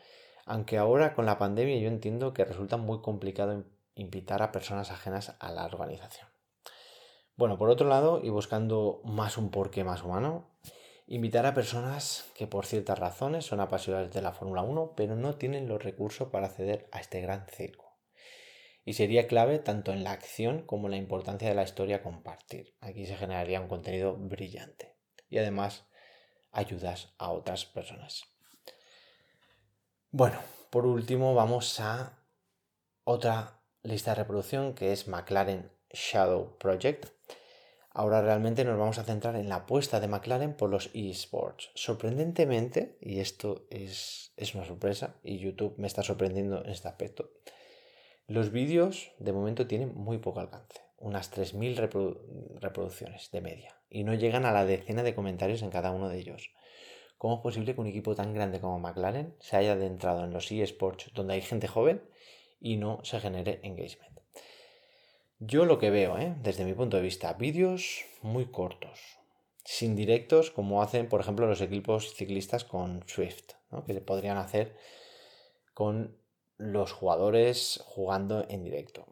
Aunque 0.45 0.79
ahora 0.79 1.15
con 1.15 1.27
la 1.27 1.39
pandemia 1.39 1.79
yo 1.79 1.89
entiendo 1.89 2.33
que 2.33 2.45
resulta 2.45 2.77
muy 2.77 3.01
complicado 3.01 3.65
invitar 3.95 4.43
a 4.43 4.53
personas 4.53 4.91
ajenas 4.91 5.37
a 5.39 5.53
la 5.53 5.65
organización. 5.67 6.29
Bueno, 7.37 7.59
por 7.59 7.71
otro 7.71 7.89
lado, 7.89 8.21
y 8.23 8.29
buscando 8.29 9.01
más 9.05 9.39
un 9.39 9.51
porqué 9.51 9.85
más 9.85 10.03
humano, 10.03 10.51
invitar 11.07 11.47
a 11.47 11.55
personas 11.55 12.31
que 12.35 12.47
por 12.47 12.67
ciertas 12.67 12.99
razones 12.99 13.47
son 13.47 13.61
apasionadas 13.61 14.13
de 14.13 14.23
la 14.23 14.33
Fórmula 14.33 14.63
1, 14.63 14.95
pero 14.97 15.17
no 15.17 15.37
tienen 15.37 15.69
los 15.69 15.83
recursos 15.83 16.29
para 16.29 16.47
acceder 16.47 16.89
a 16.93 17.01
este 17.01 17.21
gran 17.21 17.47
circo. 17.47 17.99
Y 18.85 18.95
sería 18.95 19.27
clave 19.29 19.59
tanto 19.59 19.93
en 19.93 20.03
la 20.03 20.13
acción 20.13 20.63
como 20.63 20.87
en 20.87 20.93
la 20.93 20.97
importancia 20.97 21.49
de 21.49 21.55
la 21.55 21.63
historia 21.63 22.03
compartir. 22.03 22.75
Aquí 22.81 23.07
se 23.07 23.17
generaría 23.17 23.61
un 23.61 23.69
contenido 23.69 24.17
brillante. 24.17 24.97
Y 25.29 25.39
además 25.39 25.87
ayudas 26.51 27.15
a 27.19 27.31
otras 27.31 27.65
personas. 27.65 28.25
Bueno, 30.11 30.39
Por 30.71 30.87
último, 30.87 31.35
vamos 31.35 31.81
a 31.81 32.19
otra 33.05 33.61
lista 33.83 34.13
de 34.13 34.23
reproducción 34.23 34.75
que 34.75 34.93
es 34.93 35.07
McLaren 35.07 35.71
Shadow 35.91 36.57
Project. 36.57 37.11
Ahora 37.95 38.23
realmente 38.23 38.65
nos 38.65 38.79
vamos 38.79 38.99
a 38.99 39.05
centrar 39.05 39.37
en 39.37 39.51
la 39.51 39.57
apuesta 39.57 40.01
de 40.01 40.09
McLaren 40.09 40.55
por 40.55 40.71
los 40.71 40.91
esports. 40.95 41.71
Sorprendentemente, 41.75 42.97
y 43.01 43.21
esto 43.21 43.67
es, 43.69 44.33
es 44.37 44.55
una 44.55 44.65
sorpresa, 44.65 45.17
y 45.23 45.39
YouTube 45.39 45.75
me 45.77 45.87
está 45.87 46.03
sorprendiendo 46.03 46.65
en 46.65 46.71
este 46.71 46.89
aspecto, 46.89 47.31
los 48.27 48.51
vídeos 48.51 49.13
de 49.19 49.33
momento 49.33 49.67
tienen 49.67 49.95
muy 49.95 50.17
poco 50.19 50.41
alcance, 50.41 50.81
unas 50.97 51.31
3.000 51.31 52.61
reproducciones 52.61 53.31
de 53.31 53.41
media, 53.43 53.77
y 53.91 54.05
no 54.05 54.15
llegan 54.15 54.47
a 54.47 54.53
la 54.53 54.65
decena 54.65 55.03
de 55.03 55.15
comentarios 55.15 55.61
en 55.61 55.71
cada 55.71 55.91
uno 55.91 56.09
de 56.09 56.19
ellos. 56.19 56.51
¿Cómo 57.19 57.35
es 57.37 57.41
posible 57.41 57.75
que 57.75 57.81
un 57.81 57.89
equipo 57.89 58.15
tan 58.15 58.33
grande 58.33 58.59
como 58.59 58.79
McLaren 58.79 59.37
se 59.39 59.57
haya 59.57 59.73
adentrado 59.73 60.25
en 60.25 60.33
los 60.33 60.51
eSports 60.51 61.13
donde 61.13 61.35
hay 61.35 61.43
gente 61.43 61.69
joven 61.69 62.03
y 62.59 62.79
no 62.79 63.01
se 63.05 63.21
genere 63.21 63.61
engagement? 63.63 64.12
Yo 65.45 65.65
lo 65.65 65.81
que 65.81 65.91
veo, 65.91 66.19
¿eh? 66.19 66.37
desde 66.41 66.65
mi 66.65 66.73
punto 66.73 66.97
de 66.97 67.03
vista, 67.03 67.33
vídeos 67.33 68.05
muy 68.23 68.53
cortos, 68.53 69.01
sin 69.65 69.97
directos 69.97 70.53
como 70.53 70.83
hacen, 70.83 71.09
por 71.09 71.21
ejemplo, 71.21 71.49
los 71.49 71.61
equipos 71.61 72.15
ciclistas 72.15 72.63
con 72.63 73.03
Swift, 73.09 73.55
que 73.85 73.95
podrían 73.95 74.37
hacer 74.37 74.77
con 75.75 76.17
los 76.59 76.93
jugadores 76.93 77.83
jugando 77.85 78.47
en 78.49 78.63
directo. 78.63 79.05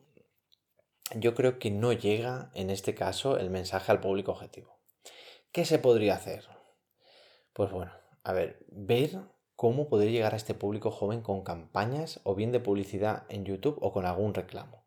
Yo 1.17 1.35
creo 1.35 1.59
que 1.59 1.73
no 1.73 1.93
llega 1.93 2.53
en 2.55 2.71
este 2.71 2.95
caso 2.95 3.37
el 3.37 3.51
mensaje 3.51 3.91
al 3.91 4.01
público 4.01 4.31
objetivo. 4.31 4.79
¿Qué 5.51 5.65
se 5.65 5.81
podría 5.81 6.15
hacer? 6.15 6.47
Pues 7.53 7.73
bueno, 7.73 7.91
a 8.23 8.33
ver, 8.33 8.65
ver 8.69 9.19
cómo 9.57 9.89
poder 9.89 10.13
llegar 10.13 10.35
a 10.35 10.37
este 10.37 10.55
público 10.55 10.93
joven 10.93 11.23
con 11.23 11.43
campañas 11.43 12.21
o 12.23 12.37
bien 12.37 12.53
de 12.53 12.61
publicidad 12.61 13.25
en 13.31 13.45
YouTube 13.45 13.79
o 13.81 13.93
con 13.93 14.07
algún 14.07 14.33
reclamo. 14.33 14.80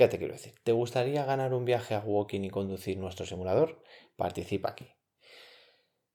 ¿Qué 0.00 0.08
te 0.08 0.16
quiero 0.16 0.32
decir? 0.32 0.54
¿Te 0.64 0.72
gustaría 0.72 1.26
ganar 1.26 1.52
un 1.52 1.66
viaje 1.66 1.94
a 1.94 2.00
Walking 2.00 2.40
y 2.40 2.48
conducir 2.48 2.96
nuestro 2.96 3.26
simulador? 3.26 3.82
Participa 4.16 4.70
aquí. 4.70 4.88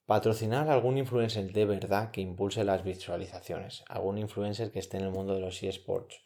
Patrocinar 0.08 0.68
a 0.70 0.74
algún 0.74 0.98
influencer 0.98 1.52
de 1.54 1.66
verdad 1.66 2.10
que 2.10 2.20
impulse 2.20 2.64
las 2.64 2.84
visualizaciones, 2.84 3.84
algún 3.88 4.18
influencer 4.18 4.72
que 4.72 4.80
esté 4.80 4.98
en 4.98 5.04
el 5.04 5.12
mundo 5.12 5.36
de 5.36 5.42
los 5.42 5.62
eSports. 5.62 6.20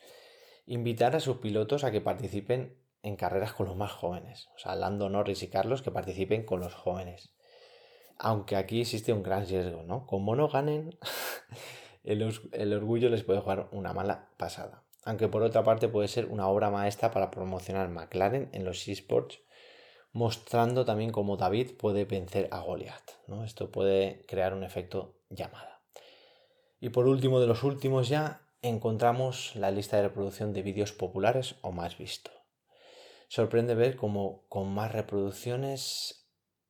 Invitar 0.68 1.18
a 1.18 1.20
sus 1.20 1.40
pilotos 1.40 1.84
a 1.84 1.92
que 1.92 2.00
participen 2.00 2.82
en 3.04 3.18
carreras 3.18 3.52
con 3.52 3.68
los 3.68 3.76
más 3.76 3.92
jóvenes, 3.92 4.48
o 4.56 4.58
sea, 4.58 4.76
Lando 4.76 5.10
Norris 5.10 5.44
y 5.44 5.50
Carlos 5.50 5.82
que 5.82 5.92
participen 5.92 6.46
con 6.46 6.62
los 6.62 6.74
jóvenes. 6.74 7.36
Aunque 8.18 8.56
aquí 8.56 8.80
existe 8.80 9.12
un 9.12 9.22
gran 9.22 9.46
riesgo, 9.46 9.84
¿no? 9.84 10.06
Como 10.06 10.34
no 10.34 10.48
ganen, 10.48 10.98
el, 12.06 12.74
orgullo 12.74 13.10
les 13.10 13.26
puede 13.26 13.42
jugar 13.42 13.68
una 13.74 13.92
mala 13.92 14.30
pasada. 14.38 14.86
Aunque 15.10 15.28
por 15.28 15.42
otra 15.42 15.64
parte 15.64 15.88
puede 15.88 16.08
ser 16.08 16.28
una 16.28 16.48
obra 16.48 16.70
maestra 16.70 17.10
para 17.10 17.32
promocionar 17.32 17.90
McLaren 17.90 18.48
en 18.54 18.64
los 18.64 18.88
esports, 18.88 19.40
mostrando 20.12 20.86
también 20.86 21.12
cómo 21.12 21.36
David 21.36 21.72
puede 21.80 22.06
vencer 22.06 22.48
a 22.52 22.60
Goliath. 22.60 23.18
¿no? 23.26 23.44
Esto 23.44 23.72
puede 23.72 24.24
crear 24.28 24.54
un 24.54 24.64
efecto 24.64 25.16
llamada. 25.32 25.82
Y 26.80 26.90
por 26.90 27.08
último 27.08 27.40
de 27.40 27.48
los 27.48 27.64
últimos 27.64 28.08
ya 28.08 28.42
encontramos 28.62 29.56
la 29.56 29.72
lista 29.72 29.98
de 29.98 30.04
reproducción 30.04 30.54
de 30.54 30.62
vídeos 30.62 30.94
populares 30.94 31.56
o 31.62 31.72
más 31.72 31.98
vistos. 31.98 32.36
Sorprende 33.30 33.74
ver 33.74 33.96
cómo 33.96 34.46
con 34.48 34.72
más 34.72 34.92
reproducciones 34.92 36.20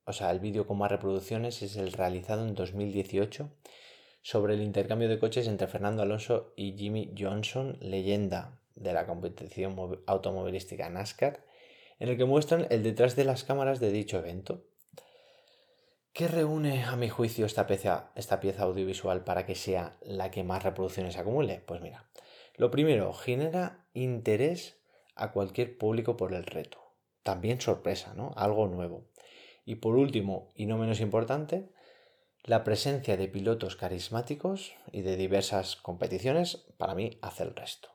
o 0.05 0.13
sea, 0.13 0.31
el 0.31 0.39
vídeo 0.39 0.65
con 0.65 0.79
más 0.79 0.89
reproducciones 0.89 1.61
es 1.61 1.75
el 1.75 1.91
realizado 1.91 2.47
en 2.47 2.55
2018 2.55 3.51
sobre 4.21 4.53
el 4.53 4.61
intercambio 4.61 5.09
de 5.09 5.19
coches 5.19 5.47
entre 5.47 5.67
Fernando 5.67 6.01
Alonso 6.01 6.53
y 6.55 6.77
Jimmy 6.77 7.13
Johnson, 7.17 7.77
leyenda 7.81 8.59
de 8.75 8.93
la 8.93 9.05
competición 9.05 9.75
automovilística 10.05 10.89
NASCAR, 10.89 11.43
en 11.99 12.09
el 12.09 12.17
que 12.17 12.25
muestran 12.25 12.67
el 12.69 12.83
detrás 12.83 13.15
de 13.15 13.25
las 13.25 13.43
cámaras 13.43 13.79
de 13.79 13.91
dicho 13.91 14.17
evento. 14.17 14.65
¿Qué 16.13 16.27
reúne, 16.27 16.83
a 16.83 16.95
mi 16.95 17.07
juicio, 17.07 17.45
esta 17.45 17.67
pieza, 17.67 18.11
audiovisual 18.59 19.23
para 19.23 19.45
que 19.45 19.55
sea 19.55 19.97
la 20.01 20.31
que 20.31 20.43
más 20.43 20.63
reproducciones 20.63 21.17
acumule? 21.17 21.61
Pues 21.65 21.81
mira, 21.81 22.09
lo 22.55 22.71
primero, 22.71 23.13
genera 23.13 23.85
interés 23.93 24.81
a 25.15 25.31
cualquier 25.31 25.77
público 25.77 26.17
por 26.17 26.33
el 26.33 26.45
reto. 26.45 26.79
También 27.23 27.61
sorpresa, 27.61 28.13
¿no? 28.15 28.33
Algo 28.35 28.67
nuevo. 28.67 29.05
Y 29.65 29.75
por 29.75 29.95
último, 29.95 30.51
y 30.55 30.65
no 30.65 30.77
menos 30.77 30.99
importante, 30.99 31.69
la 32.43 32.63
presencia 32.63 33.17
de 33.17 33.27
pilotos 33.27 33.75
carismáticos 33.75 34.73
y 34.91 35.01
de 35.01 35.17
diversas 35.17 35.75
competiciones, 35.75 36.65
para 36.77 36.95
mí, 36.95 37.19
hace 37.21 37.43
el 37.43 37.55
resto. 37.55 37.89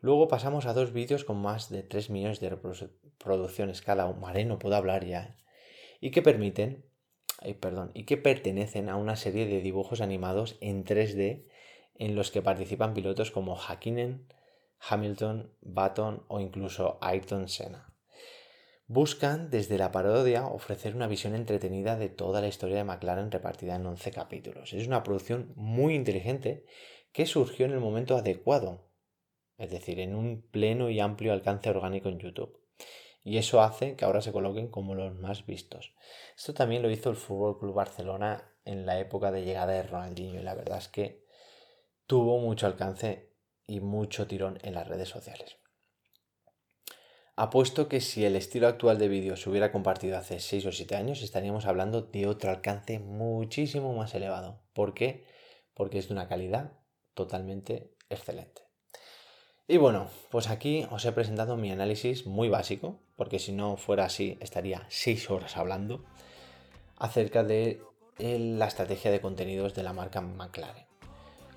Luego 0.00 0.28
pasamos 0.28 0.66
a 0.66 0.72
dos 0.72 0.92
vídeos 0.92 1.24
con 1.24 1.40
más 1.40 1.68
de 1.68 1.82
3 1.82 2.10
millones 2.10 2.40
de 2.40 2.50
reproducciones 2.50 3.82
cada 3.82 4.06
uno. 4.06 4.32
no 4.46 4.58
puedo 4.58 4.76
hablar 4.76 5.04
ya. 5.04 5.22
¿eh? 5.22 5.36
Y 6.00 6.10
que 6.10 6.22
permiten, 6.22 6.86
perdón, 7.60 7.90
y 7.94 8.04
que 8.04 8.16
pertenecen 8.16 8.88
a 8.88 8.96
una 8.96 9.16
serie 9.16 9.46
de 9.46 9.60
dibujos 9.60 10.00
animados 10.00 10.56
en 10.60 10.84
3D 10.84 11.46
en 11.96 12.14
los 12.14 12.30
que 12.30 12.40
participan 12.40 12.94
pilotos 12.94 13.30
como 13.30 13.56
Hakkinen, 13.56 14.26
Hamilton, 14.78 15.52
Button 15.60 16.24
o 16.28 16.40
incluso 16.40 16.98
Ayrton 17.02 17.48
Senna. 17.48 17.89
Buscan 18.92 19.50
desde 19.50 19.78
la 19.78 19.92
parodia 19.92 20.48
ofrecer 20.48 20.96
una 20.96 21.06
visión 21.06 21.36
entretenida 21.36 21.94
de 21.94 22.08
toda 22.08 22.40
la 22.40 22.48
historia 22.48 22.78
de 22.78 22.82
McLaren 22.82 23.30
repartida 23.30 23.76
en 23.76 23.86
11 23.86 24.10
capítulos. 24.10 24.72
Es 24.72 24.88
una 24.88 25.04
producción 25.04 25.52
muy 25.54 25.94
inteligente 25.94 26.64
que 27.12 27.24
surgió 27.24 27.66
en 27.66 27.70
el 27.70 27.78
momento 27.78 28.16
adecuado, 28.16 28.90
es 29.58 29.70
decir, 29.70 30.00
en 30.00 30.16
un 30.16 30.42
pleno 30.42 30.90
y 30.90 30.98
amplio 30.98 31.32
alcance 31.32 31.70
orgánico 31.70 32.08
en 32.08 32.18
YouTube. 32.18 32.58
Y 33.22 33.38
eso 33.38 33.62
hace 33.62 33.94
que 33.94 34.04
ahora 34.04 34.22
se 34.22 34.32
coloquen 34.32 34.66
como 34.66 34.96
los 34.96 35.14
más 35.14 35.46
vistos. 35.46 35.94
Esto 36.36 36.52
también 36.52 36.82
lo 36.82 36.90
hizo 36.90 37.10
el 37.10 37.16
Fútbol 37.16 37.60
Club 37.60 37.74
Barcelona 37.74 38.56
en 38.64 38.86
la 38.86 38.98
época 38.98 39.30
de 39.30 39.44
llegada 39.44 39.70
de 39.70 39.84
Ronaldinho 39.84 40.40
y 40.40 40.42
la 40.42 40.56
verdad 40.56 40.78
es 40.78 40.88
que 40.88 41.24
tuvo 42.06 42.40
mucho 42.40 42.66
alcance 42.66 43.36
y 43.68 43.78
mucho 43.78 44.26
tirón 44.26 44.58
en 44.62 44.74
las 44.74 44.88
redes 44.88 45.08
sociales. 45.08 45.59
Apuesto 47.42 47.88
que 47.88 48.02
si 48.02 48.26
el 48.26 48.36
estilo 48.36 48.68
actual 48.68 48.98
de 48.98 49.08
vídeo 49.08 49.34
se 49.34 49.48
hubiera 49.48 49.72
compartido 49.72 50.18
hace 50.18 50.40
6 50.40 50.66
o 50.66 50.72
7 50.72 50.94
años, 50.94 51.22
estaríamos 51.22 51.64
hablando 51.64 52.02
de 52.02 52.26
otro 52.26 52.50
alcance 52.50 52.98
muchísimo 52.98 53.94
más 53.94 54.14
elevado. 54.14 54.60
¿Por 54.74 54.92
qué? 54.92 55.24
Porque 55.72 55.96
es 55.96 56.08
de 56.08 56.12
una 56.12 56.28
calidad 56.28 56.74
totalmente 57.14 57.96
excelente. 58.10 58.60
Y 59.66 59.78
bueno, 59.78 60.10
pues 60.30 60.50
aquí 60.50 60.86
os 60.90 61.02
he 61.06 61.12
presentado 61.12 61.56
mi 61.56 61.72
análisis 61.72 62.26
muy 62.26 62.50
básico, 62.50 63.00
porque 63.16 63.38
si 63.38 63.52
no 63.52 63.78
fuera 63.78 64.04
así 64.04 64.36
estaría 64.42 64.84
6 64.90 65.30
horas 65.30 65.56
hablando, 65.56 66.04
acerca 66.98 67.42
de 67.42 67.80
la 68.18 68.66
estrategia 68.66 69.10
de 69.10 69.22
contenidos 69.22 69.72
de 69.72 69.82
la 69.82 69.94
marca 69.94 70.20
McLaren. 70.20 70.89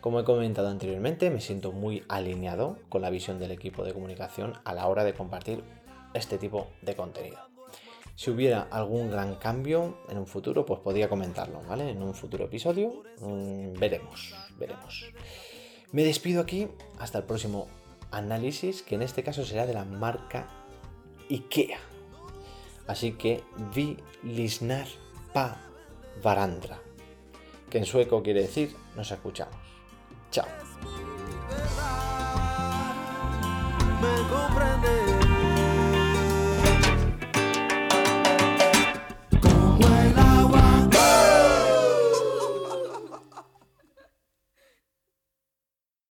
Como 0.03 0.19
he 0.19 0.25
comentado 0.25 0.67
anteriormente, 0.67 1.29
me 1.29 1.39
siento 1.39 1.71
muy 1.71 2.03
alineado 2.09 2.77
con 2.89 3.01
la 3.01 3.09
visión 3.09 3.39
del 3.39 3.51
equipo 3.51 3.85
de 3.85 3.93
comunicación 3.93 4.51
a 4.65 4.73
la 4.73 4.85
hora 4.87 5.05
de 5.05 5.13
compartir 5.13 5.63
este 6.13 6.37
tipo 6.37 6.67
de 6.81 6.93
contenido. 6.93 7.37
Si 8.17 8.29
hubiera 8.29 8.63
algún 8.63 9.09
gran 9.09 9.35
cambio 9.35 9.99
en 10.09 10.17
un 10.17 10.27
futuro, 10.27 10.65
pues 10.65 10.81
podría 10.81 11.07
comentarlo, 11.07 11.61
¿vale? 11.69 11.89
En 11.89 12.03
un 12.03 12.13
futuro 12.13 12.43
episodio. 12.43 13.03
Mm, 13.21 13.79
veremos, 13.79 14.35
veremos. 14.59 15.05
Me 15.93 16.03
despido 16.03 16.41
aquí 16.41 16.67
hasta 16.99 17.19
el 17.19 17.23
próximo 17.23 17.69
análisis, 18.11 18.83
que 18.83 18.95
en 18.95 19.03
este 19.03 19.23
caso 19.23 19.45
será 19.45 19.65
de 19.65 19.73
la 19.73 19.85
marca 19.85 20.49
IKEA. 21.29 21.79
Así 22.87 23.13
que 23.13 23.41
vi 23.73 23.95
lisnar 24.21 24.87
pa 25.33 25.61
varandra, 26.21 26.81
que 27.69 27.77
en 27.77 27.85
sueco 27.85 28.21
quiere 28.21 28.41
decir 28.41 28.75
nos 28.97 29.09
escuchamos. 29.09 29.62
Chao. 30.33 30.47